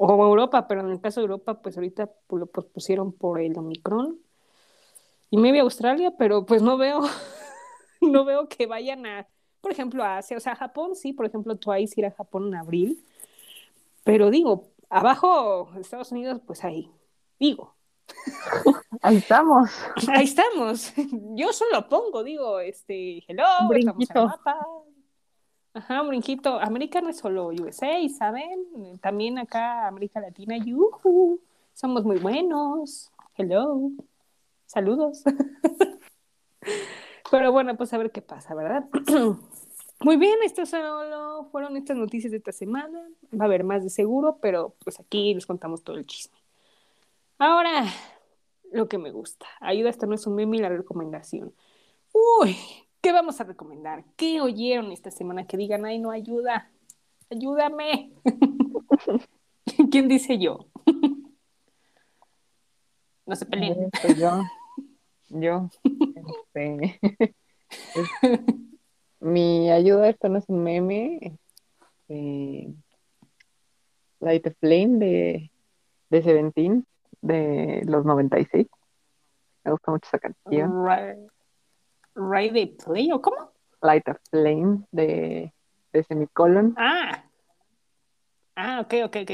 [0.04, 4.18] O Europa, pero en el caso de Europa, pues ahorita lo pospusieron por el Omicron.
[5.30, 7.00] Y maybe Australia, pero pues no veo,
[8.00, 9.28] no veo que vayan a,
[9.60, 10.36] por ejemplo, a Asia.
[10.36, 13.04] O sea, Japón, sí, por ejemplo, Twice ir a Japón en abril.
[14.04, 16.90] Pero digo, abajo Estados Unidos, pues ahí,
[17.38, 17.74] digo,
[19.02, 19.70] Ahí estamos.
[20.08, 20.92] ahí estamos.
[21.34, 24.26] Yo solo pongo, digo, este, hello, Un estamos brinquito.
[24.26, 24.66] mapa.
[25.74, 26.60] Ajá, un brinquito.
[26.60, 28.98] América no es solo USA, ¿saben?
[29.00, 31.40] También acá América Latina, yuhu.
[31.74, 33.10] Somos muy buenos.
[33.36, 33.90] Hello.
[34.66, 35.22] Saludos.
[37.30, 38.84] Pero bueno, pues a ver qué pasa, ¿verdad?
[40.00, 43.00] Muy bien, esto solo fueron estas noticias de esta semana.
[43.32, 46.36] Va a haber más de seguro, pero pues aquí les contamos todo el chisme.
[47.38, 47.84] Ahora,
[48.72, 49.46] lo que me gusta.
[49.60, 51.54] Ayuda, esto no es un meme la recomendación.
[52.12, 52.56] Uy,
[53.00, 54.04] ¿qué vamos a recomendar?
[54.16, 56.70] ¿Qué oyeron esta semana que digan, ay, no ayuda?
[57.30, 58.12] Ayúdame.
[59.90, 60.66] ¿Quién dice yo?
[63.24, 63.88] No se peleen.
[64.02, 64.42] Pues yo,
[65.28, 66.98] yo, este,
[67.94, 68.10] es-
[69.20, 71.38] mi ayuda, esto no es un meme,
[72.08, 72.74] este,
[74.18, 75.50] Light a Flame de,
[76.10, 76.84] de Seventeen,
[77.22, 78.66] de los 96.
[79.64, 80.84] Me gusta mucho esa canción.
[80.84, 81.30] Right,
[82.14, 83.52] right de play, ¿o cómo?
[83.80, 85.52] Light a Flame de,
[85.92, 86.74] de Semicolon.
[86.76, 87.24] Ah.
[88.54, 89.30] Ah, ok, ok, ok.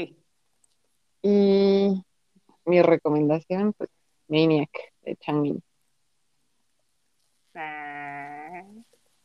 [1.21, 2.03] Y
[2.65, 3.89] mi recomendación, pues,
[4.27, 4.69] Maniac
[5.01, 5.61] de Changmin.
[7.55, 8.63] Ah,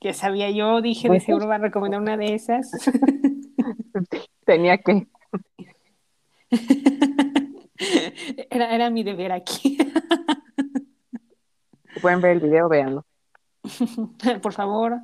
[0.01, 2.70] que sabía yo, dije, de Pues, seguro va a recomendar una de esas.
[4.45, 5.07] Tenía que.
[8.51, 9.78] Era, era mi deber aquí.
[11.94, 13.06] Si pueden ver el video, véanlo.
[14.43, 14.98] Por favor,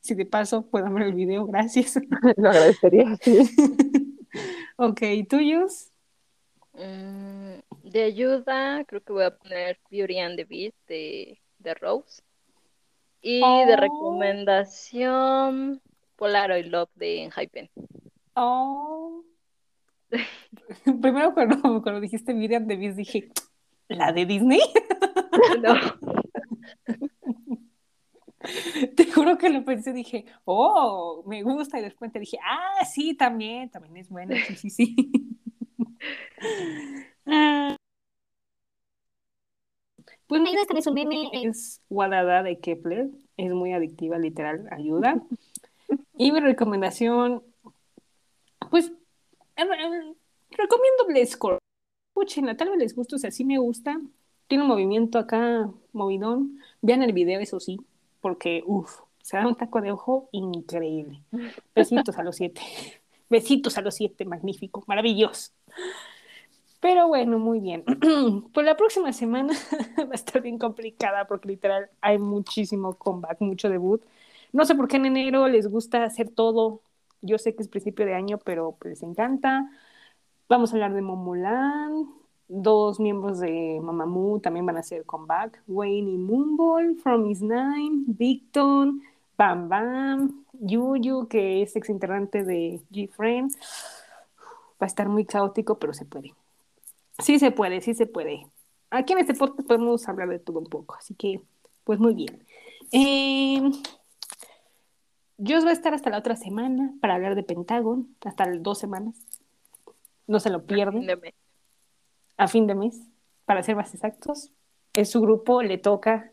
[0.00, 1.94] si de paso puedan ver el video, gracias.
[2.36, 3.38] Lo agradecería, sí.
[4.76, 5.90] Ok, ¿tuyos?
[6.72, 7.58] Mm,
[7.90, 12.22] de ayuda, creo que voy a poner Beauty and the Beast de, de Rose.
[13.22, 13.76] Y de Oh.
[13.76, 15.82] recomendación,
[16.16, 17.68] Polaroid Love de Enhypen.
[18.34, 19.22] Oh.
[21.00, 23.30] Primero cuando, cuando dijiste Miriam de Beast dije,
[23.88, 24.60] ¿la de Disney?
[25.62, 25.74] No,
[28.96, 33.14] Te juro que lo pensé, dije, oh, me gusta, y después te dije, ah, sí,
[33.14, 34.96] también, también es buena, sí, sí, sí.
[37.26, 37.76] Ah.
[40.26, 45.22] Pues mira, este es un meme, es Wadada de Kepler, es muy adictiva, literal, ayuda.
[46.16, 47.42] Y mi recomendación,
[48.70, 48.92] pues,
[49.68, 51.58] recomiendo Blescore.
[52.10, 54.00] Escúchenla, tal vez les guste, o sea, sí me gusta.
[54.48, 56.58] Tiene un movimiento acá, movidón.
[56.82, 57.80] Vean el video, eso sí,
[58.20, 61.22] porque, uff, se da un taco de ojo increíble.
[61.74, 62.60] Besitos a los siete.
[63.30, 65.52] Besitos a los siete, magnífico, maravilloso.
[66.80, 67.84] Pero bueno, muy bien.
[68.52, 69.54] Pues la próxima semana
[69.98, 74.02] va a estar bien complicada porque literal hay muchísimo comeback, mucho debut.
[74.52, 76.82] No sé por qué en enero les gusta hacer todo.
[77.22, 79.70] Yo sé que es principio de año, pero pues les encanta.
[80.48, 82.08] Vamos a hablar de Momoland.
[82.48, 85.62] Dos miembros de Mamamoo también van a hacer comeback.
[85.68, 89.02] Wayne y Moonball, From Is Nine, Victon,
[89.38, 93.52] Bam Bam, Yuyu, que es ex integrante de G-Friend.
[93.52, 96.34] Va a estar muy caótico, pero se puede.
[97.20, 98.46] Sí se puede, sí se puede.
[98.90, 101.40] Aquí en este podcast podemos hablar de todo un poco, así que,
[101.84, 102.44] pues muy bien.
[102.90, 103.70] Eh,
[105.42, 108.78] Joss va a estar hasta la otra semana para hablar de Pentagon, hasta las dos
[108.78, 109.14] semanas.
[110.26, 111.34] No se lo pierden De mes.
[112.36, 113.00] a fin de mes,
[113.46, 114.52] para ser más exactos.
[114.92, 116.32] Es su grupo, le toca,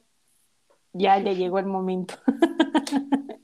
[0.93, 2.15] ya le llegó el momento.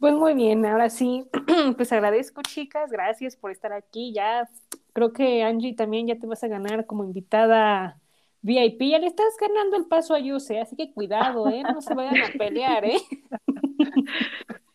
[0.00, 1.26] Pues muy bien, ahora sí,
[1.76, 4.12] pues agradezco chicas, gracias por estar aquí.
[4.12, 4.48] Ya
[4.92, 8.00] creo que Angie también ya te vas a ganar como invitada
[8.42, 11.62] VIP, ya le estás ganando el paso a Yuse, así que cuidado, ¿eh?
[11.64, 12.98] No se vayan a pelear, ¿eh?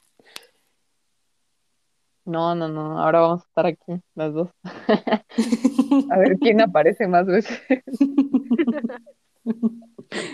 [2.26, 4.49] No, no, no, ahora vamos a estar aquí, las dos.
[6.10, 7.61] A ver quién aparece más veces.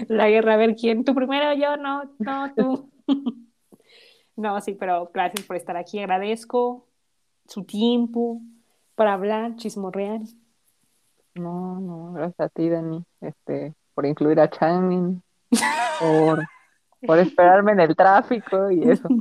[0.08, 2.90] La guerra, a ver quién, tú primero, yo, no, no, tú.
[4.36, 6.88] No, sí, pero gracias por estar aquí, agradezco
[7.46, 8.40] su tiempo
[8.96, 10.22] para hablar, chismorrear.
[11.36, 15.22] No, no, gracias a ti, Dani, este, por incluir a Channing,
[16.00, 16.42] por,
[17.06, 19.08] por esperarme en el tráfico y eso.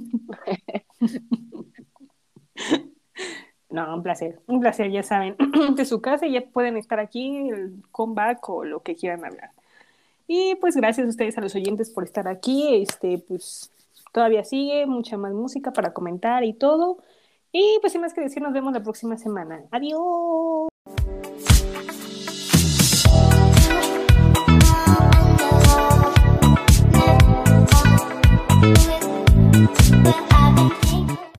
[3.71, 5.37] No, un placer, un placer, ya saben,
[5.77, 9.51] de su casa y ya pueden estar aquí, el comeback o lo que quieran hablar.
[10.27, 12.83] Y pues gracias a ustedes, a los oyentes, por estar aquí.
[12.83, 13.73] Este, pues
[14.13, 16.99] todavía sigue, mucha más música para comentar y todo.
[17.53, 19.63] Y pues sin más que decir, nos vemos la próxima semana.
[19.71, 20.68] Adiós.
[29.61, 31.19] I've been thinking